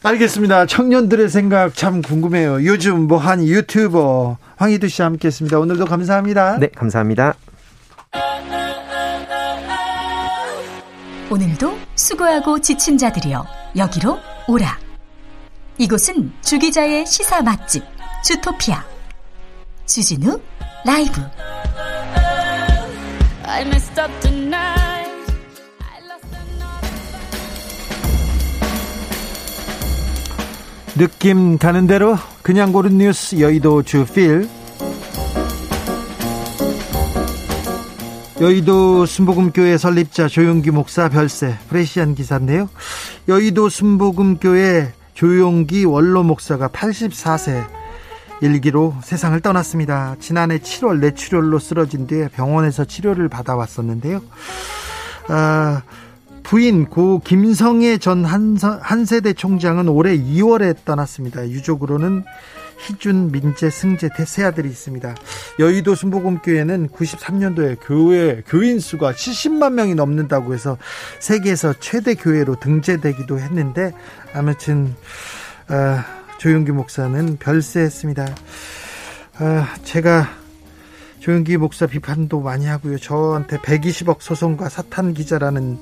알겠습니다. 0.02 0.66
청년들의 0.66 1.30
생각 1.30 1.72
참 1.74 2.02
궁금해요. 2.02 2.62
요즘 2.66 3.06
뭐 3.08 3.16
한 3.16 3.42
유튜버 3.46 4.36
황희두 4.56 4.88
씨와 4.88 5.06
함께했습니다. 5.06 5.58
오늘도 5.58 5.86
감사합니다. 5.86 6.58
네, 6.58 6.68
감사합니다. 6.68 7.32
오늘도 11.30 11.72
수고하고 11.94 12.60
지친 12.60 12.98
자들이여 12.98 13.46
여기로 13.78 14.18
오라. 14.48 14.78
이곳은 15.78 16.32
주기자의 16.40 17.04
시사 17.04 17.42
맛집 17.42 17.82
주토피아. 18.24 18.84
주진우 19.86 20.40
라이브. 20.84 21.20
느낌 30.96 31.58
가는 31.58 31.86
대로 31.86 32.16
그냥 32.42 32.72
고른 32.72 32.98
뉴스 32.98 33.40
여의도 33.40 33.82
주필 33.82 34.48
여의도 38.38 39.06
순복음교회 39.06 39.78
설립자 39.78 40.28
조용기 40.28 40.70
목사 40.70 41.08
별세 41.08 41.56
프레시안 41.70 42.14
기사인데요. 42.14 42.68
여의도 43.28 43.70
순복음교회 43.70 44.92
조용기 45.14 45.86
원로 45.86 46.22
목사가 46.22 46.68
84세 46.68 47.66
일기로 48.42 48.94
세상을 49.02 49.40
떠났습니다. 49.40 50.16
지난해 50.20 50.58
7월 50.58 50.98
뇌출혈로 50.98 51.58
쓰러진 51.58 52.06
뒤에 52.06 52.28
병원에서 52.28 52.84
치료를 52.84 53.30
받아왔었는데요. 53.30 54.20
아, 55.28 55.82
부인 56.42 56.84
고 56.84 57.22
김성애 57.24 57.96
전 57.96 58.22
한세대 58.26 59.32
총장은 59.32 59.88
올해 59.88 60.14
2월에 60.14 60.76
떠났습니다. 60.84 61.48
유족으로는 61.48 62.24
희준, 62.78 63.32
민재, 63.32 63.70
승재 63.70 64.10
대세 64.16 64.44
아들이 64.44 64.68
있습니다. 64.68 65.14
여의도 65.58 65.94
순복음교회는 65.94 66.88
93년도에 66.90 67.78
교회 67.82 68.42
교인 68.46 68.80
수가 68.80 69.12
70만 69.12 69.72
명이 69.72 69.94
넘는다고 69.94 70.54
해서 70.54 70.76
세계에서 71.20 71.74
최대 71.80 72.14
교회로 72.14 72.60
등재되기도 72.60 73.38
했는데 73.38 73.92
아무튼 74.34 74.94
어, 75.68 75.98
조용기 76.38 76.72
목사는 76.72 77.38
별세했습니다. 77.38 78.24
어, 78.24 79.64
제가 79.84 80.28
조용기 81.20 81.56
목사 81.56 81.86
비판도 81.86 82.40
많이 82.40 82.66
하고요. 82.66 82.98
저한테 82.98 83.58
120억 83.58 84.20
소송과 84.20 84.68
사탄 84.68 85.12
기자라는 85.12 85.80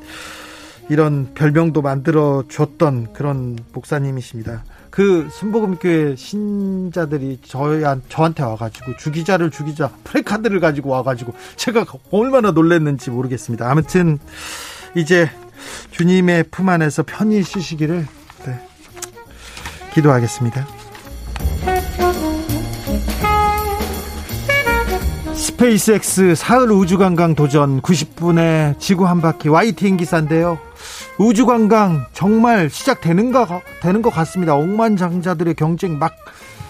이런 0.89 1.33
별명도 1.35 1.83
만들어 1.83 2.45
줬던 2.49 3.13
그런 3.13 3.59
목사님이십니다. 3.73 4.65
그 4.95 5.29
순복음교회 5.29 6.15
신자들이 6.15 7.41
저한 7.45 8.03
저한테 8.09 8.45
와가지고 8.45 8.97
주기자를 8.97 9.51
주기자 9.51 9.91
프레카드를 10.05 10.61
가지고 10.61 10.91
와가지고 10.91 11.35
제가 11.57 11.85
얼마나 12.13 12.53
놀랐는지 12.53 13.11
모르겠습니다. 13.11 13.69
아무튼 13.69 14.21
이제 14.95 15.29
주님의 15.91 16.45
품 16.53 16.69
안에서 16.69 17.03
편히 17.03 17.43
쉬시기를 17.43 18.07
네, 18.47 18.61
기도하겠습니다. 19.95 20.65
스페이스X 25.35 26.37
사흘 26.37 26.71
우주관광 26.71 27.35
도전 27.35 27.83
90분의 27.83 28.79
지구 28.79 29.09
한 29.09 29.21
바퀴 29.21 29.49
YTN 29.49 29.97
기사인데요. 29.97 30.61
우주관광 31.19 32.07
정말 32.13 32.69
시작되는가 32.69 33.61
되는 33.81 34.03
것 34.03 34.11
같습니다. 34.11 34.55
억만장자들의 34.57 35.55
경쟁 35.55 35.99
막 35.99 36.15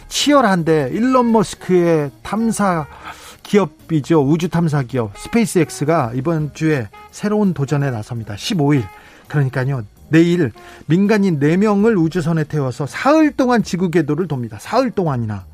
치열한데 0.09 0.91
일론 0.93 1.33
머스크의 1.33 2.11
탐사 2.23 2.87
기업이죠. 3.43 4.23
우주 4.23 4.49
탐사 4.49 4.83
기업 4.83 5.17
스페이스X가 5.19 6.13
이번 6.15 6.53
주에 6.55 6.89
새로운 7.11 7.55
도전에 7.55 7.91
나섭니다. 7.91 8.35
15일. 8.35 8.85
그러니까요. 9.29 9.83
내일 10.11 10.53
민간인 10.87 11.41
4명을 11.41 11.99
우주선에 11.99 12.45
태워서 12.45 12.87
사흘 12.87 13.33
동안 13.33 13.63
지구 13.63 13.91
궤도를 13.91 14.29
돕니다. 14.29 14.59
사흘 14.61 14.91
동안이나. 14.91 15.47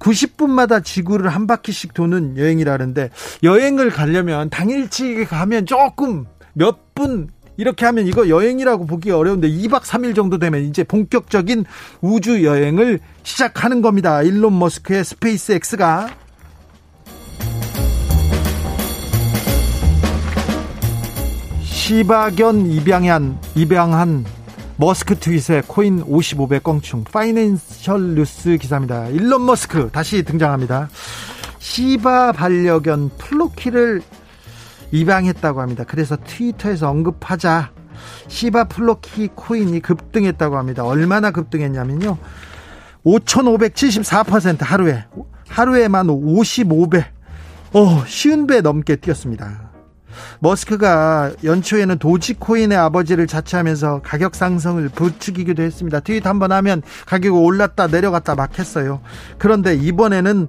90분마다 0.00 0.82
지구를 0.82 1.28
한 1.28 1.46
바퀴씩 1.46 1.94
도는 1.94 2.36
여행이라는데 2.38 3.10
여행을 3.42 3.90
가려면 3.90 4.50
당일치기 4.50 5.26
가면 5.26 5.66
조금 5.66 6.26
몇 6.52 6.90
분 7.00 7.28
이렇게 7.60 7.84
하면 7.84 8.06
이거 8.06 8.30
여행이라고 8.30 8.86
보기 8.86 9.10
어려운데 9.10 9.46
2박 9.46 9.82
3일 9.82 10.16
정도 10.16 10.38
되면 10.38 10.62
이제 10.62 10.82
본격적인 10.82 11.66
우주 12.00 12.42
여행을 12.42 13.00
시작하는 13.22 13.82
겁니다. 13.82 14.22
일론 14.22 14.58
머스크의 14.58 15.04
스페이스 15.04 15.52
X가 15.52 16.08
시바견 21.62 22.70
입양한 22.70 23.38
입양한 23.54 24.24
머스크 24.78 25.18
트윗에 25.18 25.64
코인 25.66 26.02
55배 26.06 26.62
껑충 26.62 27.04
파이낸셜 27.04 28.14
뉴스 28.14 28.56
기사입니다. 28.56 29.08
일론 29.08 29.44
머스크 29.44 29.90
다시 29.92 30.22
등장합니다. 30.22 30.88
시바 31.58 32.32
반려견 32.32 33.10
플로키를 33.18 34.00
입양했다고 34.92 35.60
합니다. 35.60 35.84
그래서 35.86 36.16
트위터에서 36.16 36.88
언급하자 36.90 37.72
시바 38.28 38.64
플로키 38.64 39.30
코인이 39.34 39.80
급등했다고 39.80 40.56
합니다. 40.56 40.84
얼마나 40.84 41.30
급등했냐면요. 41.30 42.16
5,574% 43.04 44.58
하루에 44.60 45.04
하루에만 45.48 46.06
55배 46.06 47.04
어, 47.72 48.04
쉰 48.06 48.46
배 48.46 48.60
넘게 48.60 48.96
뛰었습니다. 48.96 49.70
머스크가 50.40 51.32
연초에는 51.44 51.98
도지코인의 51.98 52.76
아버지를 52.76 53.26
자처하면서 53.26 54.02
가격 54.02 54.34
상승을 54.34 54.88
부추기기도 54.90 55.62
했습니다. 55.62 56.00
트윗 56.00 56.26
한번 56.26 56.52
하면 56.52 56.82
가격이 57.06 57.28
올랐다 57.28 57.86
내려갔다 57.86 58.34
막 58.34 58.58
했어요. 58.58 59.00
그런데 59.38 59.74
이번에는 59.74 60.48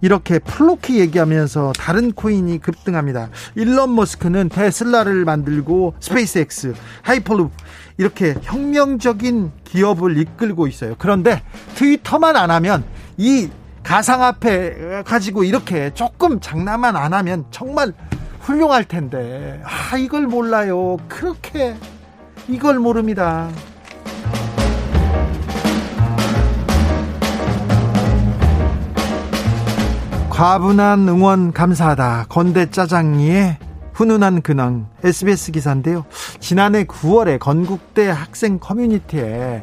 이렇게 0.00 0.38
플로키 0.38 0.98
얘기하면서 1.00 1.72
다른 1.76 2.12
코인이 2.12 2.58
급등합니다. 2.58 3.28
일론 3.54 3.94
머스크는 3.94 4.48
테슬라를 4.48 5.24
만들고 5.24 5.94
스페이스X, 6.00 6.74
하이퍼룹 7.02 7.50
이렇게 7.98 8.34
혁명적인 8.42 9.52
기업을 9.64 10.16
이끌고 10.18 10.66
있어요. 10.66 10.94
그런데 10.98 11.42
트위터만 11.74 12.36
안 12.36 12.50
하면 12.50 12.84
이 13.16 13.48
가상화폐 13.82 15.02
가지고 15.04 15.44
이렇게 15.44 15.92
조금 15.94 16.40
장난만 16.40 16.96
안 16.96 17.12
하면 17.12 17.44
정말 17.50 17.92
훌륭할 18.40 18.84
텐데 18.84 19.62
아 19.64 19.96
이걸 19.96 20.26
몰라요 20.26 20.96
그렇게 21.08 21.76
이걸 22.48 22.78
모릅니다 22.78 23.48
과분한 30.40 31.06
응원 31.06 31.52
감사하다 31.52 32.24
건대 32.30 32.70
짜장이의 32.70 33.58
훈훈한 33.92 34.40
근황 34.40 34.88
SBS 35.04 35.52
기사인데요. 35.52 36.06
지난해 36.38 36.84
9월에 36.84 37.38
건국대 37.38 38.08
학생 38.08 38.58
커뮤니티에 38.58 39.62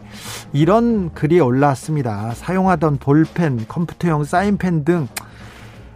이런 0.54 1.12
글이 1.16 1.40
올라왔습니다. 1.40 2.36
사용하던 2.36 2.98
볼펜, 2.98 3.66
컴퓨터용 3.68 4.24
사인펜 4.24 4.86
등 4.86 5.08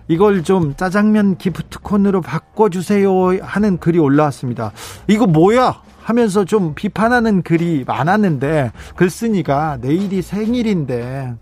이걸 0.08 0.42
좀 0.42 0.76
짜장면 0.76 1.38
기프트콘으로 1.38 2.22
바꿔주세요 2.22 3.38
하는 3.44 3.78
글이 3.78 4.00
올라왔습니다. 4.00 4.72
이거 5.08 5.28
뭐야? 5.28 5.80
하면서 6.02 6.44
좀 6.44 6.74
비판하는 6.74 7.44
글이 7.44 7.84
많았는데 7.86 8.72
글쓴이가 8.96 9.78
내일이 9.80 10.24
생일인데 10.24 11.36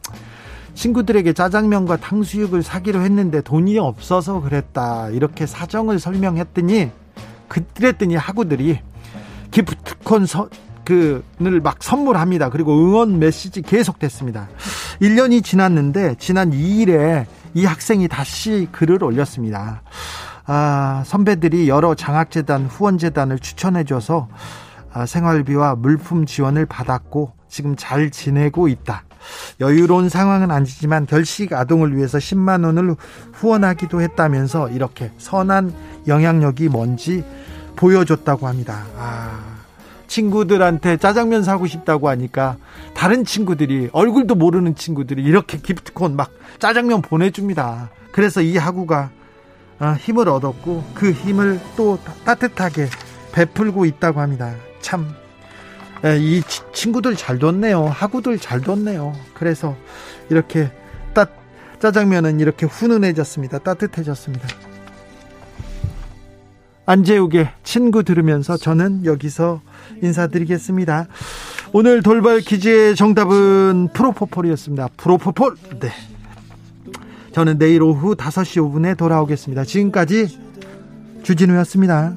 친구들에게 0.79 1.33
짜장면과 1.33 1.97
탕수육을 1.97 2.63
사기로 2.63 3.01
했는데 3.01 3.41
돈이 3.41 3.77
없어서 3.77 4.39
그랬다 4.39 5.09
이렇게 5.09 5.45
사정을 5.45 5.99
설명했더니 5.99 6.89
그랬더니 7.49 8.15
학우들이 8.15 8.79
기프트콘 9.51 10.25
서, 10.25 10.47
그를 10.85 11.59
막 11.61 11.83
선물합니다. 11.83 12.49
그리고 12.49 12.73
응원 12.73 13.19
메시지 13.19 13.61
계속됐습니다. 13.61 14.47
1년이 15.01 15.43
지났는데 15.43 16.15
지난 16.17 16.51
2일에 16.51 17.25
이 17.55 17.65
학생이 17.65 18.07
다시 18.07 18.67
글을 18.71 19.03
올렸습니다. 19.03 19.81
아, 20.45 21.03
선배들이 21.05 21.67
여러 21.67 21.93
장학재단, 21.93 22.67
후원재단을 22.67 23.39
추천해줘서 23.39 24.29
아, 24.93 25.05
생활비와 25.05 25.75
물품 25.75 26.25
지원을 26.25 26.65
받았고 26.65 27.33
지금 27.49 27.75
잘 27.75 28.11
지내고 28.11 28.67
있다. 28.67 29.03
여유로운 29.59 30.09
상황은 30.09 30.51
아니지만 30.51 31.05
결식 31.05 31.53
아동을 31.53 31.95
위해서 31.95 32.17
10만 32.17 32.65
원을 32.65 32.95
후원하기도 33.33 34.01
했다면서 34.01 34.69
이렇게 34.69 35.11
선한 35.17 35.73
영향력이 36.07 36.69
뭔지 36.69 37.23
보여줬다고 37.75 38.47
합니다. 38.47 38.85
아, 38.97 39.39
친구들한테 40.07 40.97
짜장면 40.97 41.43
사고 41.43 41.67
싶다고 41.67 42.09
하니까 42.09 42.57
다른 42.93 43.23
친구들이 43.23 43.89
얼굴도 43.93 44.35
모르는 44.35 44.75
친구들이 44.75 45.23
이렇게 45.23 45.57
기프트콘 45.57 46.15
막 46.15 46.31
짜장면 46.59 47.01
보내줍니다. 47.01 47.89
그래서 48.11 48.41
이 48.41 48.57
하구가 48.57 49.11
어, 49.79 49.93
힘을 49.97 50.27
얻었고 50.27 50.83
그 50.93 51.11
힘을 51.11 51.59
또 51.77 51.97
따뜻하게 52.25 52.87
베풀고 53.31 53.85
있다고 53.85 54.19
합니다. 54.19 54.53
참, 54.81 55.15
이 56.19 56.41
친구들 56.73 57.15
잘 57.15 57.39
뒀네요. 57.39 57.85
하구들 57.85 58.39
잘 58.39 58.61
뒀네요. 58.61 59.13
그래서 59.33 59.75
이렇게 60.29 60.71
따, 61.13 61.27
짜장면은 61.79 62.39
이렇게 62.39 62.65
훈훈해졌습니다. 62.65 63.59
따뜻해졌습니다. 63.59 64.47
안재욱의 66.85 67.51
친구 67.63 68.03
들으면서 68.03 68.57
저는 68.57 69.05
여기서 69.05 69.61
인사드리겠습니다. 70.01 71.07
오늘 71.71 72.01
돌발 72.01 72.39
퀴즈의 72.39 72.95
정답은 72.95 73.89
프로포폴이었습니다. 73.93 74.89
프로포폴. 74.97 75.55
네. 75.79 75.91
저는 77.31 77.59
내일 77.59 77.83
오후 77.83 78.15
5시 78.15 78.59
5분에 78.59 78.97
돌아오겠습니다. 78.97 79.65
지금까지 79.65 80.39
주진우였습니다. 81.21 82.15